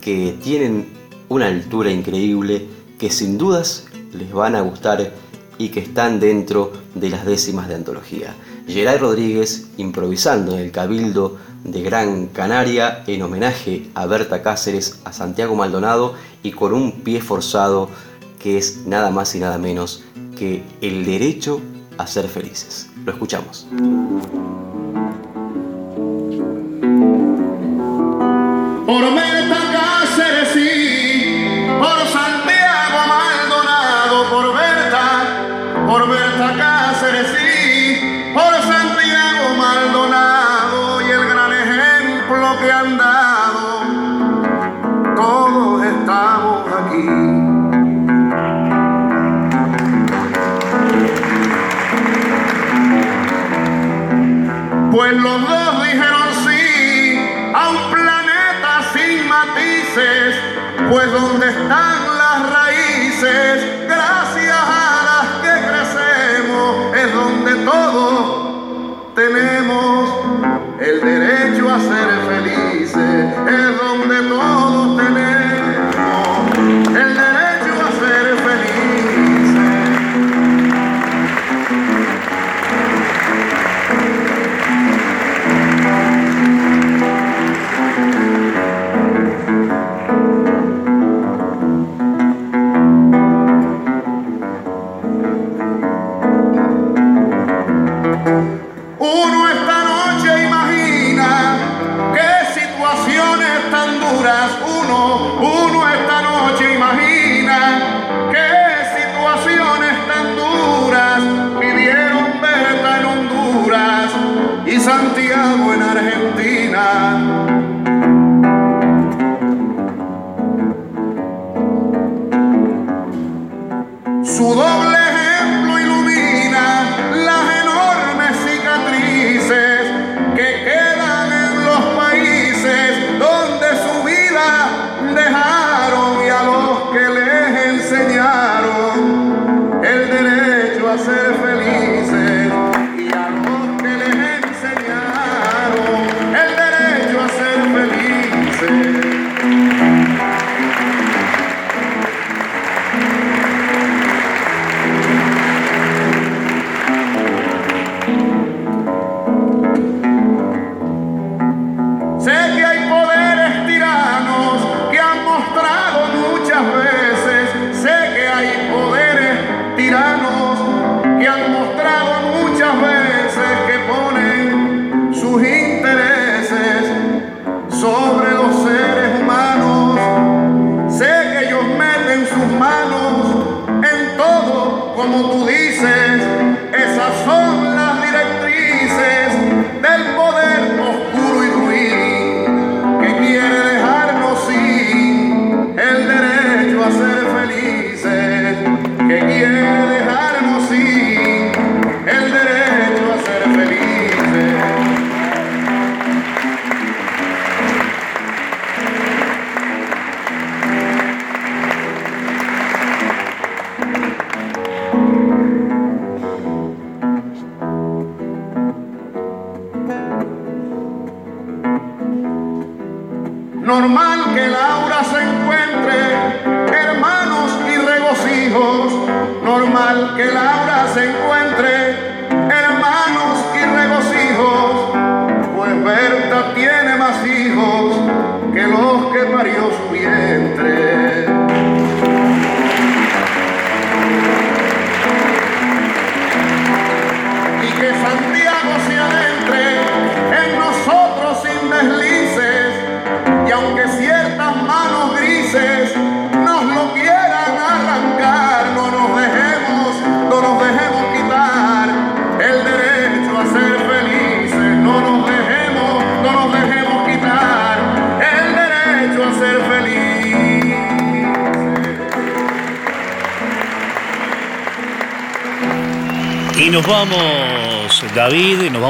que 0.01 0.37
tienen 0.41 0.87
una 1.27 1.47
altura 1.47 1.91
increíble, 1.91 2.65
que 2.97 3.09
sin 3.09 3.37
dudas 3.37 3.85
les 4.13 4.31
van 4.31 4.55
a 4.55 4.61
gustar 4.61 5.13
y 5.57 5.69
que 5.69 5.81
están 5.81 6.19
dentro 6.19 6.71
de 6.95 7.09
las 7.09 7.25
décimas 7.25 7.67
de 7.67 7.75
antología. 7.75 8.33
Geray 8.67 8.97
Rodríguez 8.97 9.67
improvisando 9.77 10.53
en 10.53 10.59
el 10.59 10.71
Cabildo 10.71 11.37
de 11.63 11.81
Gran 11.81 12.27
Canaria 12.27 13.03
en 13.07 13.21
homenaje 13.21 13.89
a 13.93 14.05
Berta 14.05 14.41
Cáceres, 14.41 14.99
a 15.03 15.11
Santiago 15.11 15.55
Maldonado 15.55 16.15
y 16.43 16.51
con 16.51 16.73
un 16.73 17.01
pie 17.01 17.21
forzado 17.21 17.89
que 18.39 18.57
es 18.57 18.85
nada 18.85 19.11
más 19.11 19.35
y 19.35 19.39
nada 19.39 19.57
menos 19.57 20.03
que 20.39 20.63
el 20.79 21.05
derecho 21.05 21.61
a 21.97 22.07
ser 22.07 22.25
felices. 22.29 22.89
Lo 23.03 23.11
escuchamos. 23.11 23.67
Por 28.87 29.03
Berta 29.13 29.59
Cáceres 29.73 30.49
sí, 30.53 31.67
por 31.77 31.99
Santiago 32.07 32.99
Maldonado, 33.15 34.29
por 34.31 34.53
Berta, 34.55 35.85
por 35.85 36.07
Berta 36.07 36.55
Cáceres 36.57 37.27
sí, 37.35 38.33
por 38.33 38.53
Santiago 38.63 39.55
Maldonado 39.57 41.01
y 41.01 41.11
el 41.11 41.27
gran 41.27 41.51
ejemplo 41.51 42.59
que 42.61 42.71
han 42.71 42.97
Pues 54.99 55.13
los 55.13 55.41
dos 55.47 55.81
dijeron 55.81 56.27
sí 56.45 57.17
a 57.55 57.69
un 57.69 57.89
planeta 57.89 58.91
sin 58.91 59.29
matices, 59.29 60.35
pues 60.91 61.09
donde 61.09 61.47
están 61.47 62.17
las 62.17 62.53
raíces, 62.53 63.63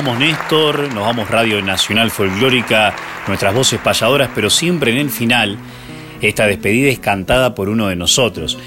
vamos, 0.06 0.18
Néstor, 0.18 0.94
nos 0.94 1.04
vamos 1.04 1.30
Radio 1.30 1.62
Nacional 1.62 2.10
Folclórica, 2.10 2.96
nuestras 3.28 3.54
voces 3.54 3.82
payadoras, 3.82 4.30
pero 4.34 4.50
siempre 4.50 4.92
en 4.92 4.98
el 4.98 5.10
final, 5.10 5.58
esta 6.22 6.48
despedida 6.48 6.90
es 6.90 7.00
cantada 7.00 7.54
por 7.54 7.68
uno 7.68 7.90
de 7.90 7.98
nosotros. 7.98 8.58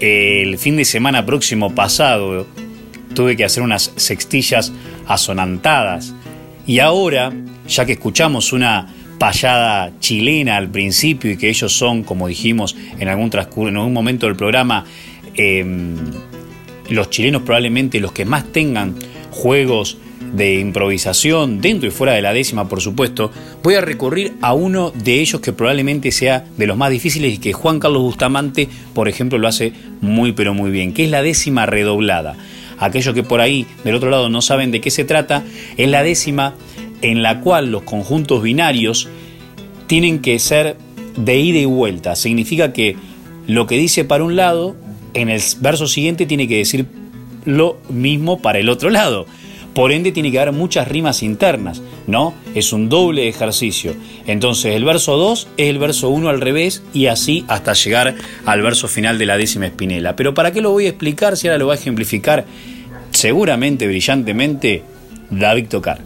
El 0.00 0.58
fin 0.58 0.76
de 0.76 0.84
semana 0.84 1.24
próximo 1.24 1.72
pasado 1.72 2.48
tuve 3.14 3.36
que 3.36 3.44
hacer 3.44 3.62
unas 3.62 3.92
sextillas 3.94 4.72
asonantadas. 5.06 6.14
Y 6.66 6.80
ahora, 6.80 7.32
ya 7.68 7.84
que 7.84 7.92
escuchamos 7.92 8.52
una 8.52 8.92
payada 9.20 9.92
chilena 10.00 10.56
al 10.56 10.68
principio 10.68 11.30
y 11.30 11.36
que 11.36 11.48
ellos 11.48 11.72
son, 11.72 12.02
como 12.02 12.26
dijimos 12.26 12.74
en 12.98 13.06
algún, 13.06 13.30
en 13.32 13.76
algún 13.76 13.92
momento 13.92 14.26
del 14.26 14.34
programa, 14.34 14.84
em, 15.36 15.94
los 16.88 17.08
chilenos 17.08 17.42
probablemente 17.42 18.00
los 18.00 18.10
que 18.10 18.24
más 18.24 18.50
tengan 18.50 18.96
juegos 19.30 19.96
de 20.32 20.60
improvisación 20.60 21.60
dentro 21.60 21.88
y 21.88 21.90
fuera 21.90 22.12
de 22.12 22.22
la 22.22 22.32
décima, 22.32 22.68
por 22.68 22.80
supuesto, 22.80 23.30
voy 23.62 23.74
a 23.74 23.80
recurrir 23.80 24.34
a 24.40 24.54
uno 24.54 24.90
de 24.90 25.20
ellos 25.20 25.40
que 25.40 25.52
probablemente 25.52 26.12
sea 26.12 26.44
de 26.56 26.66
los 26.66 26.76
más 26.76 26.90
difíciles 26.90 27.34
y 27.34 27.38
que 27.38 27.52
Juan 27.52 27.80
Carlos 27.80 28.02
Bustamante, 28.02 28.68
por 28.94 29.08
ejemplo, 29.08 29.38
lo 29.38 29.48
hace 29.48 29.72
muy 30.00 30.32
pero 30.32 30.54
muy 30.54 30.70
bien, 30.70 30.92
que 30.92 31.04
es 31.04 31.10
la 31.10 31.22
décima 31.22 31.66
redoblada. 31.66 32.36
Aquellos 32.78 33.14
que 33.14 33.22
por 33.22 33.40
ahí 33.40 33.66
del 33.84 33.94
otro 33.94 34.10
lado 34.10 34.28
no 34.28 34.40
saben 34.40 34.70
de 34.70 34.80
qué 34.80 34.90
se 34.90 35.04
trata, 35.04 35.44
es 35.76 35.88
la 35.88 36.02
décima 36.02 36.54
en 37.02 37.22
la 37.22 37.40
cual 37.40 37.70
los 37.70 37.82
conjuntos 37.82 38.42
binarios 38.42 39.08
tienen 39.86 40.20
que 40.20 40.38
ser 40.38 40.76
de 41.16 41.38
ida 41.38 41.58
y 41.58 41.64
vuelta. 41.64 42.16
Significa 42.16 42.72
que 42.72 42.96
lo 43.46 43.66
que 43.66 43.76
dice 43.76 44.04
para 44.04 44.24
un 44.24 44.36
lado 44.36 44.76
en 45.14 45.28
el 45.28 45.42
verso 45.60 45.86
siguiente 45.86 46.26
tiene 46.26 46.46
que 46.46 46.58
decir 46.58 46.86
lo 47.44 47.78
mismo 47.88 48.40
para 48.40 48.58
el 48.58 48.68
otro 48.68 48.90
lado. 48.90 49.26
Por 49.74 49.92
ende 49.92 50.10
tiene 50.10 50.32
que 50.32 50.40
haber 50.40 50.52
muchas 50.52 50.88
rimas 50.88 51.22
internas, 51.22 51.80
¿no? 52.06 52.34
Es 52.54 52.72
un 52.72 52.88
doble 52.88 53.28
ejercicio. 53.28 53.94
Entonces 54.26 54.74
el 54.74 54.84
verso 54.84 55.16
2 55.16 55.48
es 55.56 55.68
el 55.68 55.78
verso 55.78 56.08
1 56.08 56.28
al 56.28 56.40
revés 56.40 56.82
y 56.92 57.06
así 57.06 57.44
hasta 57.48 57.74
llegar 57.74 58.16
al 58.46 58.62
verso 58.62 58.88
final 58.88 59.18
de 59.18 59.26
la 59.26 59.36
décima 59.36 59.66
espinela. 59.66 60.16
Pero 60.16 60.34
¿para 60.34 60.52
qué 60.52 60.60
lo 60.60 60.72
voy 60.72 60.86
a 60.86 60.88
explicar 60.88 61.36
si 61.36 61.46
ahora 61.46 61.58
lo 61.58 61.66
voy 61.66 61.76
a 61.76 61.78
ejemplificar 61.78 62.46
seguramente, 63.12 63.86
brillantemente, 63.86 64.82
David 65.30 65.68
Tocar? 65.68 66.00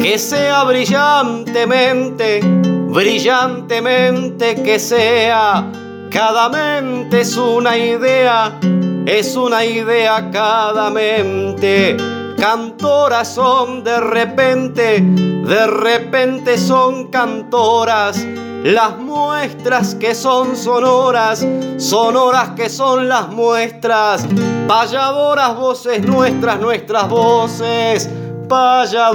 Que 0.00 0.18
sea 0.18 0.64
brillantemente, 0.64 2.40
brillantemente 2.42 4.62
que 4.62 4.80
sea. 4.80 5.87
Cada 6.10 6.48
mente 6.48 7.20
es 7.20 7.36
una 7.36 7.76
idea, 7.76 8.58
es 9.04 9.36
una 9.36 9.64
idea 9.64 10.30
cada 10.30 10.88
mente. 10.90 11.96
Cantoras 12.38 13.34
son 13.34 13.84
de 13.84 14.00
repente, 14.00 15.00
de 15.02 15.66
repente 15.66 16.56
son 16.56 17.08
cantoras. 17.08 18.24
Las 18.64 18.98
muestras 18.98 19.94
que 19.94 20.14
son 20.14 20.56
sonoras, 20.56 21.46
sonoras 21.76 22.50
que 22.50 22.70
son 22.70 23.08
las 23.08 23.28
muestras. 23.28 24.26
Payadoras 24.66 25.56
voces 25.56 26.02
nuestras, 26.04 26.58
nuestras 26.58 27.08
voces 27.08 28.08
payadoras. 28.48 29.08